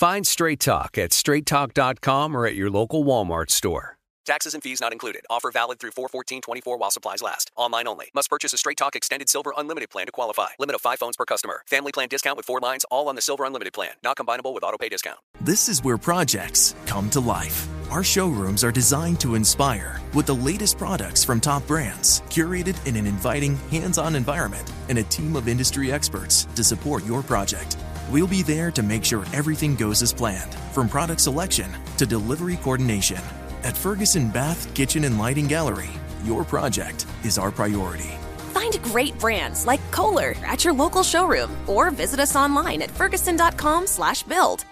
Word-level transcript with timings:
Find 0.00 0.26
Straight 0.26 0.60
Talk 0.60 0.96
at 0.96 1.10
straighttalk.com 1.10 2.34
or 2.34 2.46
at 2.46 2.54
your 2.54 2.70
local 2.70 3.04
Walmart 3.04 3.50
store. 3.50 3.98
Taxes 4.24 4.54
and 4.54 4.62
fees 4.62 4.80
not 4.80 4.94
included. 4.94 5.26
Offer 5.28 5.50
valid 5.50 5.78
through 5.78 5.90
41424 5.90 6.78
while 6.78 6.90
supplies 6.90 7.20
last. 7.20 7.50
Online 7.54 7.86
only. 7.86 8.06
Must 8.14 8.30
purchase 8.30 8.54
a 8.54 8.56
Straight 8.56 8.78
Talk 8.78 8.96
Extended 8.96 9.28
Silver 9.28 9.52
Unlimited 9.58 9.90
plan 9.90 10.06
to 10.06 10.12
qualify. 10.12 10.46
Limit 10.58 10.74
of 10.74 10.80
5 10.80 10.98
phones 10.98 11.18
per 11.18 11.26
customer. 11.26 11.64
Family 11.66 11.92
plan 11.92 12.08
discount 12.08 12.38
with 12.38 12.46
4 12.46 12.60
lines 12.60 12.86
all 12.90 13.10
on 13.10 13.14
the 13.14 13.20
Silver 13.20 13.44
Unlimited 13.44 13.74
plan. 13.74 13.90
Not 14.02 14.16
combinable 14.16 14.54
with 14.54 14.64
auto 14.64 14.78
pay 14.78 14.88
discount. 14.88 15.18
This 15.42 15.68
is 15.68 15.84
where 15.84 15.98
projects 15.98 16.74
come 16.86 17.10
to 17.10 17.20
life. 17.20 17.68
Our 17.90 18.02
showrooms 18.02 18.64
are 18.64 18.72
designed 18.72 19.20
to 19.20 19.34
inspire 19.34 20.00
with 20.14 20.24
the 20.24 20.34
latest 20.34 20.78
products 20.78 21.24
from 21.24 21.42
top 21.42 21.66
brands, 21.66 22.22
curated 22.30 22.86
in 22.86 22.96
an 22.96 23.06
inviting, 23.06 23.56
hands 23.70 23.98
on 23.98 24.16
environment, 24.16 24.72
and 24.88 24.96
a 24.96 25.02
team 25.02 25.36
of 25.36 25.46
industry 25.46 25.92
experts 25.92 26.46
to 26.54 26.64
support 26.64 27.04
your 27.04 27.22
project. 27.22 27.76
We'll 28.10 28.26
be 28.26 28.42
there 28.42 28.72
to 28.72 28.82
make 28.82 29.04
sure 29.04 29.24
everything 29.32 29.76
goes 29.76 30.02
as 30.02 30.12
planned, 30.12 30.52
from 30.72 30.88
product 30.88 31.20
selection 31.20 31.70
to 31.96 32.04
delivery 32.04 32.56
coordination. 32.56 33.22
At 33.62 33.76
Ferguson 33.76 34.30
Bath, 34.30 34.74
Kitchen, 34.74 35.04
and 35.04 35.16
Lighting 35.16 35.46
Gallery, 35.46 35.90
your 36.24 36.42
project 36.44 37.06
is 37.22 37.38
our 37.38 37.52
priority. 37.52 38.10
Find 38.52 38.82
great 38.82 39.16
brands 39.20 39.64
like 39.64 39.80
Kohler 39.92 40.34
at 40.44 40.64
your 40.64 40.74
local 40.74 41.04
showroom 41.04 41.56
or 41.68 41.92
visit 41.92 42.18
us 42.18 42.34
online 42.34 42.82
at 42.82 42.90
ferguson.com/build. 42.90 44.64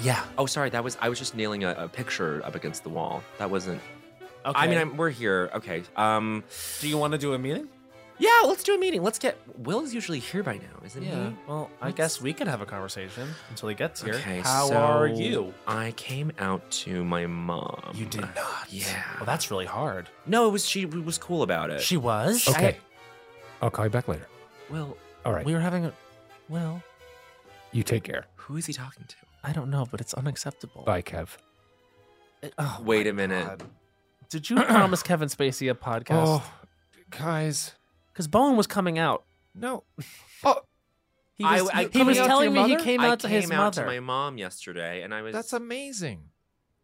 Yeah. 0.00 0.24
Oh, 0.38 0.46
sorry. 0.46 0.70
That 0.70 0.82
was 0.82 0.96
I 1.00 1.08
was 1.08 1.20
just 1.20 1.36
nailing 1.36 1.62
a, 1.62 1.70
a 1.78 1.88
picture 1.88 2.40
up 2.44 2.56
against 2.56 2.82
the 2.82 2.88
wall. 2.88 3.22
That 3.38 3.48
wasn't. 3.50 3.80
Okay. 4.46 4.58
I 4.60 4.66
mean, 4.68 4.78
I'm, 4.78 4.96
we're 4.96 5.10
here. 5.10 5.50
Okay. 5.54 5.82
Um. 5.96 6.44
do 6.80 6.88
you 6.88 6.96
want 6.98 7.12
to 7.12 7.18
do 7.18 7.34
a 7.34 7.38
meeting? 7.38 7.68
Yeah. 8.18 8.30
Let's 8.46 8.62
do 8.62 8.74
a 8.74 8.78
meeting. 8.78 9.02
Let's 9.02 9.18
get. 9.18 9.36
Will's 9.58 9.92
usually 9.92 10.20
here 10.20 10.42
by 10.42 10.54
now, 10.54 10.84
isn't 10.84 11.02
Yeah. 11.02 11.30
he? 11.30 11.36
Well, 11.48 11.70
I 11.82 11.90
guess 11.90 12.20
we 12.20 12.32
could 12.32 12.46
have 12.48 12.60
a 12.60 12.66
conversation 12.66 13.28
until 13.50 13.68
he 13.68 13.74
gets 13.74 14.02
here. 14.02 14.14
Okay. 14.14 14.40
How 14.40 14.72
are 14.72 15.06
you? 15.06 15.52
I 15.66 15.92
came 15.96 16.32
out 16.38 16.68
to 16.82 17.04
my 17.04 17.26
mom. 17.26 17.92
You 17.94 18.06
did 18.06 18.22
not. 18.22 18.66
Yeah. 18.70 19.02
Well, 19.16 19.26
that's 19.26 19.50
really 19.50 19.66
hard. 19.66 20.08
No, 20.26 20.46
it 20.48 20.50
was 20.52 20.66
she 20.66 20.86
was 20.86 21.18
cool 21.18 21.42
about 21.42 21.70
it. 21.70 21.80
She 21.80 21.96
was. 21.96 22.46
Okay. 22.48 22.76
I'll 23.60 23.70
call 23.70 23.84
you 23.86 23.90
back 23.90 24.06
later. 24.08 24.26
Well. 24.70 24.96
All 25.24 25.32
right. 25.32 25.44
We 25.44 25.52
were 25.54 25.60
having 25.60 25.84
a. 25.86 25.92
Well, 26.48 26.82
You 27.72 27.82
take 27.82 28.04
care. 28.04 28.26
who 28.36 28.56
is 28.56 28.66
he 28.66 28.72
talking 28.72 29.04
to? 29.08 29.16
I 29.42 29.52
don't 29.52 29.70
know, 29.70 29.86
but 29.90 30.00
it's 30.00 30.14
unacceptable. 30.14 30.82
Bye, 30.82 31.02
Kev. 31.02 31.36
It- 32.42 32.54
oh 32.58 32.78
Wait 32.84 33.06
a 33.06 33.12
minute. 33.12 33.46
God. 33.46 33.62
Did 34.28 34.48
you 34.50 34.56
promise 34.56 35.02
Kevin 35.04 35.28
Spacey 35.28 35.70
a 35.70 35.74
podcast? 35.74 36.24
Oh, 36.26 36.52
guys. 37.10 37.72
Because 38.12 38.28
Bowen 38.28 38.56
was 38.56 38.66
coming 38.66 38.98
out. 38.98 39.24
No. 39.54 39.84
Oh, 40.44 40.60
He 41.34 41.44
was, 41.44 41.70
I- 41.72 41.88
he 41.92 42.02
was 42.02 42.18
telling 42.18 42.54
your 42.54 42.62
me 42.64 42.68
he 42.70 42.74
mother? 42.76 42.84
came 42.84 43.00
I 43.00 43.08
out 43.08 43.20
to 43.20 43.28
his 43.28 43.46
came 43.46 43.52
out 43.58 43.64
mother. 43.76 43.82
to 43.82 43.86
my 43.86 44.00
mom 44.00 44.36
yesterday, 44.38 45.02
and 45.02 45.12
I 45.14 45.22
was. 45.22 45.32
that's 45.32 45.52
amazing. 45.54 46.24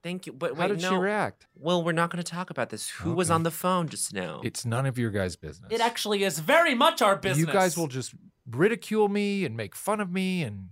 Thank 0.02 0.26
you, 0.26 0.32
but 0.32 0.54
How 0.56 0.62
wait, 0.62 0.68
did 0.68 0.82
no. 0.82 0.90
she 0.90 0.96
react? 0.96 1.46
Well, 1.54 1.84
we're 1.84 1.92
not 1.92 2.10
going 2.10 2.22
to 2.24 2.28
talk 2.30 2.50
about 2.50 2.70
this. 2.70 2.88
Who 2.90 3.12
was 3.12 3.30
on 3.30 3.42
the 3.44 3.50
phone 3.52 3.88
just 3.88 4.12
now? 4.12 4.40
It's 4.42 4.64
none 4.64 4.84
of 4.86 4.98
your 4.98 5.10
guys' 5.10 5.36
business. 5.36 5.70
It 5.70 5.80
actually 5.80 6.24
is 6.24 6.38
very 6.40 6.74
much 6.74 7.00
our 7.02 7.14
business. 7.14 7.46
You 7.46 7.52
guys 7.52 7.76
will 7.76 7.86
just 7.88 8.14
ridicule 8.50 9.08
me 9.08 9.44
and 9.44 9.56
make 9.56 9.76
fun 9.76 10.00
of 10.00 10.10
me 10.10 10.42
and 10.42 10.70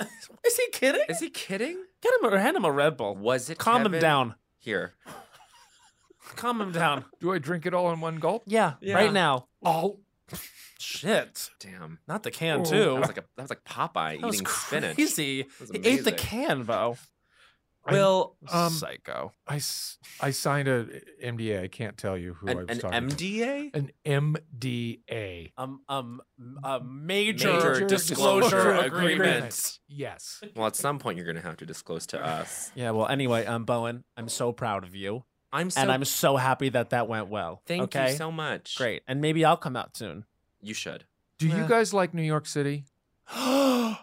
Is 0.00 0.56
he 0.56 0.68
kidding? 0.72 1.02
Is 1.08 1.20
he 1.20 1.28
kidding? 1.30 1.84
Get 2.00 2.12
him 2.14 2.32
or 2.32 2.38
hand 2.38 2.56
him 2.56 2.64
a 2.64 2.72
Red 2.72 2.96
Bull. 2.96 3.14
Was 3.14 3.50
it? 3.50 3.58
Calm 3.58 3.84
him 3.84 4.00
down. 4.00 4.36
Here. 4.58 4.94
Calm 6.36 6.60
him 6.60 6.72
down. 6.72 7.04
do 7.20 7.32
I 7.32 7.38
drink 7.38 7.66
it 7.66 7.74
all 7.74 7.92
in 7.92 8.00
one 8.00 8.16
gulp? 8.16 8.42
Yeah, 8.46 8.74
Yeah. 8.80 8.94
right 8.96 9.12
now. 9.12 9.48
All. 9.62 10.00
Shit. 10.78 11.50
Damn. 11.60 11.98
Not 12.08 12.22
the 12.22 12.30
can 12.30 12.60
Oh. 12.60 12.64
too. 12.64 12.78
That 12.78 12.94
was 13.00 13.08
like 13.08 13.18
a 13.18 13.24
that 13.36 13.42
was 13.42 13.50
like 13.50 13.64
Popeye 13.64 14.20
That 14.20 14.26
was 14.26 14.34
eating 14.36 14.46
spinach. 14.46 14.94
crazy. 14.96 15.46
was 15.60 15.70
He 15.70 15.76
ate 15.78 15.82
the 15.82 16.10
amazing. 16.10 16.14
can, 16.16 16.62
Bo. 16.64 16.96
Will 17.90 18.36
Um, 18.50 18.70
Psycho. 18.72 19.32
I, 19.46 19.56
s- 19.56 19.98
I 20.18 20.30
signed 20.30 20.68
a 20.68 20.86
MDA. 21.22 21.62
I 21.64 21.68
can't 21.68 21.98
tell 21.98 22.16
you 22.16 22.32
who 22.32 22.48
I 22.48 22.52
an, 22.52 22.56
was 22.56 22.66
an 22.70 22.78
talking 22.78 23.08
to. 23.10 23.14
MDA? 23.14 23.70
An 23.74 23.90
MDA. 24.06 25.52
Um, 25.58 25.80
um, 25.90 26.22
a 26.62 26.80
major, 26.80 27.52
Major 27.52 27.86
disclosure, 27.86 27.86
disclosure 27.86 28.70
agreement. 28.86 29.14
agreement. 29.26 29.78
Yes. 29.86 30.42
Well, 30.56 30.66
at 30.66 30.76
some 30.76 30.98
point 30.98 31.18
you're 31.18 31.26
going 31.26 31.36
to 31.36 31.42
have 31.42 31.58
to 31.58 31.66
disclose 31.66 32.06
to 32.08 32.24
us. 32.24 32.72
Yeah. 32.74 32.92
Well, 32.92 33.06
anyway, 33.06 33.44
um, 33.44 33.64
Bowen, 33.66 34.04
I'm 34.16 34.30
so 34.30 34.50
proud 34.52 34.84
of 34.84 34.94
you, 34.94 35.24
I'm 35.54 35.70
so 35.70 35.80
and 35.80 35.90
I'm 35.92 36.04
so 36.04 36.36
happy 36.36 36.68
that 36.70 36.90
that 36.90 37.08
went 37.08 37.28
well. 37.28 37.62
Thank 37.64 37.82
okay? 37.84 38.10
you 38.10 38.16
so 38.16 38.32
much. 38.32 38.76
Great, 38.76 39.02
and 39.06 39.20
maybe 39.20 39.44
I'll 39.44 39.56
come 39.56 39.76
out 39.76 39.96
soon. 39.96 40.24
You 40.60 40.74
should 40.74 41.04
Do 41.38 41.46
you 41.48 41.66
guys 41.68 41.94
like 41.94 42.12
New 42.12 42.22
York 42.22 42.46
City? 42.46 42.84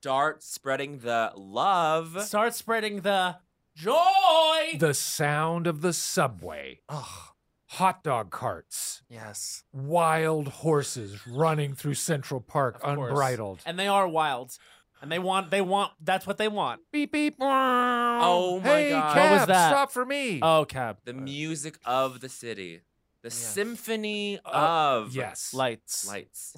start 0.00 0.42
spreading 0.42 0.98
the 0.98 1.32
love. 1.36 2.22
Start 2.22 2.54
spreading 2.54 3.00
the 3.00 3.36
joy. 3.74 4.76
The 4.78 4.94
sound 4.94 5.66
of 5.66 5.80
the 5.80 5.92
subway, 5.92 6.80
Ugh. 6.88 7.32
hot 7.66 8.02
dog 8.04 8.30
carts, 8.30 9.02
yes. 9.08 9.64
wild 9.72 10.48
horses 10.48 11.26
running 11.26 11.74
through 11.74 11.94
Central 11.94 12.40
Park 12.40 12.76
Of 12.76 12.96
course. 12.96 13.10
unbridled. 13.10 13.60
And 13.64 13.78
they 13.78 13.88
are 13.88 14.06
wild. 14.06 14.58
And 15.02 15.10
they 15.10 15.18
want, 15.18 15.50
they 15.50 15.62
want, 15.62 15.92
that's 16.02 16.26
what 16.26 16.36
they 16.38 16.48
want. 16.48 16.80
Beep 16.92 17.12
beep. 17.12 17.36
Oh 17.40 18.60
my 18.60 18.68
hey, 18.68 18.90
God. 18.90 19.14
Cab, 19.14 19.30
What 19.30 19.38
was 19.38 19.46
that? 19.48 19.68
Stop 19.70 19.92
for 19.92 20.04
me. 20.04 20.40
Oh, 20.42 20.64
cab. 20.66 20.98
The 21.04 21.14
music 21.14 21.78
of 21.84 22.20
the 22.20 22.28
city. 22.28 22.82
The 23.22 23.28
Yeah. 23.28 23.34
symphony 23.34 24.38
Uh, 24.44 24.50
of 25.04 25.14
yes. 25.14 25.54
Lights. 25.54 26.06
lights. 26.06 26.56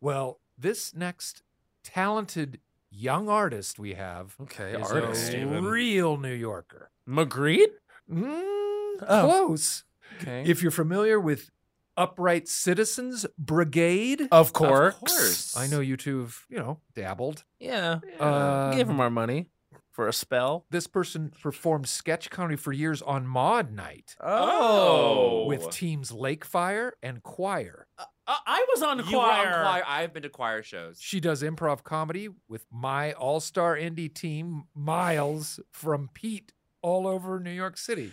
Well, 0.00 0.40
this 0.56 0.94
next 0.94 1.42
talented 1.82 2.60
young 2.90 3.28
artist 3.28 3.78
we 3.78 3.94
have 3.94 4.36
Okay, 4.40 4.72
is 4.80 4.90
artist, 4.90 5.22
a 5.24 5.26
Steven. 5.26 5.64
real 5.64 6.16
New 6.16 6.32
Yorker. 6.32 6.90
Magritte? 7.08 7.72
Mm, 8.10 9.02
Oh. 9.02 9.26
Close. 9.46 9.84
Okay. 10.20 10.44
If 10.46 10.62
you're 10.62 10.70
familiar 10.70 11.18
with 11.18 11.50
Upright 11.96 12.48
Citizens 12.48 13.24
Brigade, 13.38 14.28
of 14.32 14.52
course. 14.52 14.94
Of 14.94 15.00
course. 15.00 15.56
I 15.56 15.66
know 15.68 15.80
you 15.80 15.96
two 15.96 16.20
have, 16.20 16.38
you 16.48 16.58
know, 16.58 16.80
dabbled. 16.94 17.44
Yeah. 17.60 18.00
Uh, 18.18 18.74
Gave 18.74 18.86
them 18.88 19.00
our 19.00 19.10
money 19.10 19.46
for 19.92 20.08
a 20.08 20.12
spell. 20.12 20.66
this 20.70 20.88
person 20.88 21.32
performed 21.40 21.88
sketch 21.88 22.28
comedy 22.30 22.56
for 22.56 22.72
years 22.72 23.00
on 23.00 23.26
Maude 23.28 23.70
Night 23.70 24.16
Oh. 24.20 25.46
with 25.46 25.70
teams 25.70 26.10
Lakefire 26.10 26.92
and 27.02 27.22
Choir. 27.22 27.86
Uh, 27.96 28.04
I 28.26 28.64
was 28.74 28.82
on 28.82 28.98
You 29.08 29.18
were 29.18 29.24
on 29.24 29.44
choir. 29.46 29.84
I've 29.86 30.12
been 30.12 30.22
to 30.24 30.28
choir 30.30 30.62
shows. 30.64 30.98
She 31.00 31.20
does 31.20 31.42
improv 31.42 31.84
comedy 31.84 32.28
with 32.48 32.66
my 32.72 33.12
all 33.12 33.38
star 33.38 33.76
indie 33.76 34.12
team, 34.12 34.64
Miles 34.74 35.60
from 35.70 36.08
Pete, 36.12 36.52
all 36.82 37.06
over 37.06 37.38
New 37.38 37.50
York 37.52 37.76
City. 37.76 38.12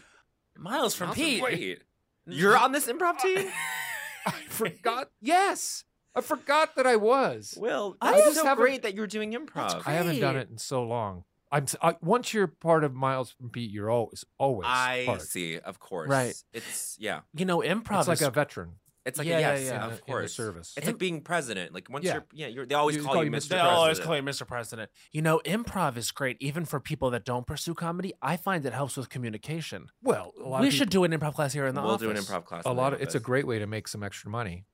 Miles 0.58 0.94
from 0.94 1.08
Miles 1.08 1.18
Pete. 1.18 1.42
Wait. 1.42 1.84
You're 2.28 2.58
on 2.58 2.72
this 2.72 2.88
improv 2.88 3.20
team? 3.20 3.50
I 4.26 4.32
forgot. 4.50 5.10
yes, 5.22 5.84
I 6.16 6.22
forgot 6.22 6.76
that 6.76 6.86
I 6.86 6.96
was. 6.96 7.56
Will, 7.58 7.98
I 8.02 8.12
that's 8.12 8.24
just 8.26 8.36
so 8.38 8.46
haven't- 8.46 8.64
great 8.64 8.84
that 8.84 8.94
you're 8.94 9.08
doing 9.08 9.34
improv. 9.34 9.82
I 9.86 9.94
haven't 9.94 10.20
done 10.20 10.34
great. 10.36 10.44
it 10.44 10.50
in 10.52 10.58
so 10.58 10.84
long. 10.84 11.24
I'm 11.54 11.64
s- 11.64 11.76
I, 11.82 11.96
once 12.02 12.34
you're 12.34 12.48
part 12.48 12.84
of 12.84 12.94
Miles 12.94 13.32
from 13.32 13.50
Pete, 13.50 13.72
you're 13.72 13.90
always 13.90 14.24
always 14.38 14.68
I 14.70 15.04
part. 15.06 15.22
see, 15.24 15.60
of 15.60 15.80
course. 15.80 16.10
Right. 16.10 16.34
It's 16.54 16.96
yeah. 17.00 17.22
You 17.34 17.46
know, 17.46 17.60
improv 17.60 18.00
It's 18.00 18.08
like 18.08 18.22
is 18.22 18.28
a 18.28 18.32
veteran. 18.32 18.76
It's 19.04 19.18
like 19.18 19.28
Yeah, 19.28 19.38
a 19.38 19.42
yeah, 19.42 19.54
yes, 19.56 19.64
yeah. 19.64 19.74
In 19.74 19.80
the- 19.82 19.86
in 19.88 19.92
of 19.94 19.98
the 19.98 20.02
course. 20.04 20.34
service. 20.34 20.74
It's 20.78 20.86
like 20.86 20.98
being 21.00 21.22
president. 21.22 21.74
Like 21.74 21.90
once 21.90 22.06
Yeah. 22.06 22.14
you're, 22.14 22.26
yeah, 22.34 22.48
you're. 22.48 22.66
They 22.68 22.76
always 22.76 22.98
You- 22.98 23.04
call, 23.04 23.24
you 23.24 23.32
Mr. 23.32 23.50
They 23.50 23.56
President. 23.56 23.68
always 23.68 24.00
call 24.00 24.16
you 24.16 24.22
Mr. 24.22 24.46
President. 24.48 24.92
You 25.12 25.22
know, 25.24 25.40
improv 25.44 25.98
is 25.98 26.12
great 26.12 26.38
even 26.40 26.66
for 26.66 26.80
people 26.80 27.10
that 27.10 27.26
don't 27.26 27.48
pursue 27.48 27.74
comedy. 27.74 28.14
I 28.22 28.38
find 28.38 28.64
it 28.66 28.74
helps 28.74 28.96
with 28.98 29.10
communication. 29.10 29.88
Well, 30.04 30.34
a 30.40 30.48
lot 30.48 30.62
We 30.62 30.68
of 30.68 30.74
should 30.74 30.90
people, 30.92 31.08
do 31.08 31.14
an 31.14 31.20
improv 31.20 31.34
class 31.34 31.54
here 31.54 31.66
in 31.66 31.74
the 31.74 31.82
office. 31.82 32.02
We'll 32.02 32.14
do 32.14 32.18
an 32.18 32.24
improv 32.24 32.46
class. 32.46 32.64
a 32.66 32.70
in 32.70 32.76
the 32.76 32.82
lot 32.82 32.94
of 32.94 33.02
it's 33.02 33.16
a 33.16 33.20
great 33.20 33.48
way 33.48 33.58
to 33.60 33.66
make 33.68 33.88
some 33.88 34.04
extra 34.04 34.30
money 34.30 34.66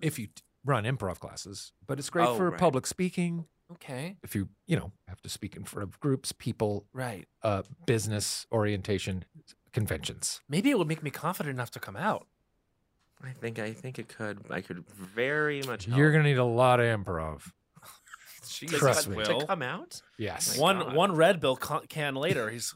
if 0.00 0.18
you 0.18 0.28
t- 0.28 0.42
run 0.64 0.84
improv 0.84 1.18
classes. 1.18 1.72
But 1.86 1.98
it's 1.98 2.08
great 2.08 2.26
Oh, 2.26 2.36
for 2.36 2.50
right. 2.50 2.58
public 2.58 2.86
speaking. 2.86 3.46
Okay. 3.72 4.16
If 4.22 4.34
you 4.34 4.48
you 4.66 4.76
know 4.76 4.92
have 5.08 5.20
to 5.22 5.28
speak 5.28 5.56
in 5.56 5.64
front 5.64 5.88
of 5.88 6.00
groups, 6.00 6.32
people, 6.32 6.86
Right. 6.94 7.28
uh, 7.42 7.62
business 7.86 8.46
orientation, 8.50 9.24
conventions. 9.72 10.40
Maybe 10.48 10.70
it 10.70 10.78
would 10.78 10.88
make 10.88 11.02
me 11.02 11.10
confident 11.10 11.54
enough 11.54 11.70
to 11.72 11.80
come 11.80 11.96
out. 11.96 12.26
I 13.26 13.32
think 13.32 13.58
I 13.58 13.72
think 13.72 13.98
it 13.98 14.08
could. 14.08 14.40
I 14.50 14.60
could 14.60 14.84
very 14.88 15.62
much. 15.62 15.86
You're 15.86 16.10
help. 16.10 16.12
gonna 16.22 16.24
need 16.28 16.38
a 16.38 16.44
lot 16.44 16.80
of 16.80 16.86
improv. 16.86 17.50
Jesus, 18.48 18.78
Trust 18.78 19.04
to, 19.04 19.10
me. 19.10 19.24
to 19.24 19.46
come 19.46 19.62
out. 19.62 20.00
Yes. 20.18 20.56
My 20.56 20.62
one 20.62 20.78
God. 20.78 20.94
one 20.94 21.12
Red 21.14 21.40
Bill 21.40 21.56
con- 21.56 21.86
can 21.88 22.14
later, 22.14 22.50
he's 22.50 22.74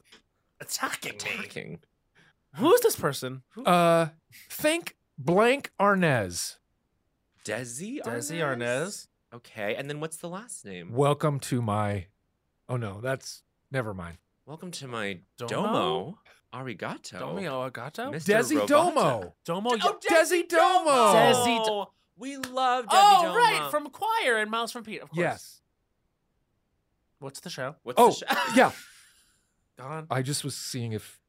attacking 0.60 1.12
me. 1.12 1.16
Attacking. 1.16 1.78
Who 2.56 2.72
is 2.74 2.80
this 2.80 2.96
person? 2.96 3.42
Who- 3.50 3.64
Uh, 3.64 4.08
think 4.50 4.96
blank 5.18 5.70
Arnaz. 5.80 6.56
Desi. 7.44 8.00
Desi 8.02 8.38
Arnaz. 8.38 9.08
Okay, 9.34 9.74
and 9.74 9.88
then 9.90 10.00
what's 10.00 10.16
the 10.16 10.28
last 10.28 10.64
name? 10.64 10.92
Welcome 10.92 11.38
to 11.40 11.60
my. 11.60 12.06
Oh 12.68 12.76
no, 12.76 13.00
that's 13.00 13.42
never 13.70 13.92
mind. 13.94 14.18
Welcome 14.46 14.70
to 14.72 14.88
my 14.88 15.18
Domo? 15.36 15.48
domo. 15.50 16.18
Arigato. 16.54 17.18
Domio 17.18 17.70
Arigato? 17.70 18.10
Mr. 18.12 18.34
Desi 18.38 18.56
Robata. 18.56 18.66
Domo. 18.66 19.34
Domo. 19.44 19.70
Oh, 19.82 19.98
Desi 20.10 20.48
Domo. 20.48 21.12
Desi 21.14 21.64
Do- 21.64 21.86
We 22.16 22.36
love 22.36 22.86
Desi 22.86 22.88
oh, 22.92 23.22
Domo. 23.24 23.36
right, 23.36 23.68
from 23.70 23.90
Choir 23.90 24.38
and 24.38 24.50
Miles 24.50 24.72
from 24.72 24.82
Pete, 24.84 25.02
of 25.02 25.08
course. 25.10 25.18
Yes. 25.18 25.60
What's 27.20 27.40
the 27.40 27.50
show? 27.50 27.74
What's 27.82 28.00
Oh 28.00 28.08
the 28.10 28.14
show? 28.14 28.52
yeah. 28.54 28.70
Gone. 29.78 30.06
I 30.10 30.22
just 30.22 30.42
was 30.44 30.56
seeing 30.56 30.92
if 30.92 31.20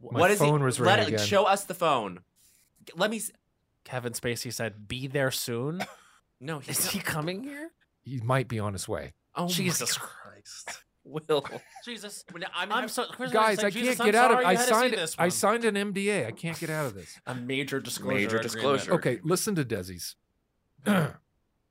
my 0.00 0.20
what 0.20 0.30
is 0.30 0.38
phone 0.38 0.60
he? 0.60 0.64
was 0.64 0.78
Let 0.80 0.98
ringing 0.98 1.14
it, 1.14 1.16
again. 1.16 1.26
Show 1.26 1.44
us 1.44 1.64
the 1.64 1.74
phone. 1.74 2.20
Let 2.96 3.10
me. 3.10 3.18
s- 3.18 3.30
Kevin 3.84 4.12
Spacey 4.12 4.52
said, 4.52 4.86
"Be 4.88 5.06
there 5.06 5.30
soon." 5.30 5.84
No, 6.44 6.58
he's 6.58 6.76
Is 6.80 6.84
not- 6.86 6.92
he 6.94 6.98
coming 6.98 7.44
here? 7.44 7.70
he 8.02 8.18
might 8.20 8.48
be 8.48 8.58
on 8.58 8.72
his 8.72 8.88
way. 8.88 9.12
Oh 9.36 9.42
my 9.44 9.48
Jesus 9.48 9.96
God. 9.96 10.08
Christ. 10.08 10.82
Will. 11.04 11.44
Jesus. 11.84 12.24
I'm, 12.34 12.42
I'm 12.54 12.72
I'm 12.72 12.88
so 12.88 13.04
Chris 13.06 13.32
Guys, 13.32 13.58
saying, 13.60 13.66
I 13.66 13.70
can't 13.70 14.00
I'm 14.00 14.06
get 14.06 14.14
out 14.14 14.30
of. 14.30 14.36
sorry 14.36 14.44
I 14.46 14.52
you 14.52 14.58
had 14.58 14.62
to 14.68 14.74
see 14.74 14.80
signed. 14.80 14.92
this 14.94 15.16
I 15.18 15.28
signed 15.28 15.64
an 15.64 15.74
MDA. 15.92 16.26
I 16.26 16.30
can't 16.30 16.58
get 16.58 16.70
out 16.70 16.86
of 16.86 16.94
this. 16.94 17.18
a 17.26 17.34
major 17.34 17.80
disclosure. 17.80 18.14
Major 18.14 18.38
disclosure. 18.38 18.92
Okay, 18.94 19.18
listen 19.24 19.54
to 19.56 19.64
Desi's. 19.64 20.16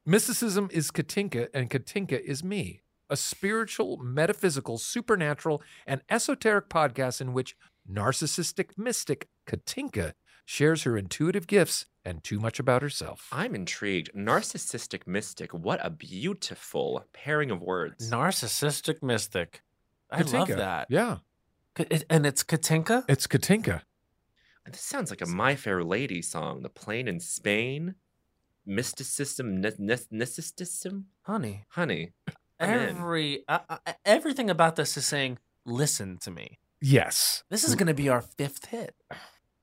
Mysticism 0.06 0.68
is 0.72 0.92
Katinka, 0.92 1.48
and 1.54 1.69
Katinka 1.69 2.19
is 2.19 2.44
me. 2.44 2.81
A 3.10 3.16
spiritual, 3.18 3.98
metaphysical, 3.98 4.78
supernatural, 4.78 5.62
and 5.86 6.01
esoteric 6.10 6.69
podcast 6.69 7.22
in 7.22 7.33
which 7.33 7.56
narcissistic 7.89 8.78
mystic 8.78 9.28
Katinka 9.45 10.13
shares 10.51 10.83
her 10.83 10.98
intuitive 10.98 11.48
gifts 11.48 11.86
and 12.03 12.21
too 12.25 12.38
much 12.38 12.59
about 12.59 12.81
herself. 12.81 13.30
I'm 13.31 13.56
intrigued. 13.56 14.13
Narcissistic 14.13 15.07
mystic. 15.07 15.53
What 15.53 15.80
a 15.81 15.89
beautiful 15.89 17.06
pairing 17.13 17.51
of 17.51 17.62
words. 17.62 18.12
Narcissistic 18.12 19.01
mystic. 19.01 19.62
I 20.12 20.24
love 20.24 20.50
that. 20.50 20.88
Yeah, 20.89 21.19
K- 21.75 21.88
And 22.09 22.25
it's 22.25 22.44
Katinka? 22.44 23.06
it's 23.07 23.27
Katinka. 23.27 23.83
This 24.65 24.81
sounds 24.81 25.09
like 25.09 25.21
a 25.21 25.25
My 25.25 25.56
Fair 25.56 25.83
Lady 25.86 26.21
song. 26.21 26.63
The 26.63 26.69
plane 26.69 27.07
in 27.07 27.19
Spain. 27.21 27.95
Mysticism, 28.65 29.59
ne- 29.62 29.71
ne- 29.80 29.97
mysticism, 30.12 31.07
Honey. 31.24 31.65
honey. 31.69 32.12
Every 32.59 33.44
uh, 33.47 33.59
uh, 33.69 33.77
everything 34.06 34.50
about 34.51 34.75
this 34.75 34.95
is 34.97 35.06
saying, 35.06 35.39
listen 35.65 36.18
to 36.21 36.30
me. 36.30 36.59
Yes. 36.80 37.44
This 37.50 37.63
is 37.63 37.74
going 37.75 37.88
to 37.88 37.94
be 37.95 38.07
our 38.09 38.21
fifth 38.21 38.65
hit. 38.68 38.94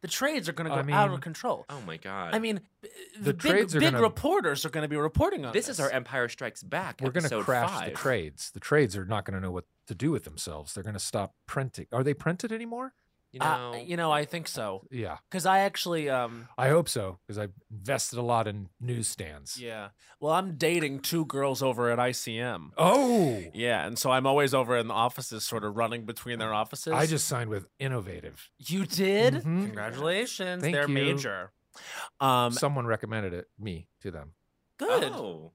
The 0.01 0.09
trades 0.09 0.49
are 0.49 0.53
going 0.53 0.69
to 0.71 0.75
I 0.77 0.83
go 0.83 0.93
out 0.93 1.13
of 1.13 1.21
control. 1.21 1.65
Oh 1.69 1.81
my 1.81 1.97
god. 1.97 2.35
I 2.35 2.39
mean, 2.39 2.61
b- 2.83 2.89
The 3.21 3.35
big, 3.35 3.71
big 3.73 3.81
gonna- 3.81 4.01
reporters 4.01 4.65
are 4.65 4.71
going 4.71 4.83
to 4.83 4.89
be 4.89 4.97
reporting 4.97 5.45
on 5.45 5.53
this 5.53 5.67
this. 5.67 5.77
is 5.77 5.81
our 5.81 5.91
Empire 5.91 6.29
Strikes 6.29 6.63
Back. 6.63 7.01
We're 7.03 7.11
going 7.11 7.23
to 7.23 7.27
episode 7.35 7.45
crash 7.45 7.71
five. 7.71 7.91
the 7.91 7.97
trades. 7.97 8.51
The 8.53 8.61
trades 8.61 8.97
are 8.97 9.05
not 9.05 9.25
going 9.25 9.35
to 9.35 9.41
know 9.41 9.51
what 9.51 9.65
to 9.89 9.95
do 9.97 10.11
with 10.13 10.23
themselves. 10.25 10.73
They're 10.75 10.85
going 10.85 10.95
to 10.95 11.01
stop 11.01 11.35
printing. 11.47 11.87
Are 11.93 12.05
they 12.05 12.15
printed 12.15 12.53
anymore? 12.53 12.95
You 13.31 13.41
Uh, 13.43 13.57
know, 13.73 13.75
you 13.77 13.97
know, 13.99 14.11
I 14.11 14.25
think 14.25 14.49
so 14.49 14.87
Yeah, 14.91 15.19
because 15.29 15.45
I 15.45 15.59
actually, 15.61 16.09
um, 16.09 16.49
I 16.57 16.71
hope 16.71 16.89
so 16.89 17.19
because 17.27 17.37
I've 17.39 17.53
invested 17.71 18.19
a 18.19 18.23
lot 18.23 18.49
in 18.49 18.71
newsstands. 18.81 19.61
yeah. 19.61 19.91
Well, 20.19 20.33
I'm 20.33 20.57
dating 20.57 21.01
two 21.01 21.27
girls 21.27 21.63
over 21.63 21.91
at 21.91 21.99
ICM. 21.99 22.71
Oh, 22.79 23.45
Yeah, 23.53 23.87
and 23.87 23.99
so 23.99 24.11
I'm 24.11 24.27
always 24.27 24.55
over 24.55 24.79
in 24.79 24.89
the 24.89 24.95
offices, 24.95 25.45
sort 25.45 25.63
of 25.65 25.77
running 25.77 26.07
between 26.07 26.39
their 26.39 26.55
offices. 26.55 26.95
I 26.95 27.05
just 27.07 27.29
signed 27.29 27.51
with 27.51 27.69
Innovative. 27.79 28.49
you 28.59 28.87
did. 28.87 29.35
Mhm. 29.35 29.43
Congratulations, 29.67 30.63
Thank 30.63 30.75
they're 30.75 30.89
you. 30.89 30.95
major. 30.95 31.53
Um, 32.21 32.53
Someone 32.53 32.87
recommended 32.87 33.35
it 33.35 33.47
me 33.59 33.89
to 34.01 34.11
them. 34.11 34.33
good. 34.79 35.05
Oh, 35.13 35.53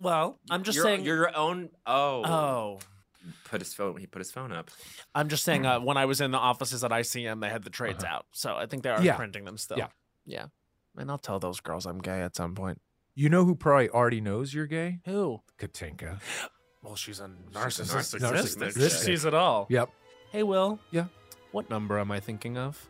Well, 0.00 0.38
I'm 0.48 0.62
just 0.62 0.76
You're- 0.76 0.88
saying. 0.88 1.04
You're 1.04 1.16
your 1.16 1.36
own. 1.36 1.70
Oh. 1.84 2.22
oh, 2.24 2.78
Put 3.44 3.60
his 3.60 3.74
phone. 3.74 3.96
He 3.98 4.06
put 4.06 4.20
his 4.20 4.30
phone 4.30 4.52
up. 4.52 4.70
I'm 5.14 5.28
just 5.28 5.44
saying. 5.44 5.66
Uh, 5.66 5.80
when 5.80 5.96
I 5.96 6.04
was 6.06 6.20
in 6.20 6.30
the 6.30 6.38
offices 6.38 6.84
at 6.84 6.90
ICM, 6.92 7.40
they 7.40 7.48
had 7.48 7.62
the 7.64 7.70
trades 7.70 8.04
Uh-huh. 8.04 8.16
out, 8.16 8.26
so 8.32 8.56
I 8.56 8.66
think 8.66 8.82
they 8.84 8.90
are 8.90 9.02
Yeah. 9.02 9.16
printing 9.16 9.44
them 9.44 9.56
still. 9.58 9.76
Yeah. 9.78 9.88
yeah. 10.24 10.46
And 10.96 11.10
I'll 11.10 11.18
tell 11.18 11.38
those 11.38 11.60
girls 11.60 11.84
I'm 11.86 11.98
gay 11.98 12.22
at 12.22 12.34
some 12.36 12.54
point. 12.54 12.80
You 13.14 13.28
know 13.28 13.44
who 13.44 13.54
probably 13.54 13.88
already 13.90 14.20
knows 14.20 14.54
you're 14.54 14.66
gay? 14.66 15.00
Who? 15.04 15.42
Katinka. 15.58 16.20
Well, 16.82 16.94
she's 16.94 17.18
a 17.20 17.28
narcissistic 17.52 18.20
narcissistic. 18.20 18.70
narcissistic. 18.72 18.82
She 18.82 18.88
sees 18.90 19.24
it 19.24 19.34
all. 19.34 19.66
Yep. 19.68 19.90
Hey, 20.30 20.42
Will. 20.44 20.78
Yeah. 20.92 21.06
What 21.50 21.68
number 21.70 21.98
am 21.98 22.10
I 22.12 22.20
thinking 22.20 22.56
of? 22.56 22.88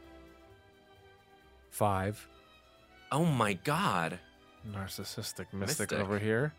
Five. 1.71 2.27
Oh 3.11 3.25
my 3.25 3.55
god. 3.55 4.19
Narcissistic 4.69 5.53
mystic, 5.53 5.91
Mystic. 5.91 5.93
over 5.93 6.19
here. 6.19 6.53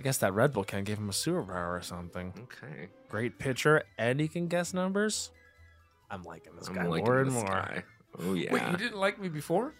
I 0.00 0.02
guess 0.02 0.16
that 0.24 0.32
Red 0.32 0.54
Bull 0.54 0.64
can 0.64 0.82
give 0.82 0.96
him 0.96 1.10
a 1.10 1.12
superpower 1.12 1.76
or 1.76 1.82
something. 1.82 2.32
Okay. 2.44 2.88
Great 3.10 3.38
pitcher, 3.38 3.82
and 3.98 4.18
he 4.18 4.28
can 4.28 4.48
guess 4.48 4.72
numbers. 4.72 5.28
I'm 6.10 6.22
liking 6.22 6.56
this 6.56 6.68
I'm 6.68 6.74
guy 6.74 6.86
liking 6.86 7.04
more 7.04 7.20
and 7.20 7.30
more. 7.30 7.44
guy. 7.44 7.84
Oh 8.18 8.32
yeah. 8.32 8.50
Wait, 8.50 8.62
you 8.70 8.76
didn't 8.78 8.96
like 8.98 9.20
me 9.20 9.28
before? 9.28 9.74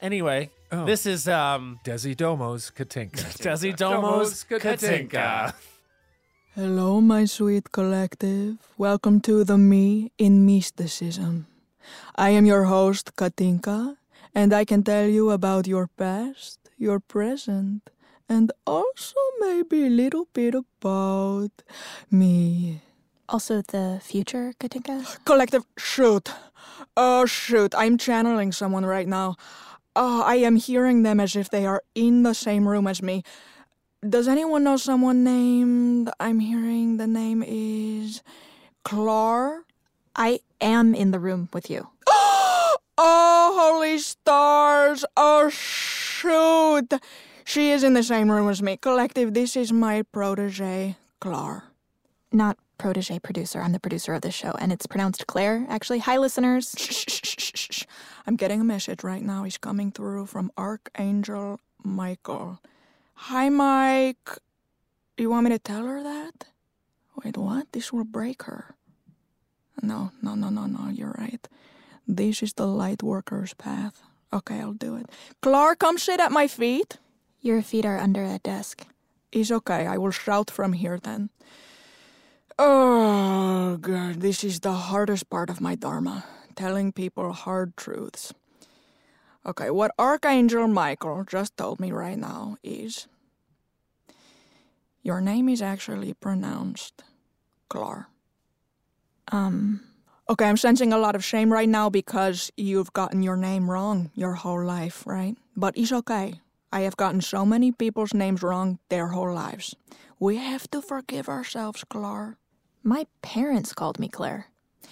Anyway, 0.00 0.50
Oh. 0.70 0.86
this 0.86 1.04
is 1.04 1.26
um 1.26 1.80
Desi 1.84 2.14
Domo's 2.14 2.70
Katinka. 2.76 3.26
Desi 3.42 3.74
Domo's 3.74 4.44
Domo's 4.44 4.44
Katinka. 4.44 5.08
Katinka. 5.10 5.54
Hello, 6.54 7.00
my 7.00 7.24
sweet 7.24 7.72
collective. 7.72 8.54
Welcome 8.78 9.20
to 9.22 9.42
the 9.42 9.58
Me 9.58 10.12
in 10.16 10.46
Mysticism. 10.46 11.48
I 12.14 12.30
am 12.30 12.46
your 12.46 12.66
host, 12.66 13.16
Katinka, 13.16 13.96
and 14.32 14.52
I 14.54 14.64
can 14.64 14.84
tell 14.84 15.08
you 15.08 15.30
about 15.30 15.66
your 15.66 15.88
past, 15.88 16.60
your 16.78 17.00
present, 17.00 17.90
and 18.30 18.52
also 18.64 19.16
maybe 19.40 19.86
a 19.86 19.90
little 19.90 20.28
bit 20.32 20.54
about 20.54 21.50
me. 22.10 22.80
Also, 23.28 23.60
the 23.60 24.00
future, 24.02 24.54
Katinka? 24.60 25.04
Collective, 25.24 25.64
shoot. 25.76 26.30
Oh, 26.96 27.26
shoot. 27.26 27.74
I'm 27.76 27.98
channeling 27.98 28.52
someone 28.52 28.86
right 28.86 29.08
now. 29.08 29.36
Oh, 29.96 30.22
I 30.22 30.36
am 30.36 30.56
hearing 30.56 31.02
them 31.02 31.18
as 31.18 31.34
if 31.34 31.50
they 31.50 31.66
are 31.66 31.82
in 31.94 32.22
the 32.22 32.34
same 32.34 32.68
room 32.68 32.86
as 32.86 33.02
me. 33.02 33.24
Does 34.08 34.28
anyone 34.28 34.64
know 34.64 34.76
someone 34.76 35.24
named. 35.24 36.10
I'm 36.20 36.38
hearing 36.38 36.96
the 36.96 37.08
name 37.08 37.42
is. 37.46 38.22
Clar? 38.84 39.64
I 40.14 40.40
am 40.60 40.94
in 40.94 41.10
the 41.10 41.18
room 41.18 41.48
with 41.52 41.68
you. 41.68 41.88
Oh, 43.02 43.56
holy 43.58 43.96
stars! 43.96 45.06
Oh, 45.16 45.48
shoot! 45.48 46.92
She 47.50 47.72
is 47.72 47.82
in 47.82 47.94
the 47.94 48.04
same 48.04 48.30
room 48.30 48.48
as 48.48 48.62
me. 48.62 48.76
Collective, 48.76 49.34
this 49.34 49.56
is 49.56 49.72
my 49.72 50.02
protege, 50.02 50.94
Clar. 51.18 51.64
Not 52.30 52.56
protege 52.78 53.18
producer. 53.18 53.60
I'm 53.60 53.72
the 53.72 53.80
producer 53.80 54.14
of 54.14 54.22
this 54.22 54.36
show, 54.36 54.52
and 54.60 54.72
it's 54.72 54.86
pronounced 54.86 55.26
Claire, 55.26 55.66
actually. 55.68 55.98
Hi, 55.98 56.16
listeners. 56.16 56.72
Shh, 56.78 56.92
shh, 56.92 57.04
shh, 57.08 57.20
shh, 57.24 57.52
shh, 57.56 57.68
shh. 57.72 57.84
I'm 58.24 58.36
getting 58.36 58.60
a 58.60 58.64
message 58.64 59.02
right 59.02 59.20
now. 59.20 59.42
He's 59.42 59.58
coming 59.58 59.90
through 59.90 60.26
from 60.26 60.52
Archangel 60.56 61.58
Michael. 61.82 62.60
Hi, 63.14 63.48
Mike. 63.48 64.30
You 65.18 65.30
want 65.30 65.42
me 65.42 65.50
to 65.50 65.58
tell 65.58 65.86
her 65.86 66.04
that? 66.04 66.44
Wait, 67.24 67.36
what? 67.36 67.72
This 67.72 67.92
will 67.92 68.04
break 68.04 68.44
her. 68.44 68.76
No, 69.82 70.12
no, 70.22 70.36
no, 70.36 70.50
no, 70.50 70.66
no. 70.66 70.88
You're 70.88 71.16
right. 71.18 71.48
This 72.06 72.44
is 72.44 72.52
the 72.52 72.68
light 72.68 73.02
worker's 73.02 73.54
path. 73.54 74.00
Okay, 74.32 74.60
I'll 74.60 74.72
do 74.72 74.94
it. 74.94 75.10
Clark, 75.42 75.80
come 75.80 75.98
sit 75.98 76.20
at 76.20 76.30
my 76.30 76.46
feet. 76.46 76.98
Your 77.40 77.62
feet 77.62 77.86
are 77.86 77.98
under 77.98 78.24
a 78.24 78.38
desk. 78.38 78.86
It's 79.32 79.50
okay. 79.50 79.86
I 79.86 79.96
will 79.96 80.10
shout 80.10 80.50
from 80.50 80.74
here 80.74 80.98
then. 80.98 81.30
Oh, 82.58 83.78
God. 83.80 84.20
This 84.20 84.44
is 84.44 84.60
the 84.60 84.72
hardest 84.72 85.30
part 85.30 85.48
of 85.48 85.60
my 85.60 85.74
Dharma 85.74 86.24
telling 86.54 86.92
people 86.92 87.32
hard 87.32 87.76
truths. 87.76 88.34
Okay, 89.46 89.70
what 89.70 89.92
Archangel 89.98 90.68
Michael 90.68 91.24
just 91.24 91.56
told 91.56 91.80
me 91.80 91.90
right 91.92 92.18
now 92.18 92.58
is 92.62 93.06
your 95.02 95.22
name 95.22 95.48
is 95.48 95.62
actually 95.62 96.12
pronounced 96.12 97.02
Clar. 97.70 98.08
Um, 99.32 99.80
Okay, 100.30 100.44
I'm 100.44 100.56
sensing 100.56 100.92
a 100.92 100.98
lot 100.98 101.16
of 101.16 101.24
shame 101.24 101.52
right 101.52 101.68
now 101.68 101.90
because 101.90 102.52
you've 102.56 102.92
gotten 102.92 103.20
your 103.20 103.36
name 103.36 103.68
wrong 103.68 104.12
your 104.14 104.34
whole 104.34 104.62
life, 104.62 105.04
right? 105.04 105.36
But 105.56 105.76
it's 105.76 105.90
okay. 105.90 106.34
I 106.72 106.80
have 106.82 106.96
gotten 106.96 107.20
so 107.20 107.44
many 107.44 107.72
people's 107.72 108.14
names 108.14 108.42
wrong 108.42 108.78
their 108.88 109.08
whole 109.08 109.32
lives. 109.32 109.74
We 110.18 110.36
have 110.36 110.70
to 110.70 110.80
forgive 110.80 111.28
ourselves, 111.28 111.84
Clar. 111.88 112.36
my 112.82 113.06
parents 113.22 113.72
called 113.72 113.98
me 113.98 114.08
Claire. 114.08 114.46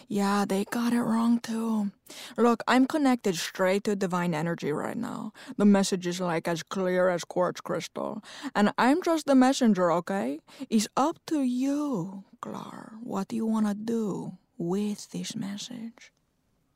Yeah, 0.06 0.44
they 0.48 0.64
got 0.64 0.92
it 0.92 1.02
wrong 1.02 1.38
too. 1.40 1.90
Look, 2.36 2.62
I'm 2.66 2.86
connected 2.86 3.36
straight 3.36 3.84
to 3.84 3.96
divine 3.96 4.32
energy 4.34 4.72
right 4.72 4.96
now. 4.96 5.32
The 5.56 5.66
message 5.66 6.06
is 6.06 6.20
like 6.20 6.48
as 6.48 6.62
clear 6.62 7.10
as 7.10 7.24
quartz 7.24 7.60
crystal. 7.60 8.22
And 8.54 8.72
I'm 8.78 9.02
just 9.02 9.26
the 9.26 9.34
messenger, 9.34 9.92
okay? 9.92 10.40
It's 10.70 10.88
up 10.96 11.18
to 11.26 11.42
you, 11.42 12.24
Clar. 12.40 12.94
What 13.02 13.28
do 13.28 13.36
you 13.36 13.46
want 13.46 13.66
to 13.66 13.74
do 13.74 14.38
with 14.56 15.10
this 15.10 15.36
message? 15.36 16.12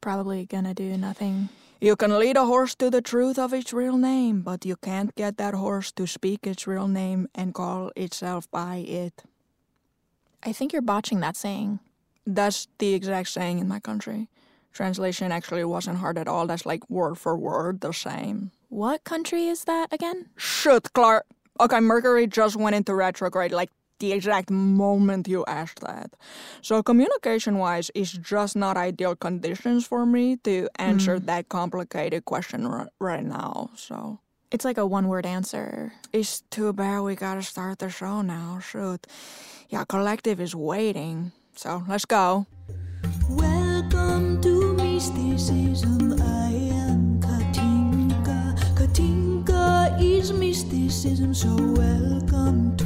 Probably 0.02 0.44
gonna 0.44 0.74
do 0.74 0.98
nothing. 0.98 1.48
You 1.80 1.96
can 1.96 2.18
lead 2.18 2.36
a 2.36 2.44
horse 2.44 2.74
to 2.76 2.90
the 2.90 3.00
truth 3.00 3.38
of 3.38 3.54
its 3.54 3.72
real 3.72 3.96
name, 3.96 4.42
but 4.42 4.66
you 4.66 4.76
can't 4.76 5.14
get 5.14 5.36
that 5.38 5.54
horse 5.54 5.90
to 5.92 6.06
speak 6.06 6.46
its 6.46 6.66
real 6.66 6.88
name 6.88 7.28
and 7.34 7.54
call 7.54 7.90
itself 7.96 8.50
by 8.50 8.76
it. 8.76 9.22
I 10.42 10.52
think 10.52 10.72
you're 10.72 10.82
botching 10.82 11.20
that 11.20 11.36
saying. 11.36 11.78
That's 12.26 12.68
the 12.78 12.94
exact 12.94 13.28
saying 13.28 13.60
in 13.60 13.68
my 13.68 13.80
country. 13.80 14.28
Translation 14.72 15.30
actually 15.30 15.64
wasn't 15.64 15.98
hard 15.98 16.18
at 16.18 16.28
all. 16.28 16.46
That's 16.46 16.66
like 16.66 16.88
word 16.90 17.16
for 17.16 17.36
word 17.36 17.80
the 17.80 17.92
same. 17.92 18.50
What 18.70 19.04
country 19.04 19.46
is 19.46 19.64
that 19.64 19.92
again? 19.92 20.30
Shoot, 20.36 20.92
Clark. 20.94 21.26
Okay, 21.60 21.80
Mercury 21.80 22.26
just 22.26 22.56
went 22.56 22.74
into 22.74 22.94
retrograde 22.94 23.52
like 23.52 23.70
the 24.02 24.12
exact 24.12 24.50
moment 24.50 25.28
you 25.28 25.44
asked 25.46 25.80
that. 25.80 26.10
So 26.60 26.82
communication 26.82 27.56
wise, 27.58 27.88
it's 27.94 28.10
just 28.10 28.56
not 28.58 28.76
ideal 28.76 29.14
conditions 29.14 29.86
for 29.86 30.04
me 30.04 30.36
to 30.42 30.68
answer 30.76 31.18
mm. 31.22 31.26
that 31.26 31.48
complicated 31.48 32.24
question 32.26 32.66
r- 32.66 32.90
right 32.98 33.24
now. 33.24 33.70
So 33.78 34.18
It's 34.50 34.66
like 34.66 34.76
a 34.76 34.84
one 34.84 35.06
word 35.08 35.24
answer. 35.24 35.94
it's 36.12 36.42
too 36.50 36.72
bad 36.74 37.00
we 37.06 37.14
gotta 37.14 37.42
start 37.46 37.78
the 37.78 37.88
show 37.88 38.20
now. 38.26 38.58
Shoot. 38.60 39.06
Yeah, 39.70 39.84
collective 39.86 40.42
is 40.42 40.52
waiting. 40.52 41.30
So 41.54 41.86
let's 41.88 42.04
go. 42.04 42.46
Welcome 43.30 44.42
to 44.42 44.74
mysticism. 44.74 46.18
I 46.20 46.50
am 46.84 47.22
Katinka. 47.22 48.58
Katinka 48.76 49.96
is 50.02 50.32
mysticism, 50.34 51.32
so 51.32 51.54
welcome 51.78 52.76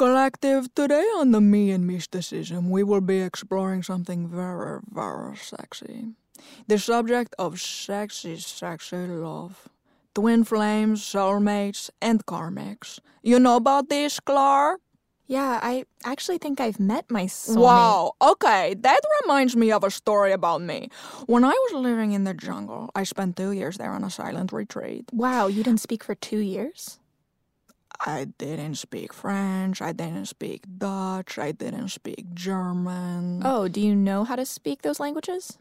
Collective, 0.00 0.74
today 0.74 1.04
on 1.20 1.30
the 1.30 1.42
Me 1.42 1.70
and 1.70 1.86
Mysticism, 1.86 2.70
we 2.70 2.82
will 2.82 3.02
be 3.02 3.20
exploring 3.20 3.82
something 3.82 4.26
very, 4.26 4.80
very 4.90 5.36
sexy. 5.36 6.14
The 6.68 6.78
subject 6.78 7.34
of 7.38 7.60
sexy, 7.60 8.38
sexy 8.38 8.96
love. 8.96 9.68
Twin 10.14 10.44
flames, 10.44 11.02
soulmates, 11.02 11.90
and 12.00 12.24
karmics. 12.24 12.98
You 13.22 13.38
know 13.38 13.56
about 13.56 13.90
this, 13.90 14.20
Clar? 14.20 14.78
Yeah, 15.26 15.60
I 15.62 15.84
actually 16.02 16.38
think 16.38 16.62
I've 16.62 16.80
met 16.80 17.04
my 17.10 17.26
soulmate. 17.26 17.60
Wow, 17.60 18.12
okay, 18.22 18.72
that 18.80 19.00
reminds 19.20 19.54
me 19.54 19.70
of 19.70 19.84
a 19.84 19.90
story 19.90 20.32
about 20.32 20.62
me. 20.62 20.88
When 21.26 21.44
I 21.44 21.52
was 21.52 21.74
living 21.74 22.12
in 22.12 22.24
the 22.24 22.32
jungle, 22.32 22.88
I 22.94 23.04
spent 23.04 23.36
two 23.36 23.52
years 23.52 23.76
there 23.76 23.92
on 23.92 24.02
a 24.02 24.08
silent 24.08 24.50
retreat. 24.50 25.10
Wow, 25.12 25.48
you 25.48 25.62
didn't 25.62 25.80
speak 25.80 26.02
for 26.02 26.14
two 26.14 26.38
years? 26.38 26.99
I 28.06 28.28
didn't 28.38 28.76
speak 28.76 29.12
French, 29.12 29.82
I 29.82 29.92
didn't 29.92 30.26
speak 30.26 30.64
Dutch, 30.78 31.38
I 31.38 31.52
didn't 31.52 31.88
speak 31.88 32.32
German. 32.32 33.42
Oh, 33.44 33.68
do 33.68 33.80
you 33.80 33.94
know 33.94 34.24
how 34.24 34.36
to 34.36 34.46
speak 34.46 34.82
those 34.82 35.00
languages? 35.00 35.58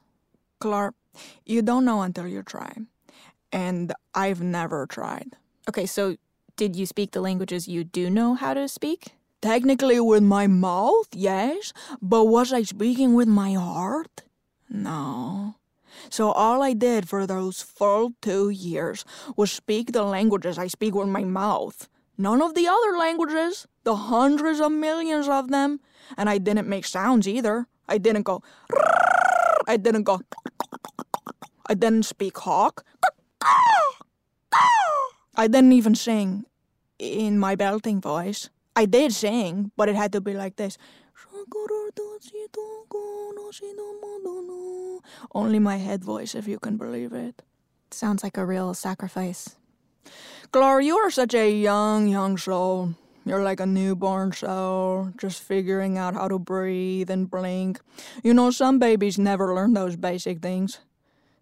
Clark, 0.60 0.96
you 1.46 1.62
don't 1.62 1.84
know 1.84 2.02
until 2.02 2.28
you 2.28 2.44
try. 2.44 2.72
And 3.52 3.94
I've 4.14 4.42
never 4.42 4.86
tried. 4.86 5.36
Okay, 5.68 5.86
so 5.86 6.16
did 6.56 6.76
you 6.76 6.86
speak 6.86 7.12
the 7.12 7.22
languages 7.22 7.68
you 7.68 7.84
do 7.84 8.10
know 8.10 8.36
how 8.36 8.54
to 8.54 8.68
speak? 8.68 9.16
Technically 9.42 10.00
with 10.00 10.24
my 10.24 10.48
mouth, 10.48 11.08
yes, 11.14 11.74
but 12.02 12.26
was 12.26 12.54
I 12.54 12.64
speaking 12.64 13.16
with 13.16 13.28
my 13.28 13.54
heart? 13.54 14.24
No. 14.70 15.56
So 16.10 16.32
all 16.32 16.62
I 16.62 16.74
did 16.74 17.10
for 17.10 17.26
those 17.28 17.62
full 17.62 18.14
two 18.22 18.50
years 18.50 19.04
was 19.36 19.52
speak 19.52 19.92
the 19.92 20.04
languages 20.04 20.58
I 20.58 20.68
speak 20.68 20.96
with 20.96 21.08
my 21.08 21.24
mouth. 21.24 21.90
None 22.20 22.42
of 22.42 22.54
the 22.54 22.68
other 22.68 22.98
languages, 22.98 23.66
the 23.86 23.96
hundreds 23.96 24.60
of 24.60 24.74
millions 24.74 25.30
of 25.30 25.48
them. 25.48 25.80
And 26.18 26.30
I 26.30 26.38
didn't 26.38 26.68
make 26.68 26.84
sounds 26.84 27.30
either. 27.30 27.68
I 27.88 27.98
didn't 27.98 28.24
go, 28.24 28.44
I 29.66 29.78
didn't 29.78 30.04
go, 30.04 30.20
I 31.66 31.76
didn't 31.76 32.04
speak 32.04 32.38
hawk. 32.40 32.84
I 35.34 35.48
didn't 35.48 35.72
even 35.72 35.96
sing 35.96 36.44
in 37.00 37.40
my 37.40 37.56
belting 37.56 38.02
voice. 38.02 38.50
I 38.76 38.84
did 38.86 39.14
sing, 39.14 39.72
but 39.78 39.88
it 39.88 39.96
had 39.96 40.12
to 40.12 40.20
be 40.20 40.34
like 40.34 40.58
this. 40.58 40.78
Only 45.34 45.60
my 45.60 45.78
head 45.78 46.04
voice, 46.04 46.36
if 46.36 46.50
you 46.50 46.60
can 46.60 46.76
believe 46.76 47.14
it. 47.14 47.42
Sounds 47.92 48.24
like 48.24 48.36
a 48.36 48.46
real 48.46 48.74
sacrifice. 48.74 49.56
Gloria, 50.52 50.88
you 50.88 50.98
are 50.98 51.12
such 51.12 51.34
a 51.34 51.52
young, 51.52 52.08
young 52.08 52.38
soul. 52.38 52.96
You're 53.26 53.44
like 53.44 53.60
a 53.60 53.66
newborn 53.66 54.32
soul, 54.32 55.14
just 55.18 55.44
figuring 55.44 55.98
out 55.98 56.16
how 56.16 56.28
to 56.28 56.40
breathe 56.40 57.12
and 57.12 57.30
blink. 57.30 57.80
You 58.24 58.34
know, 58.34 58.50
some 58.50 58.80
babies 58.80 59.20
never 59.20 59.54
learn 59.54 59.74
those 59.74 59.96
basic 59.96 60.42
things. 60.42 60.80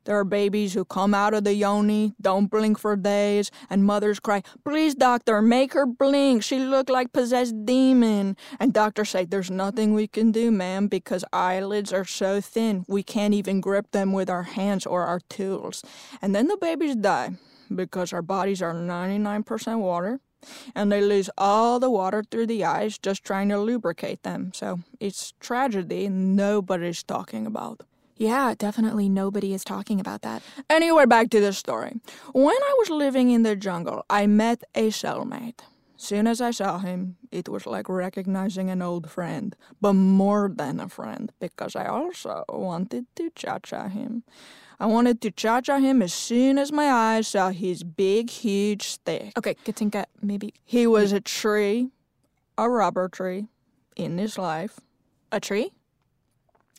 There 0.08 0.18
are 0.18 0.24
babies 0.24 0.74
who 0.74 0.86
come 0.86 1.14
out 1.14 1.34
of 1.34 1.44
the 1.44 1.54
yoni, 1.54 2.14
don't 2.22 2.50
blink 2.50 2.80
for 2.80 2.96
days, 2.96 3.52
and 3.70 3.84
mothers 3.84 4.22
cry, 4.22 4.42
Please, 4.64 4.96
doctor, 4.96 5.42
make 5.42 5.74
her 5.74 5.86
blink. 5.86 6.44
She 6.44 6.60
look 6.60 6.90
like 6.90 7.12
possessed 7.12 7.66
demon. 7.66 8.38
And 8.58 8.72
doctors 8.72 9.10
say, 9.10 9.26
There's 9.26 9.52
nothing 9.52 9.94
we 9.94 10.08
can 10.08 10.32
do, 10.32 10.50
ma'am, 10.50 10.88
because 10.88 11.26
eyelids 11.34 11.92
are 11.92 12.06
so 12.06 12.40
thin, 12.40 12.86
we 12.88 13.04
can't 13.04 13.34
even 13.34 13.60
grip 13.60 13.92
them 13.92 14.14
with 14.14 14.30
our 14.30 14.44
hands 14.44 14.86
or 14.86 15.04
our 15.04 15.20
tools. 15.28 15.84
And 16.22 16.34
then 16.34 16.48
the 16.48 16.56
babies 16.56 16.96
die 16.96 17.32
because 17.76 18.14
our 18.14 18.22
bodies 18.22 18.62
are 18.62 18.74
99% 18.74 19.80
water 19.80 20.22
and 20.74 20.90
they 20.90 21.02
lose 21.02 21.30
all 21.38 21.82
the 21.82 21.90
water 21.90 22.24
through 22.24 22.48
the 22.48 22.64
eyes 22.64 22.98
just 22.98 23.26
trying 23.26 23.50
to 23.50 23.60
lubricate 23.60 24.24
them. 24.24 24.52
So 24.54 24.80
it's 25.02 25.34
tragedy 25.42 26.08
nobody's 26.08 27.04
talking 27.04 27.46
about. 27.46 27.84
Yeah, 28.18 28.56
definitely 28.58 29.10
nobody 29.10 29.54
is 29.54 29.64
talking 29.64 30.00
about 30.00 30.22
that. 30.24 30.42
Anyway, 30.70 31.06
back 31.06 31.30
to 31.30 31.40
the 31.40 31.54
story. 31.54 31.94
When 32.34 32.56
I 32.56 32.76
was 32.80 32.90
living 32.90 33.30
in 33.30 33.44
the 33.44 33.56
jungle, 33.56 34.06
I 34.10 34.26
met 34.28 34.64
a 34.74 34.90
cellmate. 34.90 35.60
Soon 36.00 36.28
as 36.28 36.42
I 36.42 36.52
saw 36.52 36.78
him, 36.78 37.18
it 37.32 37.50
was 37.50 37.66
like 37.66 37.90
recognizing 37.90 38.70
an 38.70 38.82
old 38.82 39.10
friend, 39.10 39.56
but 39.82 39.94
more 39.94 40.52
than 40.54 40.80
a 40.80 40.90
friend, 40.90 41.32
because 41.40 41.76
I 41.76 41.88
also 41.88 42.44
wanted 42.50 43.06
to 43.16 43.32
cha 43.36 43.60
cha 43.60 43.88
him. 43.88 44.24
I 44.80 44.86
wanted 44.86 45.22
to 45.22 45.32
cha 45.32 45.62
cha 45.62 45.80
him 45.80 46.04
as 46.04 46.14
soon 46.14 46.60
as 46.60 46.72
my 46.72 46.86
eyes 46.92 47.28
saw 47.28 47.50
his 47.50 47.84
big, 47.84 48.30
huge 48.30 48.84
stick. 48.84 49.36
Okay, 49.38 49.56
Katinka, 49.66 50.06
maybe 50.22 50.54
He 50.64 50.86
was 50.86 51.12
a 51.12 51.20
tree, 51.20 51.90
a 52.60 52.70
rubber 52.70 53.10
tree, 53.10 53.48
in 53.96 54.20
his 54.20 54.38
life, 54.38 54.80
a 55.32 55.40
tree? 55.40 55.72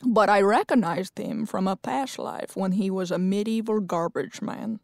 But 0.04 0.28
I 0.28 0.40
recognized 0.40 1.18
him 1.18 1.46
from 1.46 1.66
a 1.66 1.76
past 1.76 2.18
life 2.18 2.56
when 2.56 2.72
he 2.72 2.90
was 2.90 3.10
a 3.10 3.18
medieval 3.18 3.80
garbage 3.80 4.40
man, 4.40 4.80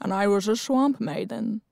and 0.00 0.12
I 0.12 0.26
was 0.26 0.48
a 0.48 0.56
swamp 0.56 1.00
maiden. 1.00 1.62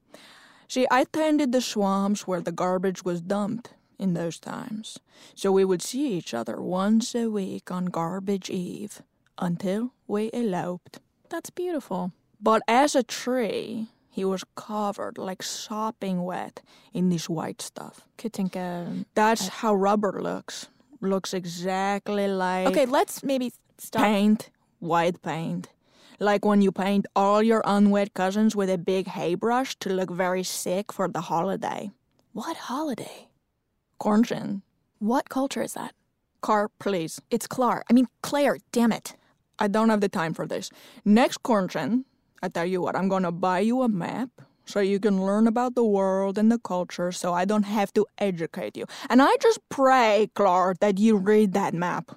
See, 0.69 0.87
I 0.91 1.05
tended 1.05 1.53
the 1.53 1.61
swamps 1.61 2.27
where 2.27 2.41
the 2.41 2.53
garbage 2.53 3.05
was 3.05 3.21
dumped 3.21 3.75
in 3.99 4.15
those 4.15 4.39
times, 4.39 4.99
so 5.35 5.53
we 5.53 5.65
would 5.65 5.83
see 5.83 6.13
each 6.15 6.35
other 6.35 6.61
once 6.61 7.15
a 7.15 7.29
week 7.29 7.71
on 7.71 7.87
Garbage 7.87 8.51
Eve 8.51 9.03
until 9.39 9.93
we 10.07 10.31
eloped. 10.33 11.01
That's 11.29 11.51
beautiful. 11.51 12.13
But 12.41 12.63
as 12.69 12.95
a 12.95 13.03
tree, 13.03 13.89
he 14.11 14.25
was 14.25 14.45
covered 14.55 15.19
like 15.19 15.43
sopping 15.43 16.23
wet 16.25 16.63
in 16.93 17.09
this 17.09 17.29
white 17.29 17.63
stuff. 17.63 18.07
That's 19.15 19.49
how 19.49 19.75
rubber 19.75 20.21
looks. 20.23 20.69
Looks 21.07 21.33
exactly 21.35 22.29
like 22.29 22.67
Okay, 22.69 22.87
let's 22.87 23.23
maybe 23.23 23.53
stop. 23.79 24.03
paint, 24.03 24.51
white 24.81 25.23
paint. 25.23 25.69
Like 26.19 26.45
when 26.45 26.63
you 26.63 26.73
paint 26.73 27.07
all 27.15 27.43
your 27.43 27.63
unwed 27.65 28.15
cousins 28.15 28.57
with 28.57 28.71
a 28.71 28.79
big 28.79 29.07
hay 29.09 29.35
brush 29.35 29.77
to 29.81 29.91
look 29.91 30.11
very 30.11 30.43
sick 30.43 30.93
for 30.93 31.09
the 31.09 31.21
holiday. 31.23 31.91
What 32.33 32.57
holiday? 32.57 33.29
Cornchin. 34.01 34.63
What 34.99 35.29
culture 35.29 35.63
is 35.63 35.75
that? 35.75 35.95
Car, 36.41 36.71
please. 36.79 37.21
It's 37.31 37.47
Clar. 37.47 37.83
I 37.91 37.93
mean, 37.93 38.07
Claire, 38.23 38.59
damn 38.73 38.93
it. 38.93 39.15
I 39.59 39.69
don't 39.69 39.89
have 39.91 40.01
the 40.01 40.09
time 40.09 40.35
for 40.35 40.47
this. 40.47 40.71
Next 41.05 41.43
Cornchin, 41.43 42.05
I 42.43 42.49
tell 42.49 42.67
you 42.67 42.81
what, 42.83 42.97
I'm 42.97 43.09
gonna 43.09 43.33
buy 43.33 43.61
you 43.61 43.83
a 43.83 43.89
map 43.89 44.31
so 44.67 44.81
you 44.81 44.99
can 45.01 45.25
learn 45.25 45.47
about 45.47 45.75
the 45.75 45.85
world 45.85 46.37
and 46.37 46.51
the 46.51 46.59
culture 46.59 47.13
so 47.13 47.33
I 47.33 47.45
don't 47.45 47.63
have 47.63 47.93
to 47.95 48.05
educate 48.19 48.77
you. 48.77 48.87
And 49.09 49.23
I 49.23 49.37
just 49.41 49.61
pray, 49.69 50.31
Clark, 50.35 50.81
that 50.81 50.99
you 50.99 51.17
read 51.17 51.53
that 51.55 51.73
map. 51.73 52.17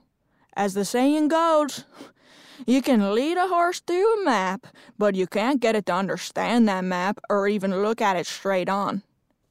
As 0.55 0.73
the 0.73 0.83
saying 0.83 1.29
goes, 1.29 1.85
you 2.67 2.81
can 2.81 3.13
lead 3.13 3.37
a 3.37 3.47
horse 3.47 3.79
through 3.79 4.21
a 4.21 4.25
map, 4.25 4.67
but 4.97 5.15
you 5.15 5.27
can't 5.27 5.61
get 5.61 5.75
it 5.75 5.85
to 5.85 5.93
understand 5.93 6.67
that 6.67 6.83
map 6.83 7.19
or 7.29 7.47
even 7.47 7.81
look 7.81 8.01
at 8.01 8.17
it 8.17 8.25
straight 8.25 8.67
on. 8.67 9.03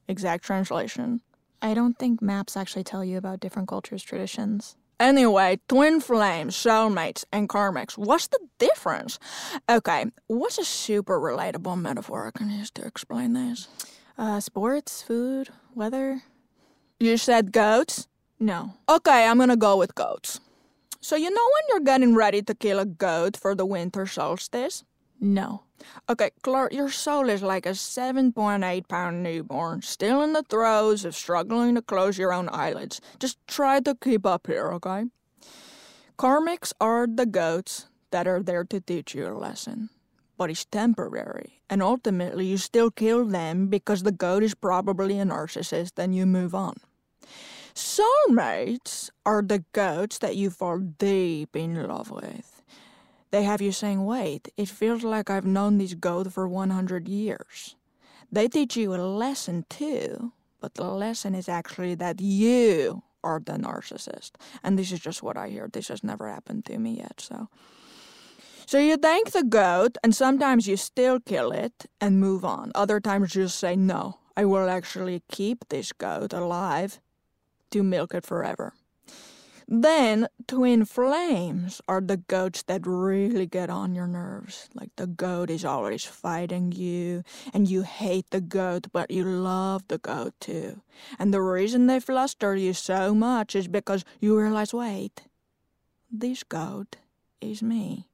Exact 0.08 0.44
translation. 0.44 1.20
I 1.62 1.74
don't 1.74 1.98
think 1.98 2.20
maps 2.20 2.56
actually 2.56 2.84
tell 2.84 3.04
you 3.04 3.16
about 3.16 3.40
different 3.40 3.68
cultures' 3.68 4.02
traditions. 4.02 4.76
Anyway, 5.00 5.60
twin 5.68 6.00
flames, 6.00 6.56
soulmates, 6.56 7.24
and 7.32 7.48
karmics. 7.48 7.96
What's 7.96 8.26
the 8.26 8.40
difference? 8.58 9.18
Okay, 9.68 10.06
what's 10.26 10.58
a 10.58 10.64
super 10.64 11.20
relatable 11.20 11.80
metaphor 11.80 12.26
I 12.26 12.36
can 12.36 12.50
use 12.50 12.70
to 12.72 12.84
explain 12.84 13.32
this? 13.32 13.68
Uh, 14.16 14.40
sports, 14.40 15.02
food, 15.02 15.50
weather. 15.74 16.22
You 16.98 17.16
said 17.16 17.52
goats? 17.52 18.08
No. 18.40 18.74
Okay, 18.88 19.26
I'm 19.26 19.38
gonna 19.38 19.56
go 19.56 19.76
with 19.76 19.94
goats. 19.94 20.40
So, 21.00 21.14
you 21.14 21.30
know 21.30 21.48
when 21.54 21.62
you're 21.68 21.84
getting 21.84 22.16
ready 22.16 22.42
to 22.42 22.54
kill 22.54 22.80
a 22.80 22.84
goat 22.84 23.36
for 23.36 23.54
the 23.54 23.64
winter 23.64 24.04
solstice? 24.04 24.82
No. 25.20 25.62
Okay, 26.08 26.30
Clark, 26.42 26.72
your 26.72 26.90
soul 26.90 27.28
is 27.28 27.42
like 27.42 27.66
a 27.66 27.70
7.8 27.70 28.88
pound 28.88 29.22
newborn, 29.22 29.82
still 29.82 30.22
in 30.22 30.32
the 30.32 30.42
throes 30.42 31.04
of 31.04 31.14
struggling 31.14 31.74
to 31.74 31.82
close 31.82 32.18
your 32.18 32.32
own 32.32 32.48
eyelids. 32.50 33.00
Just 33.18 33.38
try 33.46 33.80
to 33.80 33.94
keep 33.94 34.26
up 34.26 34.46
here, 34.46 34.72
okay? 34.72 35.04
Karmics 36.18 36.72
are 36.80 37.06
the 37.06 37.26
goats 37.26 37.86
that 38.10 38.26
are 38.26 38.42
there 38.42 38.64
to 38.64 38.80
teach 38.80 39.14
you 39.14 39.28
a 39.28 39.38
lesson. 39.38 39.90
But 40.36 40.50
it's 40.50 40.64
temporary, 40.64 41.62
and 41.68 41.82
ultimately 41.82 42.46
you 42.46 42.58
still 42.58 42.90
kill 42.90 43.24
them 43.24 43.66
because 43.66 44.02
the 44.02 44.12
goat 44.12 44.42
is 44.42 44.54
probably 44.54 45.18
a 45.18 45.24
narcissist 45.24 45.98
and 45.98 46.14
you 46.14 46.26
move 46.26 46.54
on. 46.54 46.76
Soulmates 47.74 49.10
are 49.24 49.42
the 49.42 49.64
goats 49.72 50.18
that 50.18 50.36
you 50.36 50.50
fall 50.50 50.78
deep 50.78 51.54
in 51.54 51.86
love 51.86 52.10
with. 52.10 52.57
They 53.30 53.42
have 53.42 53.60
you 53.60 53.72
saying, 53.72 54.04
wait, 54.04 54.48
it 54.56 54.68
feels 54.68 55.02
like 55.04 55.28
I've 55.30 55.44
known 55.44 55.78
this 55.78 55.94
goat 55.94 56.32
for 56.32 56.48
100 56.48 57.08
years. 57.08 57.76
They 58.32 58.48
teach 58.48 58.76
you 58.76 58.94
a 58.94 58.96
lesson 58.96 59.64
too, 59.68 60.32
but 60.60 60.74
the 60.74 60.84
lesson 60.84 61.34
is 61.34 61.48
actually 61.48 61.94
that 61.96 62.20
you 62.20 63.02
are 63.22 63.40
the 63.40 63.52
narcissist. 63.54 64.32
And 64.62 64.78
this 64.78 64.92
is 64.92 65.00
just 65.00 65.22
what 65.22 65.36
I 65.36 65.48
hear. 65.48 65.68
This 65.70 65.88
has 65.88 66.02
never 66.04 66.28
happened 66.28 66.64
to 66.66 66.78
me 66.78 66.98
yet, 66.98 67.20
so. 67.20 67.48
So 68.66 68.78
you 68.78 68.98
thank 68.98 69.32
the 69.32 69.44
goat, 69.44 69.96
and 70.04 70.14
sometimes 70.14 70.68
you 70.68 70.76
still 70.76 71.20
kill 71.20 71.52
it 71.52 71.86
and 72.02 72.20
move 72.20 72.44
on. 72.44 72.70
Other 72.74 73.00
times 73.00 73.34
you 73.34 73.48
say, 73.48 73.76
no, 73.76 74.18
I 74.36 74.44
will 74.44 74.68
actually 74.68 75.22
keep 75.32 75.68
this 75.68 75.92
goat 75.92 76.34
alive 76.34 77.00
to 77.70 77.82
milk 77.82 78.14
it 78.14 78.26
forever. 78.26 78.74
Then, 79.70 80.28
twin 80.46 80.86
flames 80.86 81.82
are 81.86 82.00
the 82.00 82.16
goats 82.16 82.62
that 82.62 82.86
really 82.86 83.44
get 83.44 83.68
on 83.68 83.94
your 83.94 84.06
nerves. 84.06 84.70
Like 84.72 84.88
the 84.96 85.06
goat 85.06 85.50
is 85.50 85.62
always 85.62 86.06
fighting 86.06 86.72
you, 86.72 87.22
and 87.52 87.68
you 87.68 87.82
hate 87.82 88.30
the 88.30 88.40
goat, 88.40 88.86
but 88.94 89.10
you 89.10 89.24
love 89.24 89.86
the 89.88 89.98
goat 89.98 90.32
too. 90.40 90.80
And 91.18 91.34
the 91.34 91.42
reason 91.42 91.86
they 91.86 92.00
fluster 92.00 92.56
you 92.56 92.72
so 92.72 93.14
much 93.14 93.54
is 93.54 93.68
because 93.68 94.06
you 94.20 94.38
realize 94.38 94.72
wait, 94.72 95.28
this 96.10 96.42
goat 96.44 96.96
is 97.42 97.62
me. 97.62 98.08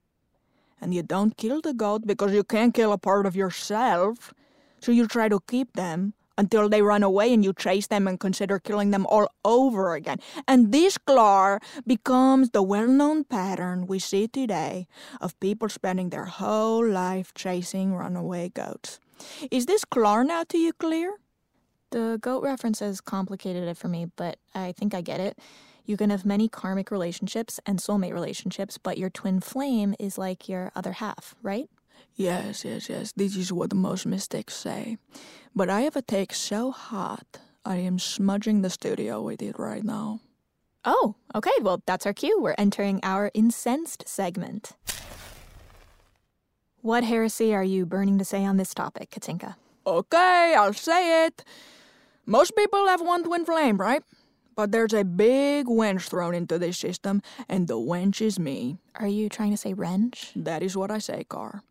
And 0.81 0.93
you 0.93 1.05
don't 1.05 1.37
kill 1.37 1.61
the 1.61 1.73
goat 1.73 2.05
because 2.05 2.33
you 2.33 2.43
can't 2.43 2.75
kill 2.75 2.93
a 2.93 2.99
part 2.99 3.27
of 3.27 3.37
yourself, 3.37 4.35
so 4.81 4.90
you 4.90 5.07
try 5.07 5.29
to 5.29 5.38
keep 5.47 5.75
them 5.75 6.14
until 6.37 6.68
they 6.68 6.83
run 6.83 7.03
away 7.03 7.33
and 7.33 7.44
you 7.44 7.53
chase 7.53 7.87
them 7.87 8.07
and 8.09 8.20
consider 8.20 8.59
killing 8.59 8.90
them 8.90 9.07
all 9.07 9.29
over 9.44 9.94
again. 9.94 10.18
And 10.49 10.73
this 10.73 10.99
Clar 10.99 11.61
becomes 11.87 12.51
the 12.51 12.62
well 12.62 12.88
known 12.88 13.25
pattern 13.25 13.87
we 13.87 13.99
see 13.99 14.29
today 14.29 14.87
of 15.20 15.38
people 15.40 15.68
spending 15.68 16.11
their 16.11 16.27
whole 16.27 16.87
life 16.87 17.33
chasing 17.35 17.94
runaway 17.94 18.51
goats. 18.51 19.01
Is 19.51 19.66
this 19.66 19.85
Clar 19.85 20.25
now 20.25 20.44
to 20.44 20.59
you 20.59 20.73
clear? 20.73 21.18
The 21.90 22.18
goat 22.20 22.42
reference 22.42 22.81
has 22.81 23.01
complicated 23.01 23.68
it 23.68 23.77
for 23.77 23.88
me, 23.88 24.07
but 24.16 24.38
I 24.55 24.73
think 24.73 24.94
I 24.94 25.01
get 25.01 25.20
it. 25.20 25.38
You 25.87 25.97
can 25.97 26.11
have 26.11 26.25
many 26.25 26.49
karmic 26.49 26.90
relationships 26.90 27.61
and 27.66 27.79
soulmate 27.79 28.14
relationships, 28.14 28.79
but 28.79 28.99
your 28.99 29.11
twin 29.11 29.40
flame 29.40 29.94
is 30.01 30.16
like 30.16 30.49
your 30.49 30.73
other 30.75 30.92
half, 30.92 31.35
right? 31.42 31.68
Yes, 32.16 32.64
yes, 32.64 32.88
yes. 32.88 33.12
This 33.12 33.37
is 33.37 33.53
what 33.53 33.74
most 33.74 34.07
mystics 34.07 34.55
say. 34.55 34.98
But 35.55 35.68
I 35.68 35.83
have 35.83 35.96
a 35.96 36.03
take 36.03 36.33
so 36.33 36.70
hot, 36.70 37.40
I 37.64 37.77
am 37.77 37.98
smudging 37.98 38.62
the 38.62 38.70
studio 38.70 39.22
with 39.22 39.42
it 39.42 39.59
right 39.59 39.83
now. 39.83 40.20
Oh, 40.85 41.14
okay. 41.35 41.50
Well, 41.62 41.83
that's 41.87 42.05
our 42.05 42.12
cue. 42.12 42.38
We're 42.40 42.55
entering 42.59 43.00
our 43.03 43.31
incensed 43.33 44.07
segment. 44.07 44.72
What 46.83 47.05
heresy 47.05 47.55
are 47.55 47.64
you 47.64 47.87
burning 47.87 48.18
to 48.18 48.24
say 48.24 48.44
on 48.44 48.59
this 48.59 48.74
topic, 48.74 49.11
Katinka? 49.11 49.57
Okay, 49.87 50.55
I'll 50.57 50.74
say 50.74 51.24
it. 51.27 51.42
Most 52.27 52.55
people 52.55 52.87
have 52.87 53.00
one 53.00 53.24
twin 53.24 53.46
flame, 53.46 53.79
right? 53.79 54.03
But 54.55 54.72
there's 54.72 54.92
a 54.92 55.05
big 55.05 55.66
wench 55.66 56.09
thrown 56.09 56.35
into 56.35 56.59
this 56.59 56.79
system, 56.79 57.22
and 57.48 57.66
the 57.66 57.79
wench 57.79 58.20
is 58.20 58.38
me. 58.38 58.77
Are 58.96 59.09
you 59.09 59.29
trying 59.31 59.50
to 59.50 59.57
say 59.57 59.72
wrench? 59.72 60.33
That 60.37 60.62
is 60.62 60.77
what 60.77 60.90
I 60.90 60.98
say, 60.98 61.24
Car. 61.24 61.62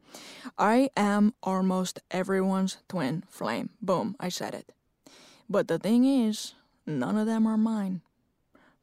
I 0.58 0.90
am 0.96 1.34
almost 1.42 2.00
everyone's 2.12 2.78
twin 2.88 3.24
flame. 3.30 3.70
Boom, 3.82 4.16
I 4.20 4.30
said 4.30 4.54
it. 4.54 4.72
But 5.50 5.68
the 5.68 5.80
thing 5.80 6.06
is, 6.06 6.54
none 6.86 7.18
of 7.18 7.28
them 7.28 7.48
are 7.48 7.58
mine. 7.58 8.02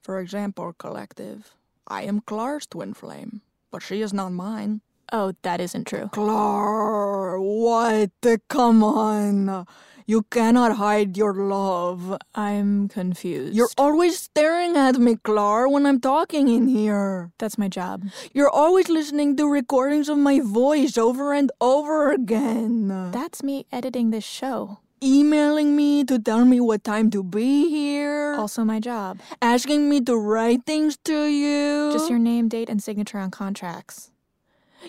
For 0.03 0.19
example, 0.19 0.73
Collective. 0.73 1.55
I 1.87 2.03
am 2.03 2.21
Clar's 2.21 2.66
twin 2.66 2.95
flame, 2.95 3.43
but 3.71 3.83
she 3.83 4.01
is 4.01 4.12
not 4.12 4.33
mine. 4.33 4.81
Oh, 5.12 5.33
that 5.42 5.61
isn't 5.61 5.87
true. 5.87 6.09
Clar, 6.12 7.40
what? 7.40 8.11
Come 8.49 8.85
on. 8.85 9.66
You 10.07 10.23
cannot 10.23 10.77
hide 10.77 11.16
your 11.16 11.35
love. 11.35 12.16
I'm 12.35 12.88
confused. 12.88 13.55
You're 13.55 13.70
always 13.79 14.18
staring 14.18 14.77
at 14.77 14.96
me, 14.96 15.14
Clar, 15.14 15.68
when 15.68 15.87
I'm 15.87 16.01
talking 16.01 16.49
in 16.49 16.66
here. 16.66 17.31
That's 17.38 17.57
my 17.57 17.68
job. 17.68 18.03
You're 18.33 18.51
always 18.51 18.88
listening 18.88 19.37
to 19.37 19.46
recordings 19.46 20.09
of 20.09 20.18
my 20.18 20.40
voice 20.40 20.99
over 20.99 21.33
and 21.33 21.53
over 21.61 22.11
again. 22.11 22.88
That's 23.12 23.44
me 23.44 23.66
editing 23.70 24.11
this 24.11 24.25
show. 24.25 24.79
Emailing 25.01 25.77
me 25.77 26.03
to 26.05 26.18
tell 26.18 26.44
me 26.44 26.59
what 26.59 26.83
time 26.83 27.11
to 27.12 27.23
be 27.23 27.70
here. 27.70 28.35
Also 28.35 28.64
my 28.64 28.81
job. 28.81 29.20
Asking 29.40 29.88
me 29.88 30.01
to 30.03 30.16
write 30.16 30.66
things 30.66 30.99
to 31.05 31.25
you. 31.27 31.92
Just 31.92 32.11
your 32.11 32.18
name, 32.18 32.49
date, 32.49 32.68
and 32.68 32.83
signature 32.83 33.18
on 33.18 33.31
contracts. 33.31 34.10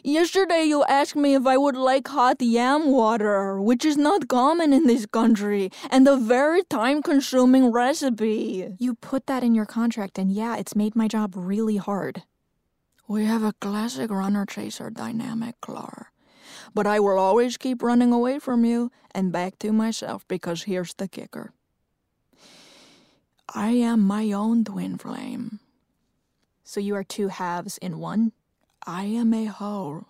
Yesterday, 0.04 0.64
you 0.64 0.86
asked 0.86 1.18
me 1.18 1.36
if 1.36 1.46
I 1.46 1.58
would 1.58 1.76
like 1.76 2.08
hot 2.08 2.42
yam 2.42 2.92
water, 2.92 3.62
which 3.62 3.84
is 3.84 3.98
not 3.98 4.30
common 4.30 4.72
in 4.72 4.88
this 4.88 5.06
country, 5.06 5.70
and 5.90 6.08
a 6.08 6.16
very 6.16 6.64
time 6.64 7.04
consuming 7.04 7.72
recipe. 7.72 8.74
You 8.80 8.96
put 8.96 9.28
that 9.28 9.44
in 9.44 9.54
your 9.54 9.66
contract, 9.66 10.18
and 10.18 10.32
yeah, 10.32 10.56
it's 10.56 10.76
made 10.76 10.96
my 10.96 11.08
job 11.08 11.34
really 11.36 11.78
hard. 11.78 12.24
We 13.08 13.26
have 13.26 13.44
a 13.44 13.54
classic 13.60 14.10
runner 14.10 14.46
chaser 14.46 14.90
dynamic, 14.90 15.60
Clar. 15.60 16.12
But 16.74 16.88
I 16.88 17.00
will 17.02 17.20
always 17.20 17.58
keep 17.58 17.84
running 17.84 18.14
away 18.14 18.40
from 18.40 18.64
you 18.64 18.92
and 19.14 19.32
back 19.32 19.60
to 19.60 19.74
myself 19.74 20.26
because 20.28 20.64
here's 20.64 20.94
the 20.94 21.10
kicker 21.10 21.52
I 23.54 23.72
am 23.72 24.00
my 24.00 24.32
own 24.32 24.64
twin 24.64 24.98
flame. 24.98 25.60
So 26.64 26.80
you 26.80 26.96
are 26.96 27.04
two 27.04 27.28
halves 27.28 27.78
in 27.80 28.00
one? 28.00 28.32
I 28.86 29.04
am 29.04 29.34
a 29.34 29.46
whole. 29.46 30.06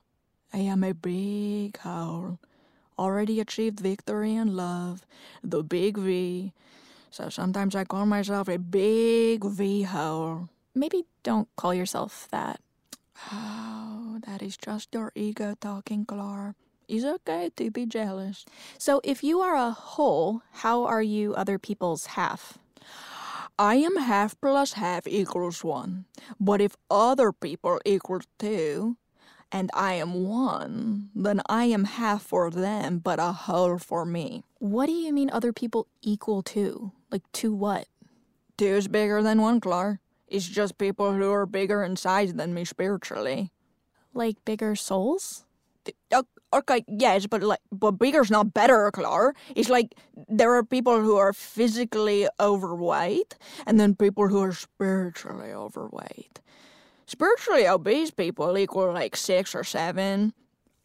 I 0.54 0.60
am 0.60 0.84
a 0.84 0.94
big 0.94 1.78
whole. 1.78 2.40
Already 2.98 3.40
achieved 3.40 3.80
victory 3.80 4.36
and 4.36 4.56
love, 4.56 5.06
the 5.44 5.64
big 5.64 5.98
V. 5.98 6.54
So 7.10 7.30
sometimes 7.30 7.76
I 7.76 7.84
call 7.84 8.06
myself 8.06 8.48
a 8.48 8.58
big 8.58 9.44
V 9.44 9.84
hole. 9.84 10.50
Maybe 10.74 11.04
don't 11.24 11.50
call 11.58 11.74
yourself 11.74 12.28
that. 12.32 12.62
Oh, 13.32 14.20
that 14.26 14.42
is 14.42 14.56
just 14.56 14.94
your 14.94 15.12
ego 15.16 15.56
talking, 15.60 16.06
Clar. 16.06 16.56
It's 16.88 17.06
okay 17.06 17.52
to 17.56 17.72
be 17.72 17.86
jealous. 17.86 18.46
So 18.78 19.02
if 19.04 19.24
you 19.24 19.40
are 19.42 19.56
a 19.56 19.72
whole, 19.72 20.44
how 20.64 20.84
are 20.84 21.02
you 21.02 21.34
other 21.36 21.60
people's 21.60 22.18
half? 22.18 22.58
I 23.62 23.76
am 23.76 23.96
half 23.98 24.42
plus 24.42 24.74
half 24.74 25.06
equals 25.06 25.64
one. 25.64 26.06
But 26.40 26.62
if 26.62 26.76
other 26.90 27.32
people 27.32 27.80
equal 27.86 28.22
two, 28.40 28.98
and 29.52 29.70
I 29.76 29.94
am 29.94 30.26
one, 30.26 31.12
then 31.14 31.44
I 31.48 31.66
am 31.66 31.84
half 31.84 32.24
for 32.24 32.50
them, 32.50 32.98
but 32.98 33.20
a 33.20 33.32
whole 33.32 33.78
for 33.78 34.04
me. 34.04 34.42
What 34.58 34.88
do 34.88 34.94
you 34.94 35.14
mean 35.14 35.30
other 35.30 35.54
people 35.54 35.86
equal 36.02 36.42
2? 36.42 36.92
Like 37.12 37.22
to 37.34 37.54
what? 37.54 37.86
Two 38.58 38.66
is 38.66 38.88
bigger 38.88 39.22
than 39.22 39.40
one, 39.40 39.60
Clar. 39.60 40.00
It's 40.28 40.48
just 40.48 40.80
people 40.80 41.14
who 41.14 41.32
are 41.32 41.46
bigger 41.46 41.84
in 41.84 41.98
size 41.98 42.34
than 42.34 42.56
me 42.56 42.66
spiritually. 42.66 43.52
Like 44.12 44.44
bigger 44.44 44.76
souls? 44.76 45.46
Okay, 46.54 46.84
yes, 46.88 47.28
but 47.28 47.44
like, 47.44 47.62
but 47.72 47.92
bigger's 47.92 48.30
not 48.30 48.54
better, 48.54 48.92
Clar. 48.92 49.34
It's 49.56 49.70
like 49.70 49.96
there 50.28 50.54
are 50.54 50.64
people 50.64 51.00
who 51.00 51.16
are 51.16 51.32
physically 51.32 52.28
overweight, 52.40 53.36
and 53.66 53.80
then 53.80 53.96
people 53.96 54.28
who 54.28 54.42
are 54.42 54.52
spiritually 54.52 55.54
overweight. 55.54 56.42
Spiritually 57.06 57.68
obese 57.68 58.12
people 58.12 58.58
equal 58.58 58.92
like 58.94 59.16
six 59.16 59.56
or 59.56 59.64
seven. 59.64 60.34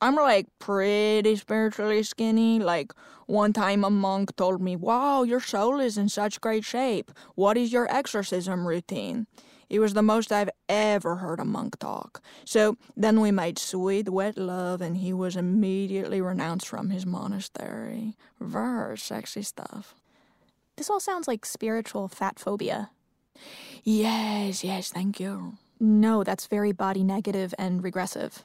I'm 0.01 0.15
like 0.17 0.47
pretty 0.59 1.37
spiritually 1.37 2.03
skinny. 2.03 2.59
Like 2.61 2.93
one 3.27 3.53
time 3.53 3.83
a 3.85 3.91
monk 3.91 4.37
told 4.37 4.61
me, 4.61 4.77
Wow, 4.77 5.23
your 5.23 5.41
soul 5.41 5.81
is 5.81 5.97
in 5.99 6.09
such 6.09 6.41
great 6.41 6.65
shape. 6.65 7.11
What 7.35 7.57
is 7.57 7.73
your 7.73 7.91
exorcism 7.91 8.67
routine? 8.69 9.27
It 9.69 9.81
was 9.81 9.95
the 9.95 10.03
most 10.03 10.31
I've 10.31 10.51
ever 10.69 11.17
heard 11.17 11.41
a 11.41 11.45
monk 11.45 11.79
talk. 11.79 12.23
So 12.45 12.77
then 12.97 13.21
we 13.21 13.31
made 13.31 13.59
sweet, 13.59 14.09
wet 14.09 14.39
love, 14.39 14.81
and 14.81 14.97
he 14.97 15.13
was 15.13 15.37
immediately 15.37 16.21
renounced 16.21 16.69
from 16.69 16.91
his 16.91 17.05
monastery. 17.05 18.15
Very 18.41 18.97
sexy 18.97 19.43
stuff. 19.43 19.95
This 20.77 20.91
all 20.91 21.01
sounds 21.01 21.27
like 21.27 21.45
spiritual 21.45 22.09
fat 22.09 22.39
phobia. 22.39 22.91
Yes, 23.83 24.63
yes, 24.63 24.91
thank 24.91 25.19
you. 25.19 25.55
No, 25.81 26.23
that's 26.25 26.47
very 26.47 26.73
body 26.73 27.03
negative 27.03 27.55
and 27.59 27.83
regressive. 27.83 28.45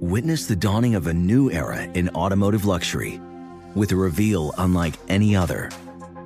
Witness 0.00 0.46
the 0.46 0.56
dawning 0.56 0.94
of 0.94 1.06
a 1.06 1.14
new 1.14 1.50
era 1.50 1.82
in 1.82 2.08
automotive 2.10 2.64
luxury 2.64 3.20
with 3.74 3.92
a 3.92 3.96
reveal 3.96 4.52
unlike 4.58 4.94
any 5.08 5.36
other 5.36 5.70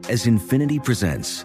as 0.08 0.26
Infiniti 0.26 0.82
presents 0.82 1.44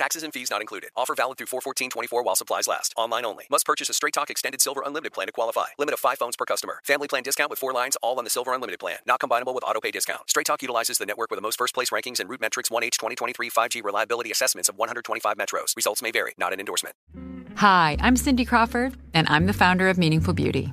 Taxes 0.00 0.22
and 0.22 0.32
fees 0.32 0.50
not 0.50 0.62
included. 0.62 0.88
Offer 0.96 1.14
valid 1.14 1.36
through 1.36 1.48
41424 1.48 2.22
while 2.22 2.34
supplies 2.34 2.66
last. 2.66 2.94
Online 2.96 3.26
only. 3.26 3.44
Must 3.50 3.66
purchase 3.66 3.90
a 3.90 3.92
Straight 3.92 4.14
Talk 4.14 4.30
Extended 4.30 4.62
Silver 4.62 4.82
Unlimited 4.82 5.12
plan 5.12 5.26
to 5.26 5.32
qualify. 5.32 5.66
Limit 5.78 5.92
of 5.92 6.00
5 6.00 6.16
phones 6.16 6.36
per 6.38 6.46
customer. 6.46 6.80
Family 6.84 7.06
plan 7.06 7.22
discount 7.22 7.50
with 7.50 7.58
4 7.58 7.74
lines 7.74 7.98
all 8.02 8.16
on 8.16 8.24
the 8.24 8.30
Silver 8.30 8.54
Unlimited 8.54 8.80
plan. 8.80 8.96
Not 9.04 9.20
combinable 9.20 9.54
with 9.54 9.62
auto 9.62 9.78
pay 9.78 9.90
discount. 9.90 10.22
Straight 10.26 10.46
Talk 10.46 10.62
utilizes 10.62 10.96
the 10.96 11.04
network 11.04 11.30
with 11.30 11.36
the 11.36 11.42
most 11.42 11.58
first 11.58 11.74
place 11.74 11.90
rankings 11.90 12.18
and 12.18 12.30
RootMetrics 12.30 12.70
1H 12.70 12.92
2023 12.92 13.50
5G 13.50 13.84
reliability 13.84 14.30
assessments 14.30 14.70
of 14.70 14.78
125 14.78 15.36
metros. 15.36 15.76
Results 15.76 16.00
may 16.00 16.12
vary. 16.12 16.32
Not 16.38 16.54
an 16.54 16.60
endorsement. 16.60 16.96
Hi, 17.56 17.98
I'm 18.00 18.16
Cindy 18.16 18.46
Crawford, 18.46 18.94
and 19.12 19.28
I'm 19.28 19.44
the 19.44 19.52
founder 19.52 19.90
of 19.90 19.98
Meaningful 19.98 20.32
Beauty. 20.32 20.72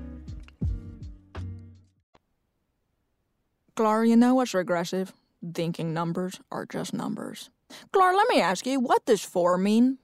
Clar, 3.81 4.05
you 4.05 4.15
know 4.15 4.35
what's 4.35 4.53
regressive? 4.53 5.11
Thinking 5.55 5.91
numbers 5.91 6.39
are 6.51 6.67
just 6.67 6.93
numbers. 6.93 7.49
Clar, 7.91 8.13
let 8.13 8.29
me 8.29 8.39
ask 8.39 8.67
you, 8.67 8.79
what 8.79 9.03
does 9.07 9.23
four 9.23 9.57
mean? 9.57 9.97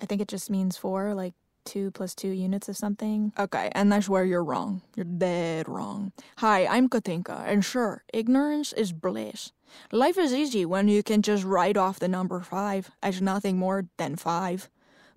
I 0.00 0.06
think 0.06 0.22
it 0.22 0.28
just 0.28 0.48
means 0.48 0.78
four, 0.78 1.12
like 1.12 1.34
two 1.66 1.90
plus 1.90 2.14
two 2.14 2.30
units 2.30 2.66
of 2.70 2.78
something. 2.78 3.34
Okay, 3.38 3.70
and 3.72 3.92
that's 3.92 4.08
where 4.08 4.24
you're 4.24 4.42
wrong. 4.42 4.80
You're 4.96 5.04
dead 5.04 5.68
wrong. 5.68 6.12
Hi, 6.38 6.64
I'm 6.66 6.88
Katinka, 6.88 7.44
and 7.46 7.62
sure, 7.62 8.04
ignorance 8.14 8.72
is 8.72 8.94
bliss. 8.94 9.52
Life 9.92 10.16
is 10.16 10.32
easy 10.32 10.64
when 10.64 10.88
you 10.88 11.02
can 11.02 11.20
just 11.20 11.44
write 11.44 11.76
off 11.76 11.98
the 11.98 12.08
number 12.08 12.40
five 12.40 12.90
as 13.02 13.20
nothing 13.20 13.58
more 13.58 13.84
than 13.98 14.16
five. 14.16 14.70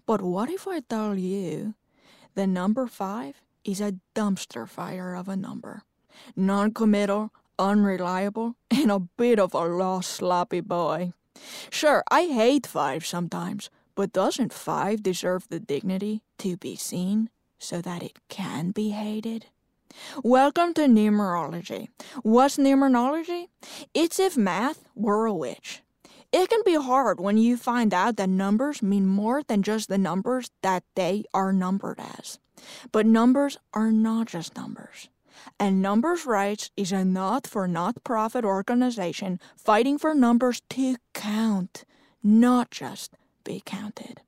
But 0.06 0.22
what 0.22 0.50
if 0.50 0.68
I 0.68 0.82
tell 0.82 1.18
you 1.18 1.76
the 2.36 2.48
number 2.48 2.86
five 2.86 3.42
is 3.64 3.80
a 3.80 3.96
dumpster 4.14 4.68
fire 4.68 5.16
of 5.16 5.30
a 5.30 5.38
number? 5.38 5.84
Non 6.36 6.72
committal, 6.72 7.32
unreliable, 7.58 8.56
and 8.72 8.92
a 8.92 9.00
bit 9.00 9.40
of 9.40 9.54
a 9.54 9.66
lost 9.66 10.12
sloppy 10.12 10.62
boy. 10.62 11.14
Sure, 11.70 12.04
I 12.10 12.24
hate 12.26 12.68
five 12.68 13.06
sometimes, 13.06 13.70
but 13.96 14.14
doesn't 14.14 14.54
five 14.54 15.04
deserve 15.04 15.48
the 15.50 15.60
dignity 15.60 16.22
to 16.40 16.58
be 16.58 16.76
seen 16.76 17.30
so 17.58 17.82
that 17.82 18.04
it 18.04 18.20
can 18.30 18.72
be 18.72 18.90
hated? 18.90 19.48
Welcome 20.24 20.74
to 20.76 20.82
numerology. 20.82 21.90
What's 22.22 22.58
numerology? 22.58 23.48
It's 23.94 24.20
if 24.20 24.38
math 24.38 24.84
were 24.96 25.26
a 25.26 25.34
witch. 25.34 25.82
It 26.32 26.50
can 26.50 26.62
be 26.64 26.76
hard 26.76 27.20
when 27.20 27.38
you 27.38 27.58
find 27.58 27.94
out 27.94 28.18
that 28.18 28.30
numbers 28.30 28.84
mean 28.84 29.08
more 29.08 29.42
than 29.42 29.64
just 29.64 29.90
the 29.90 29.98
numbers 29.98 30.52
that 30.62 30.84
they 30.96 31.24
are 31.34 31.52
numbered 31.52 32.00
as. 32.00 32.38
But 32.92 33.08
numbers 33.08 33.58
are 33.74 33.92
not 33.92 34.28
just 34.28 34.56
numbers. 34.56 35.10
And 35.60 35.82
Numbers 35.82 36.26
Rights 36.26 36.72
is 36.78 36.92
a 36.92 37.04
not 37.04 37.48
for 37.48 37.68
not 37.68 38.04
profit 38.04 38.46
organization 38.46 39.40
fighting 39.58 39.98
for 39.98 40.14
numbers 40.14 40.62
to 40.70 40.96
count, 41.14 41.86
not 42.24 42.72
just 42.72 43.14
be 43.44 43.62
counted. 43.66 44.22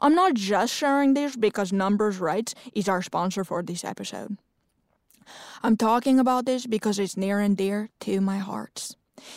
I'm 0.00 0.14
not 0.14 0.34
just 0.34 0.74
sharing 0.74 1.14
this 1.14 1.36
because 1.36 1.72
Numbers 1.72 2.18
Rights 2.18 2.54
is 2.72 2.88
our 2.88 3.02
sponsor 3.02 3.44
for 3.44 3.62
this 3.62 3.84
episode. 3.84 4.38
I'm 5.62 5.76
talking 5.76 6.18
about 6.18 6.46
this 6.46 6.66
because 6.66 6.98
it's 6.98 7.16
near 7.16 7.38
and 7.38 7.56
dear 7.56 7.90
to 8.00 8.20
my 8.20 8.38
heart. 8.38 8.96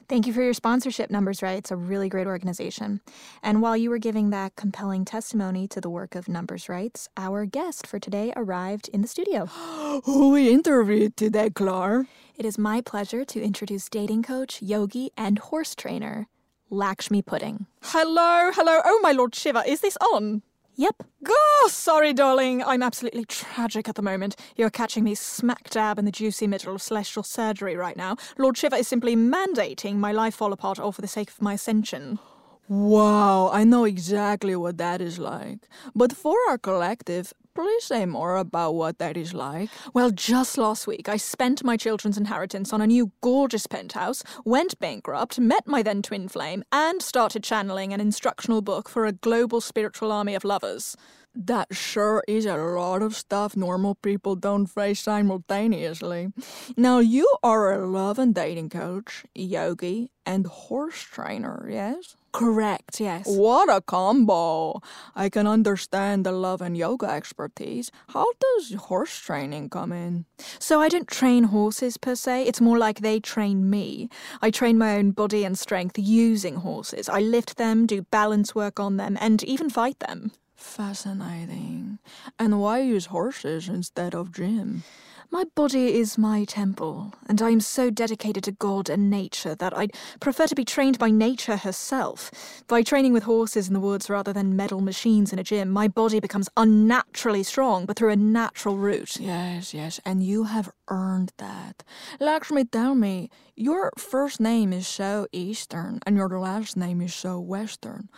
Thank 0.09 0.27
you 0.27 0.33
for 0.33 0.41
your 0.41 0.55
sponsorship, 0.55 1.11
Numbers 1.11 1.43
Right. 1.43 1.59
It's 1.59 1.71
a 1.71 1.77
really 1.77 2.09
great 2.09 2.27
organization. 2.27 3.03
And 3.43 3.61
while 3.61 3.77
you 3.77 3.91
were 3.91 3.99
giving 3.99 4.31
that 4.31 4.57
compelling 4.57 5.05
testimony 5.05 5.69
to 5.69 5.83
the 5.83 5.91
work 5.91 6.15
of 6.15 6.31
Numbers 6.31 6.67
Rights, 6.67 7.11
our 7.19 7.45
guest 7.45 7.87
for 7.87 7.99
today 7.99 8.33
arrived 8.35 8.89
in 8.89 9.03
the 9.03 9.09
studio. 9.09 9.45
Who 10.05 10.31
we 10.31 10.51
interviewed 10.51 11.15
today, 11.19 11.51
Clar? 11.51 12.07
It 12.39 12.47
is 12.47 12.57
my 12.57 12.81
pleasure 12.81 13.27
to 13.27 13.43
introduce 13.43 13.91
dating 13.91 14.23
coach, 14.23 14.63
yogi, 14.63 15.11
and 15.15 15.39
horse 15.39 15.75
trainer, 15.75 16.27
Lakshmi 16.71 17.21
Pudding. 17.21 17.67
Hello, 17.83 18.51
hello. 18.55 18.81
Oh, 18.87 19.01
my 19.03 19.13
Lord 19.13 19.35
Shiva, 19.35 19.63
is 19.69 19.81
this 19.81 19.99
on? 19.99 20.41
Yep. 20.81 21.03
Oh, 21.29 21.69
sorry, 21.73 22.13
darling. 22.13 22.63
I'm 22.63 22.85
absolutely 22.85 23.25
tragic 23.25 23.89
at 23.89 23.97
the 23.97 24.03
moment. 24.03 24.37
You're 24.55 24.71
catching 24.71 25.03
me 25.03 25.17
smack 25.17 25.71
dab 25.71 25.99
in 25.99 26.05
the 26.05 26.13
juicy 26.13 26.47
middle 26.47 26.77
of 26.77 26.81
celestial 26.81 27.25
surgery 27.25 27.75
right 27.75 27.97
now. 27.97 28.17
Lord 28.39 28.57
Shiva 28.57 28.77
is 28.77 28.87
simply 28.87 29.17
mandating 29.17 29.97
my 29.97 30.13
life 30.13 30.37
fall 30.37 30.53
apart 30.53 30.79
all 30.79 30.93
for 30.93 31.01
the 31.01 31.09
sake 31.09 31.31
of 31.31 31.43
my 31.43 31.55
ascension. 31.55 32.21
Wow, 32.69 33.51
I 33.53 33.65
know 33.65 33.83
exactly 33.83 34.55
what 34.55 34.79
that 34.79 35.01
is 35.01 35.19
like. 35.19 35.67
But 35.97 36.13
for 36.13 36.37
our 36.49 36.59
collective, 36.59 37.33
please 37.59 37.83
say 37.83 38.07
more 38.07 38.37
about 38.37 38.77
what 38.77 38.99
that 38.99 39.17
is 39.17 39.35
like. 39.35 39.69
Well, 39.93 40.13
just 40.13 40.57
last 40.59 40.87
week, 40.87 41.09
I 41.09 41.17
spent 41.17 41.65
my 41.65 41.77
children's 41.77 42.17
inheritance 42.17 42.73
on 42.73 42.81
a 42.81 42.87
new 42.87 43.11
gorgeous 43.21 43.67
penthouse, 43.67 44.23
went 44.45 44.79
bankrupt, 44.79 45.41
met 45.41 45.67
my 45.67 45.83
then 45.83 46.03
twin 46.03 46.29
flame, 46.29 46.63
and 46.71 47.03
started 47.03 47.43
channeling 47.43 47.93
an 47.93 48.01
instructional 48.01 48.63
book 48.63 48.89
for 48.89 49.07
a 49.07 49.13
global 49.13 49.61
spiritual 49.61 50.13
army 50.13 50.37
of 50.37 50.45
lovers. 50.45 50.97
That 51.41 51.69
sure 51.71 52.25
is 52.27 52.47
a 52.47 52.57
lot 52.57 53.01
of 53.01 53.15
stuff 53.15 53.57
normal 53.57 53.95
people 53.95 54.35
don't 54.35 54.67
face 54.67 54.99
simultaneously. 54.99 56.33
Now, 56.77 56.99
you 56.99 57.29
are 57.45 57.73
a 57.73 57.87
love 57.87 58.19
and 58.19 58.35
dating 58.35 58.71
coach, 58.71 59.25
yogi, 59.37 60.11
and 60.27 60.49
horse 60.49 61.01
trainer, 61.01 61.69
yes? 61.71 62.17
Correct, 62.33 63.01
yes. 63.01 63.29
What 63.29 63.69
a 63.69 63.81
combo! 63.81 64.83
I 65.15 65.29
can 65.29 65.47
understand 65.47 66.27
the 66.27 66.33
love 66.33 66.61
and 66.61 66.77
yoga 66.77 67.07
expertise. 67.07 67.93
How 68.09 68.27
does 68.41 68.75
horse 68.75 69.17
training 69.21 69.71
come 69.71 69.93
in? 69.93 70.25
So 70.59 70.81
I 70.81 70.89
don't 70.89 71.07
train 71.07 71.45
horses 71.45 71.99
per 71.99 72.17
se, 72.17 72.47
it's 72.49 72.61
more 72.61 72.79
like 72.79 72.99
they 72.99 73.21
train 73.21 73.71
me. 73.71 74.09
I 74.43 74.51
train 74.51 74.77
my 74.77 74.97
own 74.97 75.13
body 75.13 75.45
and 75.45 75.57
strength 75.57 76.01
using 76.01 76.57
horses. 76.57 77.09
I 77.09 77.21
lift 77.21 77.59
them, 77.59 77.87
do 77.87 78.03
balance 78.03 78.57
work 78.57 78.81
on 78.81 78.97
them, 78.97 79.17
and 79.21 79.45
even 79.45 79.71
fight 79.71 80.01
them. 80.01 80.33
Fascinating. 80.59 82.01
And 82.37 82.61
why 82.61 82.81
use 82.81 83.07
horses 83.07 83.69
instead 83.69 84.13
of 84.13 84.33
gym? 84.33 84.83
My 85.31 85.45
body 85.55 85.95
is 85.95 86.19
my 86.19 86.45
temple, 86.45 87.15
and 87.29 87.41
I 87.41 87.51
am 87.51 87.61
so 87.61 87.91
dedicated 87.91 88.43
to 88.45 88.53
God 88.53 88.89
and 88.89 89.09
nature 89.09 89.55
that 89.55 89.77
I'd 89.77 89.95
prefer 90.21 90.49
to 90.49 90.57
be 90.57 90.65
trained 90.65 90.99
by 90.99 91.11
nature 91.11 91.59
herself. 91.59 92.33
By 92.67 92.83
training 92.83 93.13
with 93.13 93.23
horses 93.23 93.69
in 93.69 93.75
the 93.75 93.81
woods 93.81 94.11
rather 94.11 94.33
than 94.33 94.57
metal 94.57 94.81
machines 94.81 95.33
in 95.33 95.39
a 95.39 95.45
gym, 95.45 95.71
my 95.71 95.87
body 95.87 96.19
becomes 96.19 96.49
unnaturally 96.57 97.45
strong, 97.45 97.87
but 97.87 97.97
through 97.97 98.11
a 98.11 98.17
natural 98.17 98.77
route. 98.77 99.21
Yes, 99.21 99.73
yes, 99.73 100.01
and 100.05 100.25
you 100.25 100.45
have 100.45 100.71
earned 100.89 101.33
that. 101.37 101.85
Lakshmi, 102.19 102.65
tell 102.65 102.97
me, 102.97 103.31
your 103.55 103.93
first 103.97 104.41
name 104.41 104.73
is 104.73 104.89
so 104.89 105.29
Eastern, 105.31 106.01
and 106.05 106.17
your 106.17 106.41
last 106.41 106.77
name 106.77 107.01
is 107.01 107.15
so 107.15 107.39
Western. 107.39 108.09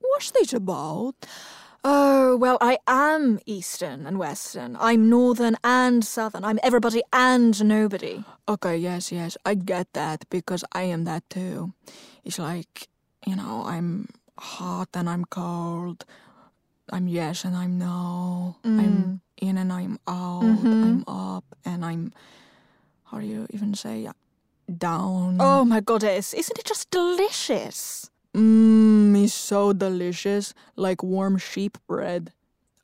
What's 0.00 0.30
this 0.32 0.52
about? 0.52 1.14
Oh, 1.88 2.36
well, 2.36 2.58
I 2.60 2.78
am 2.88 3.38
Eastern 3.46 4.08
and 4.08 4.18
Western. 4.18 4.76
I'm 4.80 5.08
Northern 5.08 5.56
and 5.62 6.04
Southern. 6.04 6.42
I'm 6.42 6.58
everybody 6.60 7.00
and 7.12 7.54
nobody. 7.62 8.24
Okay, 8.48 8.76
yes, 8.76 9.12
yes, 9.12 9.36
I 9.46 9.54
get 9.54 9.92
that 9.92 10.28
because 10.28 10.64
I 10.72 10.82
am 10.82 11.04
that 11.04 11.22
too. 11.30 11.74
It's 12.24 12.40
like, 12.40 12.88
you 13.24 13.36
know, 13.36 13.62
I'm 13.64 14.08
hot 14.36 14.88
and 14.94 15.08
I'm 15.08 15.26
cold. 15.26 16.04
I'm 16.90 17.06
yes 17.06 17.44
and 17.44 17.54
I'm 17.54 17.78
no. 17.78 18.56
I'm 18.64 18.80
mm. 18.80 19.20
in 19.40 19.56
and 19.56 19.72
I'm 19.72 20.00
out. 20.08 20.42
Mm-hmm. 20.42 20.82
I'm 20.82 21.04
up 21.06 21.44
and 21.64 21.84
I'm, 21.84 22.12
how 23.04 23.20
do 23.20 23.26
you 23.26 23.46
even 23.50 23.74
say, 23.74 24.08
uh, 24.08 24.12
down? 24.76 25.36
Oh 25.38 25.64
my 25.64 25.78
goddess, 25.78 26.34
isn't 26.34 26.58
it 26.58 26.64
just 26.64 26.90
delicious? 26.90 28.10
Mmm, 28.36 29.24
it's 29.24 29.34
so 29.34 29.72
delicious, 29.72 30.54
like 30.76 31.02
warm 31.02 31.38
sheep 31.38 31.76
bread. 31.88 32.32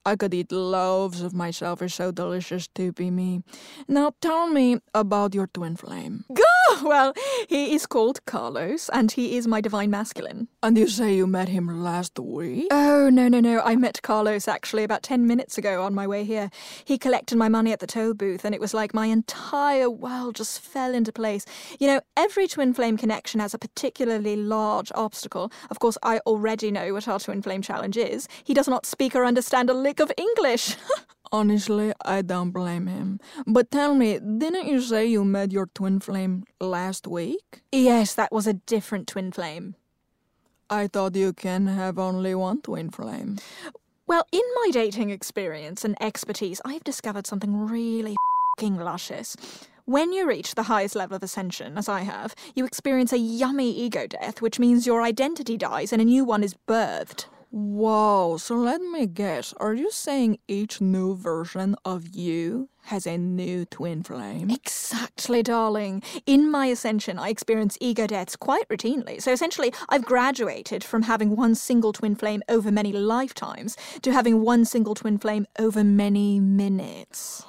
I 0.05 0.17
could 0.17 0.35
eat 0.35 0.51
loaves 0.51 1.23
of 1.23 1.33
myself. 1.33 1.81
It's 1.81 1.95
so 1.95 2.11
delicious 2.11 2.67
to 2.75 2.93
be 2.93 3.11
me. 3.11 3.43
Now 3.87 4.15
tell 4.21 4.49
me 4.49 4.81
about 4.95 5.35
your 5.35 5.47
twin 5.47 5.77
flame. 5.77 6.25
Gah! 6.35 6.43
Well, 6.83 7.13
he 7.49 7.75
is 7.75 7.87
called 7.87 8.25
Carlos, 8.25 8.89
and 8.93 9.13
he 9.13 9.37
is 9.37 9.47
my 9.47 9.61
divine 9.61 9.91
masculine. 9.91 10.49
And 10.63 10.77
you 10.77 10.89
say 10.89 11.15
you 11.15 11.27
met 11.27 11.49
him 11.49 11.83
last 11.83 12.19
week? 12.19 12.69
Oh, 12.71 13.11
no, 13.11 13.29
no, 13.29 13.41
no. 13.41 13.61
I 13.61 13.77
met 13.77 14.03
Carlos 14.03 14.49
actually 14.49 14.83
about 14.85 15.03
10 15.03 15.27
minutes 15.27 15.59
ago 15.59 15.83
on 15.83 15.95
my 15.95 16.07
way 16.07 16.25
here. 16.25 16.51
He 16.85 16.99
collected 16.99 17.37
my 17.37 17.49
money 17.49 17.73
at 17.73 17.81
the 17.81 17.87
toll 17.87 18.15
booth, 18.15 18.45
and 18.45 18.55
it 18.55 18.61
was 18.61 18.75
like 18.75 18.95
my 18.95 19.07
entire 19.07 19.91
world 19.91 20.37
just 20.37 20.61
fell 20.61 20.95
into 20.95 21.13
place. 21.13 21.45
You 21.79 21.87
know, 21.87 22.01
every 22.17 22.49
twin 22.49 22.75
flame 22.75 22.97
connection 22.97 23.39
has 23.41 23.55
a 23.55 23.59
particularly 23.59 24.35
large 24.37 24.91
obstacle. 24.95 25.53
Of 25.71 25.79
course, 25.79 25.99
I 26.03 26.19
already 26.21 26.71
know 26.71 26.93
what 26.93 27.07
our 27.07 27.21
twin 27.21 27.43
flame 27.43 27.63
challenge 27.63 27.97
is. 27.97 28.29
He 28.45 28.55
does 28.55 28.69
not 28.69 28.87
speak 28.87 29.15
or 29.15 29.25
understand 29.25 29.71
a 29.71 29.75
of 30.01 30.13
English. 30.17 30.77
Honestly, 31.33 31.93
I 32.05 32.21
don't 32.23 32.51
blame 32.51 32.87
him. 32.87 33.19
But 33.47 33.71
tell 33.71 33.95
me, 33.95 34.19
didn't 34.19 34.67
you 34.67 34.81
say 34.83 35.07
you 35.07 35.25
met 35.25 35.51
your 35.51 35.67
twin 35.67 36.01
flame 36.01 36.45
last 36.61 37.07
week? 37.07 37.63
yes, 37.73 38.15
that 38.15 38.31
was 38.33 38.47
a 38.47 38.53
different 38.53 39.09
twin 39.09 39.33
flame. 39.33 39.75
I 40.69 40.89
thought 40.89 41.17
you 41.17 41.33
can 41.33 41.67
have 41.67 41.99
only 41.99 42.35
one 42.35 42.61
twin 42.63 42.91
flame. 42.91 43.39
Well, 44.07 44.27
in 44.33 44.43
my 44.63 44.71
dating 44.73 45.11
experience 45.11 45.85
and 45.85 45.97
expertise, 46.03 46.61
I've 46.65 46.85
discovered 46.85 47.27
something 47.27 47.67
really 47.67 48.17
fing 48.59 48.77
luscious. 48.77 49.37
When 49.85 50.13
you 50.13 50.29
reach 50.29 50.55
the 50.55 50.65
highest 50.65 50.95
level 50.95 51.17
of 51.17 51.23
ascension, 51.23 51.77
as 51.77 51.89
I 51.89 52.01
have, 52.01 52.35
you 52.55 52.65
experience 52.65 53.13
a 53.13 53.19
yummy 53.19 53.71
ego 53.71 54.07
death, 54.07 54.41
which 54.41 54.59
means 54.59 54.87
your 54.87 55.03
identity 55.03 55.57
dies 55.57 55.93
and 55.93 56.01
a 56.01 56.05
new 56.05 56.25
one 56.25 56.45
is 56.45 56.55
birthed. 56.69 57.27
Whoa, 57.55 58.39
so 58.39 58.57
let 58.57 58.81
me 58.81 59.05
guess. 59.05 59.53
Are 59.59 59.75
you 59.75 59.91
saying 59.91 60.39
each 60.49 60.81
new 60.81 61.15
version 61.15 61.77
of 61.85 62.09
you 62.09 62.71
has 62.85 63.07
a 63.07 63.19
new 63.19 63.67
twin 63.67 64.03
flame? 64.03 64.49
Exactly, 64.49 65.43
darling. 65.43 66.03
In 66.25 66.51
my 66.51 66.69
ascension, 66.69 67.19
I 67.19 67.29
experience 67.29 67.77
ego 67.79 68.07
deaths 68.07 68.37
quite 68.37 68.67
routinely. 68.71 69.21
So 69.21 69.33
essentially, 69.33 69.71
I've 69.91 70.07
graduated 70.07 70.83
from 70.83 71.03
having 71.03 71.37
one 71.37 71.55
single 71.55 71.93
twin 71.93 72.15
flame 72.15 72.43
over 72.49 72.73
many 72.73 72.91
lifetimes 72.91 73.77
to 74.01 74.13
having 74.13 74.41
one 74.41 74.65
single 74.65 74.95
twin 74.95 75.19
flame 75.19 75.45
over 75.59 75.85
many 75.85 76.41
minutes. 76.41 77.45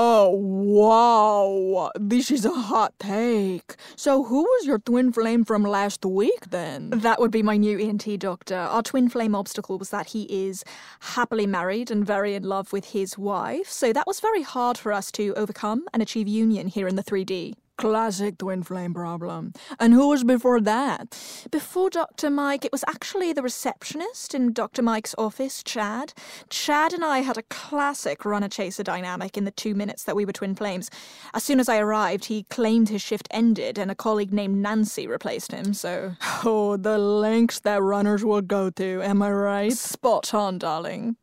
Oh, 0.00 0.30
wow. 0.30 1.90
This 1.98 2.30
is 2.30 2.44
a 2.44 2.52
hot 2.52 2.94
take. 3.00 3.74
So, 3.96 4.22
who 4.22 4.42
was 4.42 4.64
your 4.64 4.78
twin 4.78 5.12
flame 5.12 5.44
from 5.44 5.64
last 5.64 6.04
week 6.04 6.50
then? 6.50 6.90
That 6.90 7.18
would 7.18 7.32
be 7.32 7.42
my 7.42 7.56
new 7.56 7.76
ENT 7.80 8.20
doctor. 8.20 8.54
Our 8.54 8.84
twin 8.84 9.08
flame 9.08 9.34
obstacle 9.34 9.76
was 9.76 9.90
that 9.90 10.06
he 10.10 10.22
is 10.46 10.62
happily 11.00 11.48
married 11.48 11.90
and 11.90 12.06
very 12.06 12.36
in 12.36 12.44
love 12.44 12.72
with 12.72 12.92
his 12.92 13.18
wife. 13.18 13.68
So 13.68 13.92
that 13.92 14.06
was 14.06 14.20
very 14.20 14.42
hard 14.42 14.78
for 14.78 14.92
us 14.92 15.10
to 15.18 15.34
overcome 15.34 15.88
and 15.92 16.00
achieve 16.00 16.28
union 16.28 16.68
here 16.68 16.86
in 16.86 16.94
the 16.94 17.02
3D. 17.02 17.54
Classic 17.78 18.36
twin 18.36 18.64
flame 18.64 18.92
problem. 18.92 19.52
And 19.78 19.94
who 19.94 20.08
was 20.08 20.24
before 20.24 20.60
that? 20.62 21.16
Before 21.52 21.88
Dr. 21.88 22.28
Mike, 22.28 22.64
it 22.64 22.72
was 22.72 22.82
actually 22.88 23.32
the 23.32 23.40
receptionist 23.40 24.34
in 24.34 24.52
Dr. 24.52 24.82
Mike's 24.82 25.14
office, 25.16 25.62
Chad. 25.62 26.12
Chad 26.50 26.92
and 26.92 27.04
I 27.04 27.20
had 27.20 27.38
a 27.38 27.44
classic 27.44 28.24
runner 28.24 28.48
chaser 28.48 28.82
dynamic 28.82 29.36
in 29.36 29.44
the 29.44 29.52
two 29.52 29.76
minutes 29.76 30.02
that 30.04 30.16
we 30.16 30.24
were 30.24 30.32
twin 30.32 30.56
flames. 30.56 30.90
As 31.34 31.44
soon 31.44 31.60
as 31.60 31.68
I 31.68 31.78
arrived, 31.78 32.24
he 32.24 32.42
claimed 32.50 32.88
his 32.88 33.00
shift 33.00 33.28
ended 33.30 33.78
and 33.78 33.92
a 33.92 33.94
colleague 33.94 34.32
named 34.32 34.56
Nancy 34.56 35.06
replaced 35.06 35.52
him, 35.52 35.72
so. 35.72 36.16
Oh, 36.44 36.76
the 36.76 36.98
lengths 36.98 37.60
that 37.60 37.80
runners 37.80 38.24
will 38.24 38.42
go 38.42 38.70
to, 38.70 39.02
am 39.02 39.22
I 39.22 39.30
right? 39.30 39.72
Spot 39.72 40.34
on, 40.34 40.58
darling. 40.58 41.16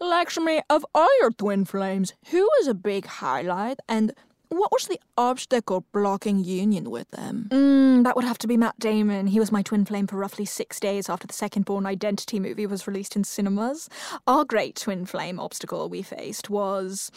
Lakshmi, 0.00 0.60
of 0.68 0.84
all 0.94 1.08
your 1.20 1.30
twin 1.30 1.64
flames, 1.64 2.14
who 2.30 2.42
was 2.58 2.66
a 2.66 2.74
big 2.74 3.06
highlight 3.06 3.78
and 3.88 4.12
what 4.48 4.72
was 4.72 4.86
the 4.86 5.00
obstacle 5.16 5.84
blocking 5.92 6.42
union 6.42 6.90
with 6.90 7.10
them? 7.10 7.48
Mm, 7.50 8.04
that 8.04 8.16
would 8.16 8.24
have 8.24 8.38
to 8.38 8.46
be 8.46 8.56
Matt 8.56 8.78
Damon. 8.78 9.26
He 9.26 9.40
was 9.40 9.52
my 9.52 9.62
twin 9.62 9.84
flame 9.84 10.06
for 10.06 10.16
roughly 10.16 10.44
six 10.44 10.80
days 10.80 11.08
after 11.08 11.26
the 11.26 11.34
second 11.34 11.64
Bourne 11.64 11.86
Identity 11.86 12.40
movie 12.40 12.66
was 12.66 12.86
released 12.86 13.16
in 13.16 13.24
cinemas. 13.24 13.88
Our 14.26 14.44
great 14.44 14.76
twin 14.76 15.06
flame 15.06 15.38
obstacle 15.38 15.88
we 15.88 16.02
faced 16.02 16.50
was 16.50 17.10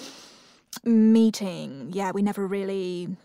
meeting. 0.83 1.89
Yeah, 1.93 2.11
we 2.11 2.21
never 2.21 2.45
really 2.45 3.15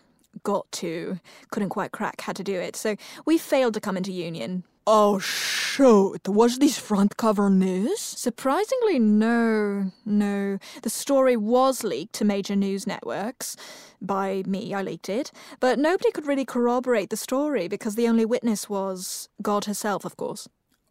got 0.43 0.71
to, 0.71 1.19
couldn't 1.51 1.69
quite 1.69 1.91
crack 1.91 2.21
how 2.21 2.33
to 2.33 2.43
do 2.43 2.55
it. 2.55 2.75
So 2.75 2.95
we 3.25 3.37
failed 3.37 3.73
to 3.73 3.81
come 3.81 3.97
into 3.97 4.11
union. 4.11 4.63
Oh, 4.89 5.19
shoot. 5.19 6.29
Was 6.29 6.59
this 6.59 6.77
front 6.77 7.17
cover 7.17 7.49
news? 7.49 7.99
Surprisingly, 7.99 8.99
no, 8.99 9.91
no. 10.05 10.59
The 10.81 10.89
story 10.89 11.35
was 11.35 11.83
leaked 11.83 12.13
to 12.13 12.23
major 12.23 12.55
news 12.55 12.87
networks. 12.87 13.57
By 14.01 14.43
me, 14.47 14.73
I 14.73 14.81
leaked 14.81 15.09
it. 15.09 15.33
But 15.59 15.77
nobody 15.77 16.09
could 16.11 16.25
really 16.25 16.45
corroborate 16.45 17.09
the 17.09 17.17
story 17.17 17.67
because 17.67 17.95
the 17.95 18.07
only 18.07 18.23
witness 18.23 18.69
was 18.69 19.27
God 19.41 19.65
herself, 19.65 20.05
of 20.05 20.15
course. 20.15 20.47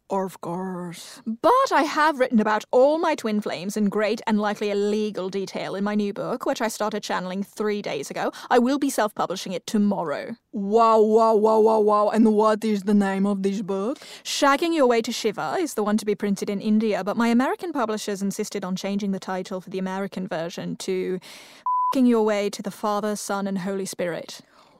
Of 0.09 0.39
course. 0.39 1.21
But 1.25 1.71
I 1.71 1.83
have 1.83 2.17
written 2.17 2.39
about 2.39 2.63
all 2.71 2.97
my 2.97 3.13
twin 3.13 3.41
flames 3.41 3.75
in 3.75 3.89
great 3.89 4.21
and 4.25 4.39
likely 4.39 4.71
illegal 4.71 5.27
detail 5.29 5.75
in 5.75 5.83
my 5.83 5.95
new 5.95 6.13
book, 6.13 6.45
which 6.45 6.61
I 6.61 6.69
started 6.69 7.03
channeling 7.03 7.43
three 7.43 7.81
days 7.81 8.09
ago. 8.09 8.31
I 8.49 8.57
will 8.57 8.79
be 8.79 8.89
self 8.89 9.13
publishing 9.13 9.51
it 9.51 9.67
tomorrow. 9.67 10.37
Wow, 10.53 11.01
wow, 11.01 11.35
wow, 11.35 11.59
wow, 11.59 11.79
wow. 11.79 12.09
And 12.09 12.33
what 12.33 12.63
is 12.63 12.83
the 12.83 12.93
name 12.93 13.25
of 13.25 13.43
this 13.43 13.61
book? 13.61 13.99
Shagging 14.23 14.73
Your 14.73 14.87
Way 14.87 15.01
to 15.01 15.11
Shiva 15.11 15.57
is 15.59 15.73
the 15.73 15.83
one 15.83 15.97
to 15.97 16.05
be 16.05 16.15
printed 16.15 16.49
in 16.49 16.61
India, 16.61 17.03
but 17.03 17.17
my 17.17 17.27
American 17.27 17.73
publishers 17.73 18.21
insisted 18.21 18.63
on 18.63 18.77
changing 18.77 19.11
the 19.11 19.19
title 19.19 19.59
for 19.59 19.69
the 19.69 19.79
American 19.79 20.25
version 20.25 20.77
to 20.77 21.19
F***ing 21.93 22.05
Your 22.05 22.23
Way 22.23 22.49
to 22.51 22.61
the 22.61 22.71
Father, 22.71 23.17
Son, 23.17 23.45
and 23.45 23.59
Holy 23.59 23.85
Spirit. 23.85 24.39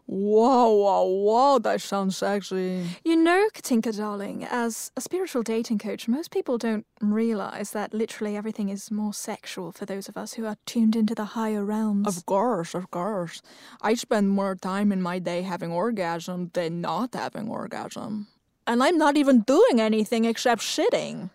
Wow, 0.09 0.69
wow, 0.69 1.03
wow, 1.03 1.59
that 1.59 1.81
sounds 1.81 2.15
sexy. 2.15 2.87
You 3.03 3.17
know, 3.17 3.49
Katinka, 3.53 3.91
darling, 3.91 4.45
as 4.49 4.89
a 4.95 5.01
spiritual 5.01 5.43
dating 5.43 5.79
coach, 5.79 6.07
most 6.07 6.31
people 6.31 6.57
don't 6.57 6.85
realize 7.01 7.71
that 7.71 7.93
literally 7.93 8.37
everything 8.37 8.69
is 8.69 8.89
more 8.89 9.13
sexual 9.13 9.73
for 9.73 9.85
those 9.85 10.07
of 10.07 10.15
us 10.15 10.35
who 10.35 10.45
are 10.45 10.55
tuned 10.65 10.95
into 10.95 11.13
the 11.13 11.25
higher 11.25 11.65
realms. 11.65 12.07
Of 12.07 12.25
course, 12.25 12.73
of 12.73 12.89
course. 12.89 13.41
I 13.81 13.95
spend 13.95 14.29
more 14.29 14.55
time 14.55 14.93
in 14.93 15.01
my 15.01 15.19
day 15.19 15.41
having 15.41 15.73
orgasm 15.73 16.51
than 16.53 16.79
not 16.79 17.13
having 17.13 17.49
orgasm. 17.49 18.27
And 18.65 18.81
I'm 18.81 18.97
not 18.97 19.17
even 19.17 19.41
doing 19.41 19.81
anything 19.81 20.23
except 20.23 20.61
shitting. 20.61 21.31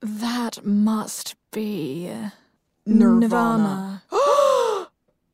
That 0.00 0.64
must 0.64 1.34
be 1.50 2.12
Nirvana. 2.86 4.04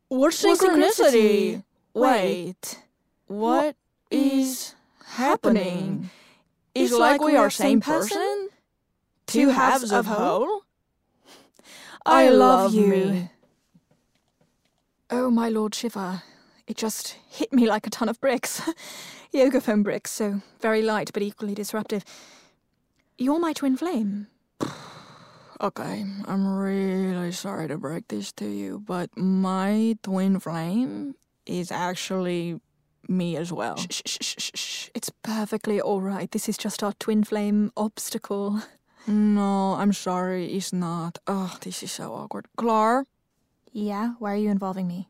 what 0.09 0.33
synchronicity? 0.33 1.63
Wait, 1.95 2.81
what 3.27 3.77
is 4.11 4.75
happening? 5.07 6.11
Is 6.75 6.93
like 6.93 7.21
we 7.21 7.37
are 7.37 7.51
same 7.51 7.81
person? 7.81 8.49
Two 9.27 9.49
halves 9.49 9.91
of 9.93 10.07
whole? 10.07 10.63
I 12.07 12.29
love 12.29 12.75
love 12.75 12.75
you. 12.75 13.29
Oh, 15.11 15.31
my 15.31 15.49
Lord 15.49 15.75
Shiva. 15.75 16.23
It 16.67 16.77
just 16.77 17.17
hit 17.29 17.53
me 17.53 17.67
like 17.67 17.87
a 17.87 17.91
ton 17.91 18.09
of 18.09 18.21
bricks. 18.21 18.63
Yoga 19.33 19.61
foam 19.61 19.83
bricks, 19.83 20.13
so 20.13 20.41
very 20.61 20.83
light 20.83 21.11
but 21.13 21.23
equally 21.23 21.55
disruptive. 21.55 22.05
You're 23.19 23.41
my 23.41 23.53
twin 23.53 23.77
flame. 23.77 24.29
Okay, 25.63 26.07
I'm 26.25 26.57
really 26.57 27.33
sorry 27.33 27.69
to 27.69 27.77
break 27.77 28.09
this 28.09 28.33
to 28.33 28.47
you, 28.49 28.79
but 28.79 29.15
my 29.15 29.95
twin 30.03 30.41
flame 30.41 31.17
is 31.47 31.71
actually 31.73 32.61
me 33.09 33.37
as 33.37 33.53
well. 33.53 33.77
Shh, 33.77 34.03
shh, 34.07 34.19
shh, 34.21 34.35
shh, 34.39 34.51
shh. 34.55 34.89
It's 34.95 35.11
perfectly 35.23 35.81
all 35.81 36.01
right. 36.01 36.31
This 36.31 36.49
is 36.49 36.57
just 36.59 36.83
our 36.83 36.93
twin 36.99 37.25
flame 37.25 37.73
obstacle. 37.77 38.63
No, 39.07 39.75
I'm 39.75 39.93
sorry, 39.93 40.53
it's 40.55 40.73
not. 40.73 41.19
Oh, 41.27 41.57
this 41.63 41.83
is 41.83 41.91
so 41.93 42.13
awkward. 42.13 42.47
Clar, 42.57 43.07
Yeah? 43.73 44.15
Why 44.19 44.33
are 44.35 44.37
you 44.37 44.51
involving 44.51 44.87
me? 44.89 45.09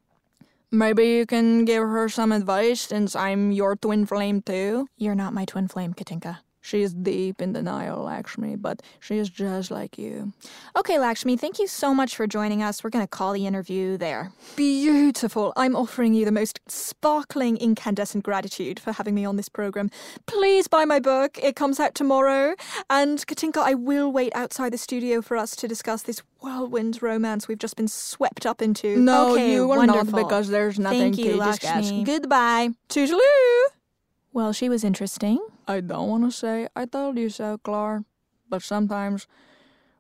maybe 0.73 1.05
you 1.19 1.27
can 1.27 1.65
give 1.65 1.83
her 1.83 2.09
some 2.09 2.31
advice 2.31 2.83
since 2.83 3.17
I'm 3.17 3.51
your 3.51 3.75
twin 3.75 4.07
flame 4.07 4.41
too. 4.43 4.87
You're 4.97 5.17
not 5.17 5.35
my 5.35 5.45
twin 5.45 5.67
flame, 5.67 5.93
Katinka. 5.95 6.39
She 6.63 6.83
is 6.83 6.93
deep 6.93 7.41
in 7.41 7.53
denial, 7.53 8.03
Lakshmi, 8.05 8.57
but 8.57 8.83
she 9.01 9.19
is 9.19 9.31
just 9.31 9.71
like 9.71 9.97
you. 9.99 10.33
Okay, 10.77 10.99
Lakshmi, 10.99 11.37
thank 11.37 11.59
you 11.59 11.67
so 11.67 11.95
much 11.95 12.15
for 12.15 12.27
joining 12.27 12.63
us. 12.63 12.85
We're 12.85 12.91
going 12.91 13.05
to 13.05 13.09
call 13.09 13.33
the 13.33 13.47
interview 13.47 13.97
there. 13.97 14.31
Beautiful. 14.57 15.53
I'm 15.57 15.75
offering 15.75 16.13
you 16.13 16.25
the 16.25 16.33
most 16.33 16.61
sparkling, 16.69 17.57
incandescent 17.57 18.25
gratitude 18.25 18.79
for 18.79 18.93
having 18.93 19.15
me 19.15 19.25
on 19.25 19.37
this 19.37 19.49
program. 19.49 19.91
Please 20.27 20.69
buy 20.69 20.85
my 20.85 21.01
book. 21.01 21.39
It 21.43 21.57
comes 21.57 21.81
out 21.81 21.95
tomorrow. 21.95 22.55
And 22.91 23.27
Katinka, 23.27 23.59
I 23.59 23.75
will 23.75 24.13
wait 24.13 24.35
outside 24.35 24.73
the 24.73 24.79
studio 24.79 25.23
for 25.23 25.37
us 25.37 25.57
to 25.57 25.67
discuss 25.67 26.03
this 26.03 26.23
whirlwind 26.41 27.03
romance 27.03 27.49
we've 27.49 27.59
just 27.59 27.77
been 27.77 27.89
swept 27.89 28.45
up 28.45 28.61
into. 28.61 28.97
No, 28.97 29.33
okay, 29.33 29.53
you 29.53 29.71
are 29.71 29.79
wonderful. 29.79 30.05
not 30.05 30.29
because 30.29 30.49
there's 30.49 30.79
nothing 30.79 31.15
Thank 31.15 31.19
you, 31.19 31.39
to 31.39 31.45
discuss. 31.45 31.65
Lakshmi. 31.65 32.05
Goodbye. 32.05 32.71
Toodaloo. 32.89 33.80
Well, 34.33 34.53
she 34.53 34.69
was 34.69 34.85
interesting. 34.85 35.39
I 35.67 35.81
don't 35.81 36.09
want 36.09 36.25
to 36.25 36.31
say 36.31 36.69
I 36.77 36.87
told 36.87 37.19
you 37.19 37.31
so, 37.31 37.59
Clar, 37.59 38.05
but 38.49 38.63
sometimes 38.63 39.27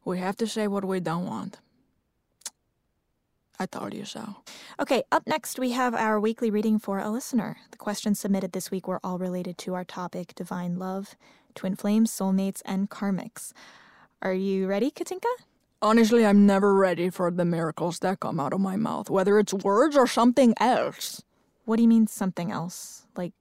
we 0.04 0.18
have 0.18 0.36
to 0.36 0.46
say 0.46 0.68
what 0.68 0.84
we 0.84 1.00
don't 1.00 1.26
want. 1.26 1.58
I 3.58 3.66
told 3.66 3.92
you 3.92 4.06
so. 4.06 4.36
Okay, 4.80 5.02
up 5.12 5.26
next 5.26 5.58
we 5.58 5.72
have 5.72 5.94
our 5.94 6.18
weekly 6.18 6.50
reading 6.50 6.78
for 6.78 6.98
a 6.98 7.10
listener. 7.10 7.58
The 7.72 7.76
questions 7.76 8.18
submitted 8.18 8.52
this 8.52 8.70
week 8.70 8.88
were 8.88 9.00
all 9.04 9.18
related 9.18 9.58
to 9.58 9.74
our 9.74 9.84
topic 9.84 10.34
divine 10.34 10.78
love, 10.78 11.14
twin 11.54 11.76
flames, 11.76 12.10
soulmates, 12.10 12.62
and 12.64 12.88
karmics. 12.88 13.52
Are 14.22 14.32
you 14.32 14.66
ready, 14.66 14.90
Katinka? 14.90 15.28
Honestly, 15.82 16.24
I'm 16.24 16.46
never 16.46 16.74
ready 16.74 17.10
for 17.10 17.30
the 17.30 17.44
miracles 17.44 17.98
that 17.98 18.20
come 18.20 18.38
out 18.38 18.52
of 18.52 18.60
my 18.60 18.76
mouth, 18.76 19.10
whether 19.10 19.38
it's 19.38 19.52
words 19.52 19.96
or 19.96 20.06
something 20.06 20.54
else. 20.58 21.22
What 21.64 21.76
do 21.76 21.82
you 21.82 21.88
mean 21.88 22.06
something 22.06 22.50
else? 22.50 23.06
Like 23.16 23.32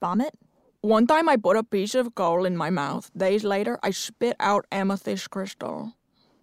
vomit? 0.00 0.34
One 0.80 1.06
time 1.06 1.28
I 1.28 1.36
put 1.36 1.56
a 1.56 1.64
piece 1.64 1.94
of 1.94 2.14
coal 2.14 2.44
in 2.44 2.56
my 2.56 2.70
mouth. 2.70 3.10
Days 3.16 3.44
later, 3.44 3.78
I 3.82 3.90
spit 3.90 4.36
out 4.38 4.66
amethyst 4.70 5.30
crystal. 5.30 5.94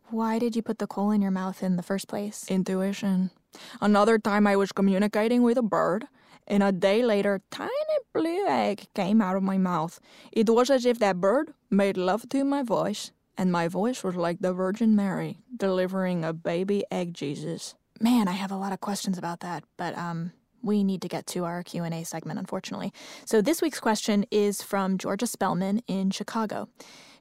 Why 0.10 0.38
did 0.38 0.56
you 0.56 0.62
put 0.62 0.80
the 0.80 0.88
coal 0.88 1.12
in 1.12 1.22
your 1.22 1.32
mouth 1.32 1.64
in 1.64 1.76
the 1.76 1.84
first 1.84 2.08
place? 2.08 2.46
Intuition. 2.50 3.32
Another 3.80 4.20
time 4.20 4.46
I 4.46 4.56
was 4.56 4.72
communicating 4.72 5.44
with 5.44 5.58
a 5.58 5.64
bird, 5.64 6.08
and 6.48 6.62
a 6.62 6.72
day 6.72 7.04
later, 7.04 7.42
tiny 7.52 7.98
blue 8.14 8.46
egg 8.48 8.88
came 8.94 9.22
out 9.22 9.36
of 9.36 9.44
my 9.44 9.58
mouth. 9.58 10.00
It 10.32 10.50
was 10.50 10.70
as 10.70 10.86
if 10.86 11.00
that 11.00 11.22
bird 11.22 11.54
made 11.70 11.98
love 11.98 12.28
to 12.30 12.44
my 12.44 12.64
voice, 12.64 13.12
and 13.38 13.52
my 13.52 13.68
voice 13.68 14.04
was 14.04 14.16
like 14.16 14.40
the 14.40 14.54
Virgin 14.54 14.96
Mary 14.96 15.40
delivering 15.56 16.24
a 16.26 16.34
baby 16.34 16.84
egg 16.92 17.14
Jesus. 17.14 17.76
Man, 18.00 18.28
I 18.28 18.34
have 18.34 18.52
a 18.52 18.58
lot 18.58 18.74
of 18.74 18.82
questions 18.82 19.18
about 19.18 19.40
that, 19.40 19.64
but 19.78 19.98
um 19.98 20.34
we 20.64 20.84
need 20.84 21.02
to 21.02 21.08
get 21.08 21.28
to 21.28 21.46
our 21.46 21.62
Q&A 21.62 22.04
segment 22.04 22.40
unfortunately. 22.40 22.92
So 23.26 23.42
this 23.42 23.62
week's 23.62 23.80
question 23.80 24.26
is 24.32 24.64
from 24.64 24.98
Georgia 24.98 25.28
Spellman 25.28 25.82
in 25.88 26.10
Chicago. 26.10 26.70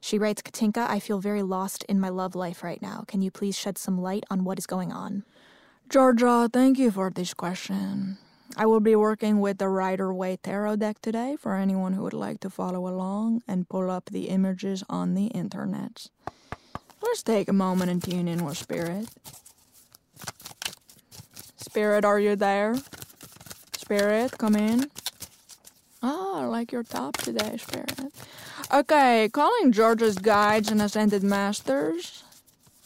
She 0.01 0.17
writes, 0.17 0.41
"Katinka, 0.41 0.89
I 0.89 0.99
feel 0.99 1.19
very 1.19 1.43
lost 1.43 1.83
in 1.83 1.99
my 1.99 2.09
love 2.09 2.35
life 2.35 2.63
right 2.63 2.81
now. 2.81 3.03
Can 3.07 3.21
you 3.21 3.31
please 3.31 3.57
shed 3.57 3.77
some 3.77 4.01
light 4.01 4.23
on 4.29 4.43
what 4.43 4.57
is 4.57 4.65
going 4.65 4.91
on?" 4.91 5.23
Georgia, 5.89 6.49
thank 6.51 6.79
you 6.79 6.89
for 6.91 7.11
this 7.11 7.33
question. 7.33 8.17
I 8.55 8.65
will 8.65 8.79
be 8.79 8.95
working 8.95 9.39
with 9.39 9.57
the 9.57 9.67
Rider 9.67 10.13
Waite 10.13 10.43
Tarot 10.43 10.75
deck 10.77 11.01
today 11.01 11.35
for 11.35 11.55
anyone 11.55 11.93
who 11.93 12.03
would 12.03 12.13
like 12.13 12.39
to 12.41 12.49
follow 12.49 12.87
along 12.87 13.41
and 13.47 13.67
pull 13.67 13.89
up 13.89 14.05
the 14.11 14.29
images 14.29 14.83
on 14.89 15.15
the 15.15 15.27
internet. 15.27 16.07
Let's 17.01 17.23
take 17.23 17.49
a 17.49 17.53
moment 17.53 17.89
and 17.89 18.01
tune 18.01 18.27
in 18.27 18.45
with 18.45 18.57
Spirit. 18.57 19.09
Spirit, 21.57 22.05
are 22.05 22.19
you 22.19 22.35
there? 22.35 22.75
Spirit, 23.83 24.37
come 24.37 24.55
in. 24.55 24.89
Oh, 26.01 26.35
I 26.37 26.45
like 26.45 26.71
your 26.71 26.83
top 26.83 27.17
today, 27.17 27.57
Spirit. 27.57 28.13
Okay, 28.73 29.27
calling 29.33 29.73
Georgia's 29.73 30.17
guides 30.17 30.71
and 30.71 30.81
ascended 30.81 31.21
masters. 31.21 32.23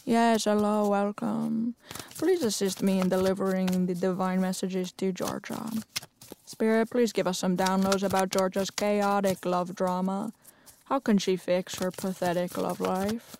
Yes, 0.06 0.46
hello, 0.46 0.90
welcome. 0.90 1.76
Please 2.18 2.42
assist 2.42 2.82
me 2.82 3.00
in 3.00 3.10
delivering 3.10 3.86
the 3.86 3.94
divine 3.94 4.42
messages 4.42 4.92
to 4.94 5.12
Georgia. 5.12 5.70
Spirit, 6.46 6.90
please 6.90 7.14
give 7.14 7.28
us 7.28 7.38
some 7.38 7.56
downloads 7.56 8.02
about 8.02 8.32
Georgia's 8.32 8.72
chaotic 8.72 9.46
love 9.46 9.76
drama. 9.76 10.34
How 10.86 10.98
can 10.98 11.20
she 11.20 11.36
fix 11.36 11.78
her 11.78 11.92
pathetic 11.92 12.58
love 12.58 12.80
life? 12.80 13.38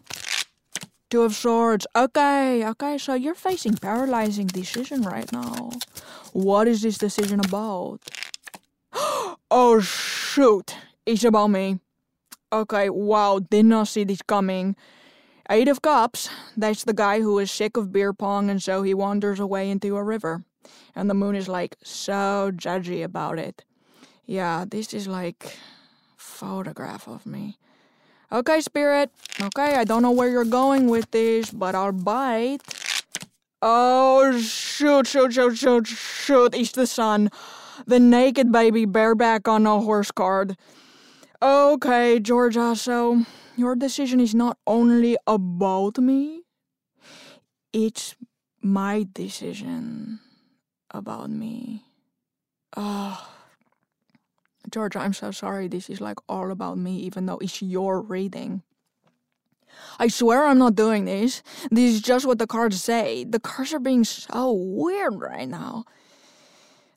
Two 1.10 1.22
of 1.22 1.34
Swords. 1.36 1.88
Okay, 1.96 2.68
okay, 2.68 2.98
so 2.98 3.14
you're 3.14 3.34
facing 3.34 3.78
paralyzing 3.78 4.48
decision 4.48 5.04
right 5.04 5.32
now. 5.32 5.72
What 6.34 6.68
is 6.68 6.82
this 6.82 6.98
decision 6.98 7.40
about? 7.40 8.00
oh, 9.52 9.80
shoot. 9.80 10.76
It's 11.06 11.24
about 11.24 11.48
me. 11.48 11.80
Okay, 12.52 12.90
wow, 12.90 13.40
did 13.40 13.66
not 13.66 13.88
see 13.88 14.04
this 14.04 14.22
coming. 14.22 14.76
Eight 15.50 15.70
of 15.70 15.82
Cups, 15.82 16.30
that's 16.58 16.84
the 16.84 16.94
guy 16.94 17.22
who 17.22 17.40
is 17.40 17.52
sick 17.52 17.78
of 17.78 17.94
beer 17.94 18.12
pong 18.12 18.50
and 18.50 18.62
so 18.62 18.84
he 18.84 18.94
wanders 18.94 19.40
away 19.40 19.70
into 19.70 19.96
a 19.96 20.04
river. 20.04 20.44
And 20.94 21.10
the 21.10 21.14
moon 21.14 21.36
is 21.36 21.48
like 21.48 21.78
so 21.82 22.52
judgy 22.54 23.02
about 23.02 23.40
it. 23.40 23.64
Yeah, 24.26 24.66
this 24.70 24.94
is 24.94 25.08
like 25.08 25.58
photograph 26.18 27.08
of 27.08 27.26
me. 27.26 27.58
Okay, 28.30 28.60
spirit. 28.60 29.10
Okay, 29.42 29.76
I 29.76 29.86
don't 29.86 30.02
know 30.02 30.12
where 30.12 30.30
you're 30.30 30.44
going 30.44 30.90
with 30.90 31.12
this, 31.12 31.50
but 31.50 31.76
I'll 31.76 31.94
bite. 31.94 32.60
Oh, 33.62 34.38
shoot, 34.38 35.08
shoot, 35.08 35.34
shoot, 35.34 35.56
shoot, 35.56 35.88
shoot. 35.88 36.54
It's 36.54 36.74
the 36.74 36.88
sun. 36.88 37.30
The 37.86 38.00
naked 38.00 38.52
baby 38.52 38.86
bareback 38.86 39.48
on 39.48 39.66
a 39.66 39.80
horse 39.80 40.12
card. 40.12 40.58
Okay, 41.42 42.20
Georgia, 42.20 42.76
so 42.76 43.24
your 43.56 43.76
decision 43.76 44.20
is 44.20 44.36
not 44.36 44.58
only 44.68 45.16
about 45.26 45.98
me, 46.00 46.42
it's 47.72 48.16
my 48.62 49.06
decision 49.14 50.20
about 50.92 51.30
me. 51.30 51.86
Oh, 52.76 53.37
Georgia, 54.70 55.00
I'm 55.00 55.14
so 55.14 55.32
sorry. 55.32 55.68
This 55.68 55.90
is 55.90 56.02
like 56.02 56.18
all 56.28 56.52
about 56.52 56.78
me, 56.78 56.98
even 57.00 57.26
though 57.26 57.38
it's 57.38 57.62
your 57.62 58.02
reading. 58.02 58.64
I 60.00 60.08
swear 60.08 60.46
I'm 60.46 60.58
not 60.58 60.76
doing 60.76 61.06
this. 61.06 61.44
This 61.72 61.96
is 61.96 62.02
just 62.02 62.26
what 62.26 62.40
the 62.40 62.48
cards 62.48 62.82
say. 62.82 63.24
The 63.24 63.40
cards 63.40 63.74
are 63.74 63.80
being 63.80 64.04
so 64.04 64.52
weird 64.52 65.20
right 65.20 65.48
now. 65.48 65.86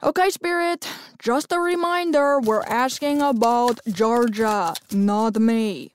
Okay, 0.02 0.30
Spirit, 0.30 0.88
just 1.18 1.52
a 1.52 1.60
reminder 1.60 2.40
we're 2.40 2.62
asking 2.62 3.20
about 3.20 3.80
Georgia, 3.86 4.74
not 4.90 5.36
me. 5.36 5.92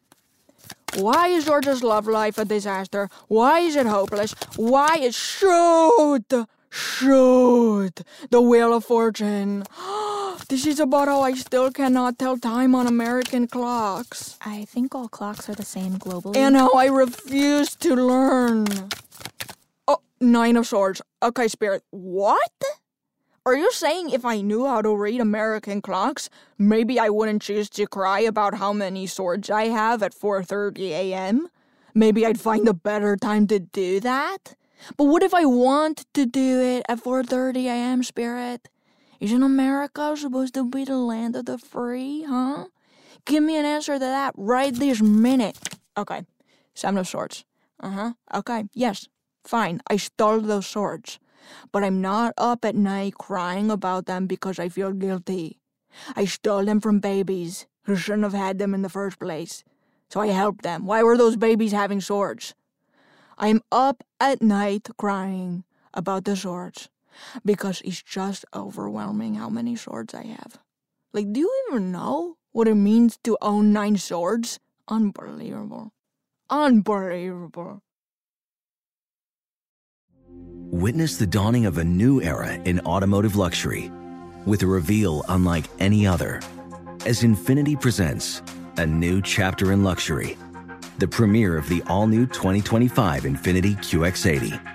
Why 0.96 1.30
is 1.30 1.46
Georgia's 1.46 1.84
love 1.84 2.08
life 2.08 2.38
a 2.38 2.46
disaster? 2.46 3.10
Why 3.28 3.62
is 3.62 3.76
it 3.76 3.88
hopeless? 3.88 4.34
Why 4.56 4.98
is 5.02 5.16
shoot? 5.16 6.32
Shoot! 6.70 8.02
The 8.30 8.42
Wheel 8.42 8.74
of 8.74 8.86
Fortune. 8.86 9.64
Oh, 9.78 10.25
this 10.48 10.66
is 10.66 10.80
about 10.80 11.08
how 11.08 11.22
I 11.22 11.34
still 11.34 11.72
cannot 11.72 12.20
tell 12.20 12.38
time 12.38 12.76
on 12.76 12.88
American 12.88 13.48
clocks. 13.48 14.38
I 14.41 14.66
think 14.66 14.93
all 14.93 15.08
clocks 15.08 15.50
are 15.50 15.56
the 15.56 15.66
same 15.66 15.93
globally. 15.98 16.38
And 16.38 16.56
how 16.56 16.72
I 16.72 16.86
refuse 16.86 17.76
to 17.78 17.96
learn. 17.96 18.66
Oh, 19.88 20.02
Nine 20.20 20.58
of 20.58 20.68
Swords. 20.68 21.02
Okay, 21.22 21.48
Spirit. 21.48 21.84
What? 21.91 22.52
Are 23.46 23.56
you 23.56 23.72
saying 23.72 24.10
if 24.10 24.26
I 24.26 24.41
knew 24.41 24.66
how 24.66 24.82
to 24.82 24.96
read 24.96 25.22
American 25.22 25.82
clocks, 25.82 26.30
maybe 26.58 27.00
I 27.00 27.10
wouldn't 27.10 27.43
choose 27.43 27.70
to 27.72 27.86
cry 27.86 28.22
about 28.22 28.56
how 28.56 28.74
many 28.74 29.06
swords 29.06 29.52
I 29.52 29.66
have 29.66 30.02
at 30.02 30.16
4:30 30.16 30.89
a.m.? 30.89 31.48
Maybe 31.93 32.26
I'd 32.26 32.39
find 32.39 32.68
a 32.68 32.74
better 32.74 33.16
time 33.16 33.46
to 33.48 33.60
do 33.60 34.00
that? 34.00 34.56
But 34.98 35.06
what 35.06 35.24
if 35.24 35.34
I 35.34 35.46
want 35.46 36.06
to 36.14 36.26
do 36.26 36.60
it 36.60 36.86
at 36.89 37.04
4:30 37.04 37.66
a.m., 37.66 38.04
Spirit? 38.04 38.68
Isn't 39.20 39.43
America 39.43 40.16
supposed 40.18 40.53
to 40.55 40.66
be 40.66 40.84
the 40.84 40.97
land 40.97 41.36
of 41.36 41.45
the 41.45 41.57
free, 41.57 42.24
huh? 42.24 42.66
Give 43.26 43.43
me 43.43 43.57
an 43.57 43.66
answer 43.66 43.93
to 43.93 43.99
that 43.99 44.34
right 44.38 44.74
this 44.74 45.01
minute. 45.01 45.57
Okay. 45.97 46.24
Seven 46.74 46.99
of 46.99 47.07
Swords. 47.07 47.45
Uh-huh. 47.80 48.13
Okay. 48.34 48.66
Yes. 48.74 49.07
Fine. 49.43 49.82
I 49.89 49.97
stole 49.97 50.41
those 50.41 50.68
swords. 50.68 51.20
But 51.72 51.84
I'm 51.84 52.01
not 52.01 52.34
up 52.38 52.66
at 52.66 52.76
night 52.76 53.16
crying 53.18 53.72
about 53.72 54.05
them 54.05 54.28
because 54.28 54.59
I 54.59 54.70
feel 54.70 54.91
guilty. 54.91 55.59
I 56.16 56.26
stole 56.26 56.66
them 56.66 56.82
from 56.82 56.99
babies 56.99 57.68
who 57.84 57.95
shouldn't 57.95 58.24
have 58.24 58.34
had 58.34 58.57
them 58.57 58.74
in 58.74 58.82
the 58.82 58.89
first 58.89 59.20
place. 59.20 59.63
So 60.09 60.20
I 60.20 60.28
helped 60.28 60.63
them. 60.63 60.86
Why 60.86 61.03
were 61.03 61.18
those 61.18 61.38
babies 61.38 61.72
having 61.72 62.01
swords? 62.01 62.53
I'm 63.38 63.61
up 63.72 64.03
at 64.20 64.41
night 64.41 64.89
crying 64.97 65.63
about 65.93 66.26
the 66.26 66.36
swords 66.36 66.89
because 67.43 67.82
it's 67.86 68.01
just 68.01 68.45
overwhelming 68.53 69.36
how 69.36 69.49
many 69.49 69.76
swords 69.76 70.13
I 70.13 70.24
have. 70.24 70.59
Like, 71.13 71.32
do 71.32 71.39
you 71.39 71.51
even 71.70 71.91
know 71.91 72.38
what 72.51 72.68
it 72.68 72.76
means 72.76 73.18
to 73.24 73.38
own 73.41 73.72
nine 73.72 73.97
swords? 73.97 74.59
Unbelievable. 74.88 75.91
Unbelievable. 76.49 77.82
Witness 80.72 81.18
the 81.18 81.28
dawning 81.28 81.66
of 81.66 81.78
a 81.78 81.84
new 81.84 82.22
era 82.22 82.53
in 82.66 82.80
automotive 82.82 83.36
luxury 83.36 83.91
with 84.45 84.61
a 84.61 84.68
reveal 84.68 85.24
unlike 85.30 85.66
any 85.80 86.05
other 86.05 86.41
as 87.05 87.22
Infiniti 87.22 87.80
presents 87.80 88.41
a 88.78 88.86
new 88.86 89.22
chapter 89.22 89.72
in 89.72 89.84
luxury, 89.84 90.38
the 90.97 91.07
premiere 91.07 91.57
of 91.57 91.70
the 91.70 91.84
all 91.88 92.07
new 92.07 92.26
2025 92.26 93.24
Infiniti 93.24 93.78
QX80. 93.78 94.75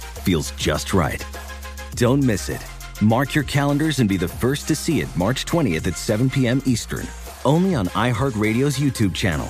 feels 0.21 0.51
just 0.51 0.93
right. 0.93 1.25
Don't 1.95 2.23
miss 2.23 2.47
it. 2.49 2.65
Mark 3.01 3.35
your 3.35 3.43
calendars 3.43 3.99
and 3.99 4.07
be 4.07 4.15
the 4.17 4.27
first 4.27 4.67
to 4.67 4.75
see 4.75 5.01
it 5.01 5.15
March 5.15 5.45
20th 5.45 5.87
at 5.87 5.97
7 5.97 6.29
p.m. 6.29 6.61
Eastern, 6.65 7.07
only 7.45 7.73
on 7.75 7.87
iHeartRadio's 7.87 8.77
YouTube 8.77 9.13
channel. 9.13 9.47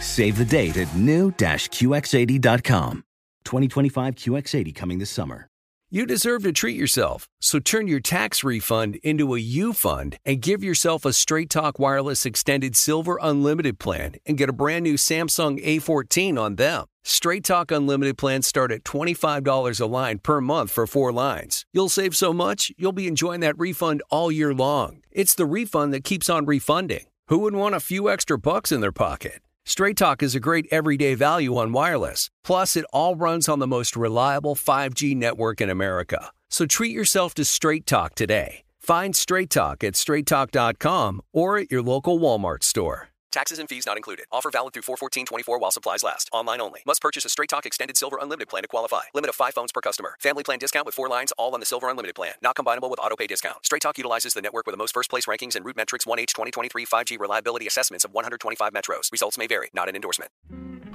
Save 0.00 0.38
the 0.38 0.44
date 0.44 0.76
at 0.76 0.94
new-QX80.com. 0.94 3.04
2025 3.44 4.14
QX80 4.14 4.74
coming 4.74 4.98
this 4.98 5.10
summer. 5.10 5.50
You 5.92 6.06
deserve 6.06 6.44
to 6.44 6.52
treat 6.52 6.76
yourself, 6.76 7.26
so 7.40 7.58
turn 7.58 7.88
your 7.88 7.98
tax 7.98 8.44
refund 8.44 8.94
into 9.02 9.34
a 9.34 9.40
U 9.40 9.72
fund 9.72 10.20
and 10.24 10.40
give 10.40 10.62
yourself 10.62 11.04
a 11.04 11.12
Straight 11.12 11.50
Talk 11.50 11.80
Wireless 11.80 12.24
Extended 12.24 12.76
Silver 12.76 13.18
Unlimited 13.20 13.80
plan 13.80 14.14
and 14.24 14.38
get 14.38 14.48
a 14.48 14.52
brand 14.52 14.84
new 14.84 14.94
Samsung 14.94 15.60
A14 15.64 16.38
on 16.38 16.54
them. 16.54 16.86
Straight 17.02 17.44
Talk 17.44 17.70
Unlimited 17.70 18.18
plans 18.18 18.46
start 18.46 18.70
at 18.70 18.84
$25 18.84 19.80
a 19.80 19.86
line 19.86 20.18
per 20.18 20.40
month 20.40 20.70
for 20.70 20.86
four 20.86 21.12
lines. 21.12 21.64
You'll 21.72 21.88
save 21.88 22.14
so 22.14 22.32
much, 22.32 22.70
you'll 22.76 22.92
be 22.92 23.08
enjoying 23.08 23.40
that 23.40 23.58
refund 23.58 24.02
all 24.10 24.30
year 24.30 24.54
long. 24.54 25.02
It's 25.10 25.34
the 25.34 25.46
refund 25.46 25.92
that 25.92 26.04
keeps 26.04 26.28
on 26.28 26.46
refunding. 26.46 27.06
Who 27.28 27.38
wouldn't 27.38 27.60
want 27.60 27.74
a 27.74 27.80
few 27.80 28.10
extra 28.10 28.38
bucks 28.38 28.70
in 28.70 28.80
their 28.80 28.92
pocket? 28.92 29.40
Straight 29.64 29.96
Talk 29.96 30.22
is 30.22 30.34
a 30.34 30.40
great 30.40 30.66
everyday 30.70 31.14
value 31.14 31.56
on 31.56 31.72
wireless. 31.72 32.30
Plus, 32.44 32.76
it 32.76 32.84
all 32.92 33.14
runs 33.16 33.48
on 33.48 33.58
the 33.58 33.66
most 33.66 33.96
reliable 33.96 34.54
5G 34.54 35.16
network 35.16 35.60
in 35.60 35.70
America. 35.70 36.32
So 36.48 36.66
treat 36.66 36.92
yourself 36.92 37.34
to 37.34 37.44
Straight 37.44 37.86
Talk 37.86 38.14
today. 38.14 38.64
Find 38.78 39.14
Straight 39.14 39.50
Talk 39.50 39.84
at 39.84 39.94
straighttalk.com 39.94 41.22
or 41.32 41.58
at 41.58 41.70
your 41.70 41.82
local 41.82 42.18
Walmart 42.18 42.64
store. 42.64 43.09
Taxes 43.32 43.60
and 43.60 43.68
fees 43.68 43.86
not 43.86 43.96
included. 43.96 44.26
Offer 44.32 44.50
valid 44.50 44.72
through 44.72 44.82
41424 44.82 45.58
while 45.60 45.70
supplies 45.70 46.02
last. 46.02 46.28
Online 46.32 46.60
only. 46.60 46.80
Must 46.84 47.00
purchase 47.00 47.24
a 47.24 47.28
Straight 47.28 47.48
Talk 47.48 47.64
Extended 47.64 47.96
Silver 47.96 48.18
Unlimited 48.20 48.48
plan 48.48 48.62
to 48.62 48.68
qualify. 48.68 49.02
Limit 49.14 49.28
of 49.28 49.36
five 49.36 49.54
phones 49.54 49.70
per 49.70 49.80
customer. 49.80 50.16
Family 50.18 50.42
plan 50.42 50.58
discount 50.58 50.84
with 50.84 50.96
four 50.96 51.08
lines 51.08 51.32
all 51.38 51.54
on 51.54 51.60
the 51.60 51.66
Silver 51.66 51.88
Unlimited 51.88 52.16
plan. 52.16 52.32
Not 52.42 52.56
combinable 52.56 52.90
with 52.90 52.98
auto 52.98 53.14
pay 53.14 53.28
discount. 53.28 53.64
Straight 53.64 53.82
Talk 53.82 53.98
utilizes 53.98 54.34
the 54.34 54.42
network 54.42 54.66
with 54.66 54.72
the 54.72 54.78
most 54.78 54.92
first 54.92 55.10
place 55.10 55.26
rankings 55.26 55.54
and 55.54 55.64
RootMetrics 55.64 56.06
1H 56.06 56.26
2023 56.34 56.86
5G 56.86 57.20
reliability 57.20 57.68
assessments 57.68 58.04
of 58.04 58.12
125 58.12 58.72
metros. 58.72 59.12
Results 59.12 59.38
may 59.38 59.46
vary. 59.46 59.70
Not 59.74 59.88
an 59.88 59.94
endorsement. 59.94 60.32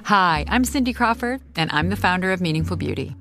Hi, 0.04 0.44
I'm 0.48 0.64
Cindy 0.64 0.92
Crawford, 0.92 1.40
and 1.56 1.70
I'm 1.72 1.88
the 1.88 1.96
founder 1.96 2.32
of 2.32 2.42
Meaningful 2.42 2.76
Beauty. 2.76 3.16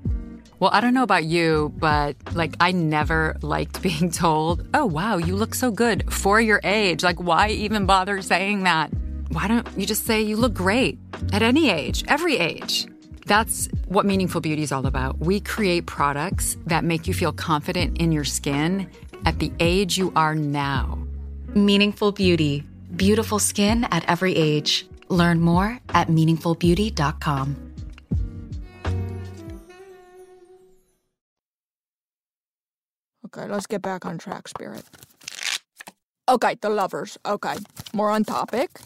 Well, 0.60 0.72
I 0.74 0.82
don't 0.82 0.94
know 0.94 1.04
about 1.04 1.24
you, 1.24 1.74
but 1.78 2.16
like, 2.34 2.54
I 2.60 2.74
never 2.74 3.38
liked 3.42 3.82
being 3.82 4.12
told, 4.12 4.68
oh, 4.74 4.86
wow, 4.86 5.18
you 5.18 5.38
look 5.38 5.56
so 5.56 5.72
good 5.72 6.12
for 6.14 6.42
your 6.42 6.60
age. 6.66 7.02
Like, 7.02 7.22
why 7.22 7.50
even 7.50 7.86
bother 7.86 8.22
saying 8.22 8.64
that? 8.64 8.92
Why 9.36 9.50
don't 9.50 9.68
you 9.78 9.86
just 9.86 10.06
say 10.06 10.22
you 10.22 10.38
look 10.38 10.54
great 10.54 10.98
at 11.34 11.42
any 11.42 11.70
age, 11.70 12.06
every 12.08 12.38
age? 12.38 12.88
That's 13.26 13.68
what 13.90 14.06
Meaningful 14.06 14.40
Beauty 14.40 14.64
is 14.64 14.72
all 14.72 14.88
about. 14.88 15.20
We 15.20 15.42
create 15.42 15.88
products 15.88 16.56
that 16.68 16.86
make 16.86 17.06
you 17.06 17.14
feel 17.14 17.34
confident 17.34 17.98
in 17.98 18.14
your 18.14 18.24
skin 18.24 18.90
at 19.26 19.40
the 19.40 19.52
age 19.60 19.98
you 19.98 20.14
are 20.16 20.36
now. 20.36 20.98
Meaningful 21.54 22.14
Beauty. 22.14 22.64
Beautiful 22.96 23.38
skin 23.38 23.84
at 23.92 24.06
every 24.08 24.34
age. 24.38 24.88
Learn 25.10 25.42
more 25.42 25.82
at 25.90 26.08
meaningfulbeauty.com. 26.08 27.58
Okay, 33.26 33.48
let's 33.50 33.68
get 33.68 33.82
back 33.82 34.06
on 34.06 34.18
track, 34.18 34.48
Spirit. 34.48 34.86
Okay, 36.30 36.56
the 36.62 36.70
lovers. 36.70 37.18
Okay, 37.26 37.58
more 37.94 38.12
on 38.12 38.24
topic, 38.24 38.80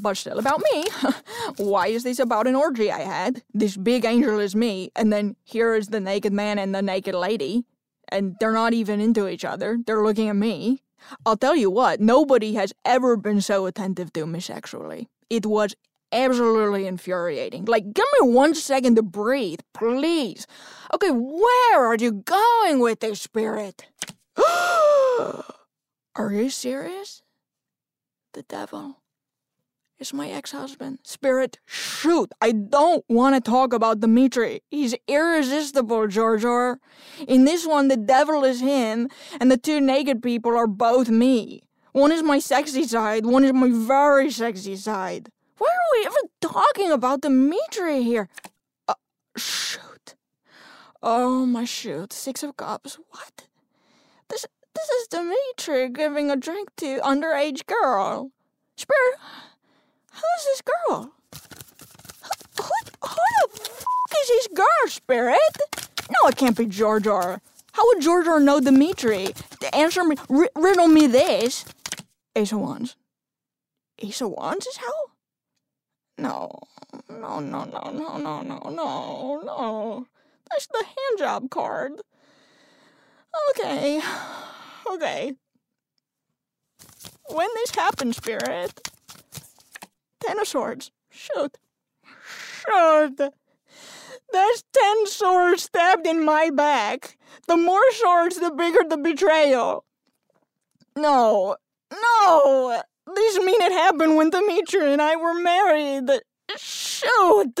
but 0.00 0.16
still 0.16 0.38
about 0.38 0.62
me. 0.72 0.84
Why 1.56 1.88
is 1.88 2.04
this 2.04 2.18
about 2.18 2.46
an 2.46 2.56
orgy 2.56 2.90
I 2.90 3.00
had? 3.00 3.42
This 3.54 3.76
big 3.76 4.04
angel 4.04 4.38
is 4.38 4.56
me, 4.56 4.90
and 4.96 5.12
then 5.12 5.36
here 5.44 5.74
is 5.74 5.88
the 5.88 6.00
naked 6.00 6.32
man 6.32 6.58
and 6.58 6.74
the 6.74 6.82
naked 6.82 7.14
lady, 7.14 7.64
and 8.08 8.36
they're 8.40 8.52
not 8.52 8.72
even 8.72 9.00
into 9.00 9.28
each 9.28 9.44
other. 9.44 9.78
They're 9.84 10.02
looking 10.02 10.28
at 10.28 10.36
me. 10.36 10.82
I'll 11.24 11.36
tell 11.36 11.56
you 11.56 11.70
what, 11.70 12.00
nobody 12.00 12.54
has 12.54 12.72
ever 12.84 13.16
been 13.16 13.40
so 13.40 13.66
attentive 13.66 14.12
to 14.14 14.26
me 14.26 14.40
sexually. 14.40 15.08
It 15.28 15.46
was 15.46 15.74
absolutely 16.12 16.86
infuriating. 16.86 17.64
Like, 17.64 17.92
give 17.92 18.06
me 18.20 18.28
one 18.28 18.54
second 18.54 18.96
to 18.96 19.02
breathe, 19.02 19.60
please. 19.74 20.46
Okay, 20.94 21.10
where 21.10 21.86
are 21.86 21.96
you 21.96 22.12
going 22.12 22.80
with 22.80 23.00
this 23.00 23.20
spirit? 23.20 23.86
are 24.36 25.44
you 26.32 26.50
serious? 26.50 27.22
The 28.32 28.42
devil 28.42 28.99
It's 30.00 30.14
my 30.14 30.30
ex 30.30 30.52
husband. 30.52 31.00
Spirit, 31.02 31.58
shoot. 31.66 32.32
I 32.40 32.52
don't 32.52 33.04
want 33.06 33.34
to 33.34 33.50
talk 33.50 33.74
about 33.74 34.00
Dimitri. 34.00 34.62
He's 34.70 34.94
irresistible, 35.06 36.06
Georgior. 36.08 36.78
In 37.28 37.44
this 37.44 37.66
one, 37.66 37.88
the 37.88 37.98
devil 37.98 38.42
is 38.42 38.60
him, 38.60 39.10
and 39.38 39.50
the 39.50 39.58
two 39.58 39.78
naked 39.78 40.22
people 40.22 40.56
are 40.56 40.66
both 40.66 41.10
me. 41.10 41.64
One 41.92 42.12
is 42.12 42.22
my 42.22 42.38
sexy 42.38 42.86
side, 42.86 43.26
one 43.26 43.44
is 43.44 43.52
my 43.52 43.68
very 43.70 44.30
sexy 44.30 44.76
side. 44.76 45.28
Why 45.58 45.68
are 45.68 45.92
we 45.92 46.06
ever 46.06 46.30
talking 46.40 46.90
about 46.90 47.20
Dimitri 47.20 48.02
here? 48.02 48.30
Uh, 48.88 48.94
shoot. 49.36 50.14
Oh, 51.02 51.44
my 51.44 51.66
shoot. 51.66 52.14
Six 52.14 52.42
of 52.42 52.56
Cups. 52.56 52.98
What? 53.10 53.48
This, 54.30 54.46
this 54.74 54.88
is 54.88 55.08
Dimitri 55.08 55.90
giving 55.90 56.30
a 56.30 56.36
drink 56.36 56.70
to 56.78 57.00
underage 57.00 57.66
girl. 57.66 58.30
Spirit, 58.76 59.18
who's 60.20 60.44
this 60.44 60.62
girl? 60.62 61.12
Who, 62.56 62.62
who, 62.62 63.08
who 63.08 63.48
the 63.54 63.60
fuck 63.60 64.12
is 64.22 64.28
this 64.28 64.48
girl, 64.48 64.86
Spirit? 64.86 65.56
No, 66.10 66.28
it 66.28 66.36
can't 66.36 66.56
be 66.56 66.66
Georgior. 66.66 67.40
How 67.72 67.86
would 67.86 68.00
Georgior 68.00 68.42
know 68.42 68.60
Dimitri? 68.60 69.28
Answer 69.72 70.04
me, 70.04 70.16
r- 70.28 70.50
riddle 70.54 70.88
me 70.88 71.06
this. 71.06 71.64
Ace 72.36 72.52
of 72.52 72.60
Wands. 72.60 72.96
Ace 74.00 74.20
of 74.20 74.30
Wands 74.30 74.66
is 74.66 74.76
how? 74.76 74.92
No, 76.18 76.58
no, 77.08 77.40
no, 77.40 77.64
no, 77.64 77.90
no, 77.90 78.18
no, 78.18 78.42
no, 78.42 78.58
no, 78.68 79.40
no. 79.44 80.06
That's 80.50 80.66
the 80.66 80.84
hand 80.84 81.18
job 81.18 81.50
card. 81.50 81.92
Okay, 83.50 84.00
okay. 84.92 85.32
When 87.30 87.48
this 87.54 87.70
happens, 87.70 88.16
Spirit. 88.16 88.89
Ten 90.20 90.44
Swords. 90.44 90.90
Shoot. 91.10 91.58
Shoot. 92.66 93.20
There's 94.32 94.64
ten 94.72 95.06
swords 95.06 95.64
stabbed 95.64 96.06
in 96.06 96.24
my 96.24 96.50
back. 96.50 97.18
The 97.48 97.56
more 97.56 97.90
swords, 97.92 98.38
the 98.38 98.50
bigger 98.50 98.80
the 98.88 98.96
betrayal. 98.96 99.84
No, 100.96 101.56
no. 101.92 102.82
This 103.14 103.38
mean 103.38 103.60
it 103.60 103.72
happened 103.72 104.16
when 104.16 104.30
Dimitri 104.30 104.92
and 104.92 105.02
I 105.02 105.16
were 105.16 105.34
married. 105.34 106.10
Shoot! 106.56 107.60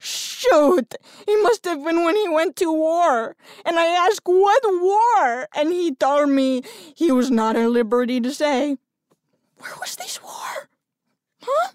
Shoot! 0.00 0.94
It 1.26 1.42
must 1.42 1.64
have 1.64 1.84
been 1.84 2.04
when 2.04 2.16
he 2.16 2.28
went 2.28 2.56
to 2.56 2.72
war. 2.72 3.36
And 3.64 3.78
I 3.78 3.86
asked, 3.86 4.22
what 4.24 4.62
war? 4.64 5.48
And 5.54 5.72
he 5.72 5.94
told 5.94 6.30
me 6.30 6.62
he 6.94 7.12
was 7.12 7.30
not 7.30 7.56
at 7.56 7.70
liberty 7.70 8.20
to 8.20 8.32
say. 8.32 8.76
Where 9.58 9.74
was 9.80 9.94
this 9.96 10.22
war? 10.22 10.68
Huh? 11.42 11.72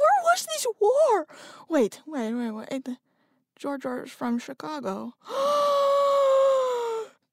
Where 0.00 0.20
was 0.24 0.46
this 0.46 0.66
war? 0.80 1.26
Wait, 1.68 2.00
wait, 2.06 2.32
wait, 2.32 2.50
wait. 2.50 2.88
George 3.58 3.84
is 3.84 4.10
from 4.10 4.38
Chicago. 4.38 5.12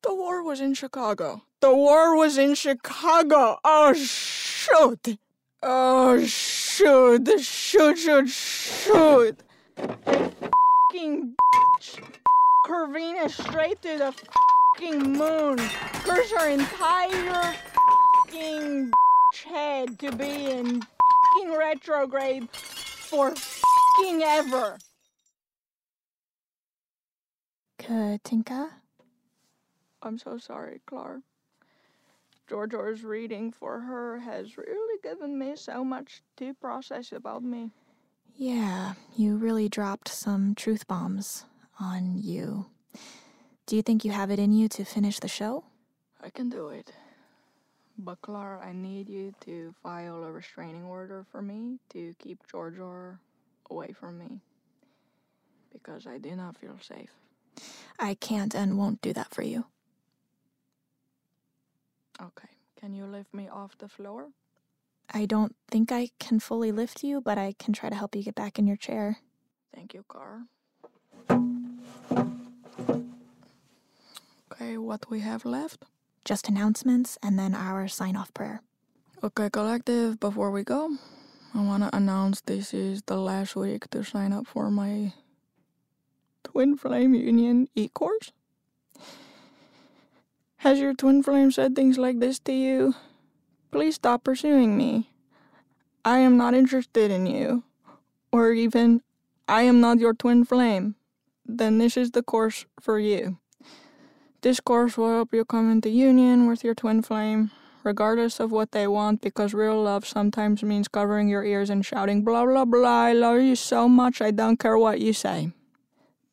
the 0.03 0.13
war 0.13 0.43
was 0.43 0.59
in 0.59 0.73
Chicago. 0.73 1.41
The 1.61 1.73
war 1.73 2.17
was 2.17 2.37
in 2.37 2.55
Chicago. 2.55 3.59
Oh, 3.63 3.93
shoot. 3.93 5.17
Oh, 5.63 6.25
shoot. 6.25 7.29
Shoot, 7.39 7.97
shoot, 7.97 8.27
shoot. 8.27 9.39
Fucking 9.77 11.35
bitch. 11.55 12.03
Corvina 12.65 13.29
straight 13.29 13.81
to 13.83 13.97
the 13.97 14.13
fucking 14.75 15.13
moon. 15.13 15.57
Curse 16.03 16.31
her 16.31 16.49
entire 16.49 17.55
fucking 18.25 18.91
head 19.45 19.97
to 19.99 20.11
be 20.11 20.51
in 20.51 20.81
fucking 21.33 21.57
retrograde 21.57 22.49
for 22.51 23.33
fucking 23.35 24.23
ever. 24.23 24.77
Katinka? 27.79 28.69
I'm 30.01 30.17
so 30.17 30.37
sorry, 30.37 30.81
Clark. 30.85 31.21
Georgia's 32.47 33.03
reading 33.03 33.51
for 33.51 33.79
her 33.81 34.19
has 34.19 34.57
really 34.57 34.99
given 35.03 35.37
me 35.37 35.55
so 35.55 35.83
much 35.83 36.21
to 36.37 36.53
process 36.53 37.11
about 37.11 37.43
me. 37.43 37.71
Yeah, 38.35 38.93
you 39.15 39.35
really 39.35 39.67
dropped 39.67 40.07
some 40.07 40.55
truth 40.55 40.87
bombs 40.87 41.43
on 41.79 42.17
you. 42.17 42.67
Do 43.65 43.75
you 43.75 43.81
think 43.81 44.05
you 44.05 44.11
have 44.11 44.31
it 44.31 44.39
in 44.39 44.53
you 44.53 44.69
to 44.69 44.85
finish 44.85 45.19
the 45.19 45.27
show? 45.27 45.65
I 46.21 46.29
can 46.29 46.49
do 46.49 46.69
it. 46.69 46.91
But 47.97 48.21
Clara, 48.21 48.63
I 48.63 48.73
need 48.73 49.09
you 49.09 49.33
to 49.41 49.73
file 49.81 50.23
a 50.23 50.31
restraining 50.31 50.83
order 50.85 51.25
for 51.31 51.41
me 51.41 51.79
to 51.89 52.13
keep 52.19 52.39
Georgia 52.49 53.17
away 53.69 53.93
from 53.99 54.19
me. 54.19 54.39
Because 55.73 56.05
I 56.05 56.17
do 56.19 56.35
not 56.35 56.57
feel 56.57 56.77
safe. 56.79 57.09
I 57.99 58.13
can't 58.13 58.53
and 58.53 58.77
won't 58.77 59.01
do 59.01 59.13
that 59.13 59.33
for 59.33 59.41
you. 59.41 59.65
Okay. 62.21 62.49
Can 62.79 62.93
you 62.93 63.05
lift 63.05 63.33
me 63.33 63.49
off 63.49 63.77
the 63.77 63.87
floor? 63.87 64.29
I 65.11 65.25
don't 65.25 65.55
think 65.69 65.91
I 65.91 66.09
can 66.19 66.39
fully 66.39 66.71
lift 66.71 67.03
you, 67.03 67.21
but 67.21 67.37
I 67.37 67.55
can 67.57 67.73
try 67.73 67.89
to 67.89 67.95
help 67.95 68.15
you 68.15 68.23
get 68.23 68.35
back 68.35 68.59
in 68.59 68.67
your 68.67 68.77
chair. 68.77 69.19
Thank 69.73 69.93
you, 69.93 70.03
Car. 70.07 70.43
Okay, 74.51 74.77
what 74.77 75.09
we 75.09 75.21
have 75.21 75.45
left? 75.45 75.85
Just 76.27 76.49
announcements 76.49 77.17
and 77.23 77.39
then 77.39 77.55
our 77.55 77.87
sign 77.87 78.17
off 78.17 78.33
prayer. 78.33 78.61
Okay, 79.23 79.49
collective, 79.49 80.19
before 80.19 80.51
we 80.51 80.61
go, 80.61 80.97
I 81.55 81.63
want 81.63 81.83
to 81.83 81.95
announce 81.95 82.41
this 82.41 82.73
is 82.73 83.01
the 83.03 83.15
last 83.15 83.55
week 83.55 83.89
to 83.91 84.03
sign 84.03 84.33
up 84.33 84.45
for 84.45 84.69
my 84.69 85.13
Twin 86.43 86.75
Flame 86.75 87.15
Union 87.15 87.69
e 87.75 87.87
course. 87.87 88.33
Has 90.57 90.79
your 90.79 90.93
twin 90.93 91.23
flame 91.23 91.49
said 91.49 91.77
things 91.77 91.97
like 91.97 92.19
this 92.19 92.39
to 92.39 92.51
you? 92.51 92.93
Please 93.71 93.95
stop 93.95 94.25
pursuing 94.25 94.75
me. 94.75 95.09
I 96.03 96.17
am 96.17 96.35
not 96.35 96.53
interested 96.53 97.09
in 97.09 97.25
you. 97.25 97.63
Or 98.33 98.51
even, 98.51 99.01
I 99.47 99.61
am 99.61 99.79
not 99.79 99.99
your 99.99 100.13
twin 100.13 100.43
flame. 100.43 100.95
Then 101.45 101.77
this 101.77 101.95
is 101.95 102.11
the 102.11 102.21
course 102.21 102.65
for 102.81 102.99
you. 102.99 103.37
This 104.47 104.61
course 104.61 104.95
will 104.97 105.09
help 105.09 105.33
you 105.33 105.43
come 105.43 105.69
into 105.69 105.89
union 105.89 106.47
with 106.47 106.63
your 106.63 106.73
twin 106.73 107.01
flame, 107.01 107.51
regardless 107.83 108.39
of 108.39 108.49
what 108.49 108.71
they 108.71 108.87
want, 108.87 109.19
because 109.19 109.53
real 109.53 109.83
love 109.83 110.07
sometimes 110.07 110.63
means 110.63 110.87
covering 110.87 111.27
your 111.27 111.43
ears 111.43 111.69
and 111.69 111.85
shouting, 111.85 112.23
blah, 112.23 112.45
blah, 112.45 112.63
blah, 112.63 113.01
I 113.07 113.11
love 113.11 113.41
you 113.41 113.57
so 113.57 113.89
much, 113.89 114.21
I 114.21 114.31
don't 114.31 114.55
care 114.55 114.77
what 114.77 115.01
you 115.01 115.11
say. 115.11 115.51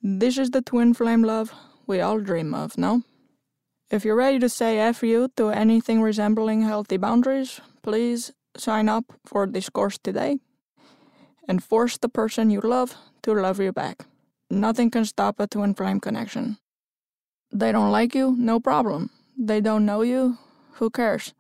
This 0.00 0.38
is 0.38 0.50
the 0.50 0.62
twin 0.62 0.94
flame 0.94 1.24
love 1.24 1.52
we 1.88 2.00
all 2.00 2.20
dream 2.20 2.54
of, 2.54 2.78
no? 2.78 3.02
If 3.90 4.04
you're 4.04 4.14
ready 4.14 4.38
to 4.38 4.48
say 4.48 4.78
F 4.78 5.02
you 5.02 5.28
to 5.34 5.48
anything 5.48 6.00
resembling 6.00 6.62
healthy 6.62 6.98
boundaries, 6.98 7.60
please 7.82 8.32
sign 8.56 8.88
up 8.88 9.06
for 9.26 9.44
this 9.48 9.68
course 9.68 9.98
today 9.98 10.38
and 11.48 11.64
force 11.64 11.98
the 11.98 12.08
person 12.08 12.50
you 12.50 12.60
love 12.60 12.94
to 13.24 13.34
love 13.34 13.58
you 13.58 13.72
back. 13.72 14.06
Nothing 14.48 14.92
can 14.92 15.04
stop 15.04 15.40
a 15.40 15.48
twin 15.48 15.74
flame 15.74 15.98
connection. 15.98 16.58
They 17.54 17.70
don't 17.70 17.92
like 17.92 18.16
you, 18.16 18.34
no 18.36 18.58
problem. 18.58 19.10
They 19.38 19.60
don't 19.60 19.86
know 19.86 20.02
you, 20.02 20.38
who 20.82 20.90
cares? 20.90 21.32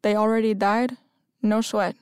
They 0.00 0.16
already 0.16 0.54
died, 0.54 0.96
no 1.42 1.60
sweat. 1.60 1.96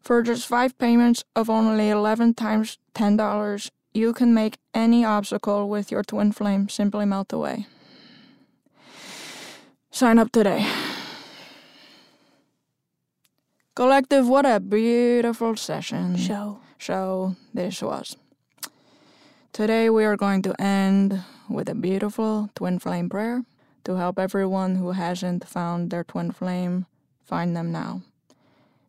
For 0.00 0.22
just 0.22 0.46
five 0.46 0.78
payments 0.78 1.24
of 1.34 1.50
only 1.50 1.90
11 1.90 2.34
times 2.34 2.78
$10, 2.94 3.70
you 3.92 4.12
can 4.12 4.32
make 4.32 4.58
any 4.72 5.04
obstacle 5.04 5.68
with 5.68 5.90
your 5.90 6.04
twin 6.04 6.30
flame 6.30 6.68
simply 6.68 7.04
melt 7.04 7.32
away. 7.32 7.66
Sign 9.90 10.16
up 10.20 10.30
today. 10.30 10.64
Collective, 13.74 14.28
what 14.28 14.46
a 14.46 14.60
beautiful 14.60 15.56
session. 15.56 16.16
Show. 16.16 16.60
Show 16.78 17.34
this 17.52 17.82
was. 17.82 18.16
Today 19.52 19.90
we 19.90 20.04
are 20.04 20.16
going 20.16 20.42
to 20.42 20.54
end 20.60 21.24
with 21.48 21.68
a 21.68 21.74
beautiful 21.74 22.50
twin 22.54 22.78
flame 22.78 23.08
prayer 23.08 23.44
to 23.84 23.96
help 23.96 24.18
everyone 24.18 24.76
who 24.76 24.92
hasn't 24.92 25.46
found 25.46 25.90
their 25.90 26.04
twin 26.04 26.32
flame 26.32 26.86
find 27.22 27.56
them 27.56 27.70
now. 27.70 28.02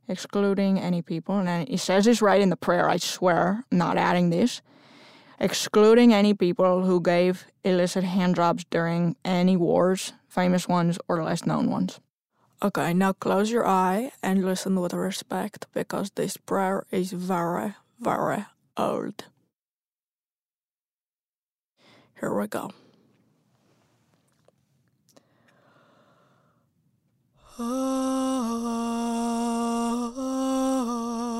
Excluding 0.08 0.80
any 0.80 1.02
people, 1.02 1.36
and 1.36 1.70
it 1.70 1.80
says 1.80 2.06
this 2.06 2.22
right 2.22 2.42
in 2.42 2.50
the 2.50 2.56
prayer, 2.56 2.90
I 2.90 2.98
swear, 2.98 3.66
not 3.72 3.98
adding 3.98 4.30
this. 4.30 4.62
Excluding 5.40 6.14
any 6.14 6.34
people 6.34 6.84
who 6.86 7.02
gave 7.02 7.46
illicit 7.64 8.04
hand 8.04 8.36
jobs 8.36 8.66
during 8.70 9.16
any 9.24 9.56
wars, 9.58 10.14
famous 10.28 10.68
ones 10.68 10.98
or 11.08 11.24
less 11.24 11.46
known 11.46 11.70
ones. 11.70 12.00
Okay, 12.64 12.92
now 12.94 13.14
close 13.14 13.52
your 13.52 13.68
eye 13.68 14.12
and 14.24 14.44
listen 14.44 14.80
with 14.82 14.94
respect 14.94 15.68
because 15.74 16.10
this 16.12 16.38
prayer 16.38 16.86
is 16.90 17.12
very, 17.12 17.76
very 18.00 18.46
old. 18.76 19.26
Here 22.20 22.34
we 22.34 22.48
go. 22.48 22.72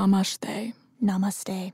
Namaste. 0.00 0.72
Namaste. 1.02 1.72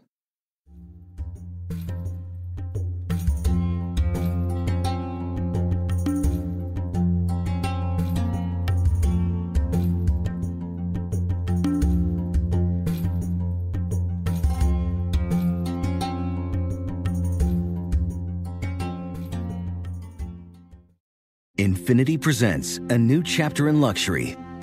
Infiniti 21.57 22.21
presents 22.21 22.79
a 22.91 22.99
new 22.99 23.23
chapter 23.23 23.69
in 23.69 23.81
luxury, 23.81 24.37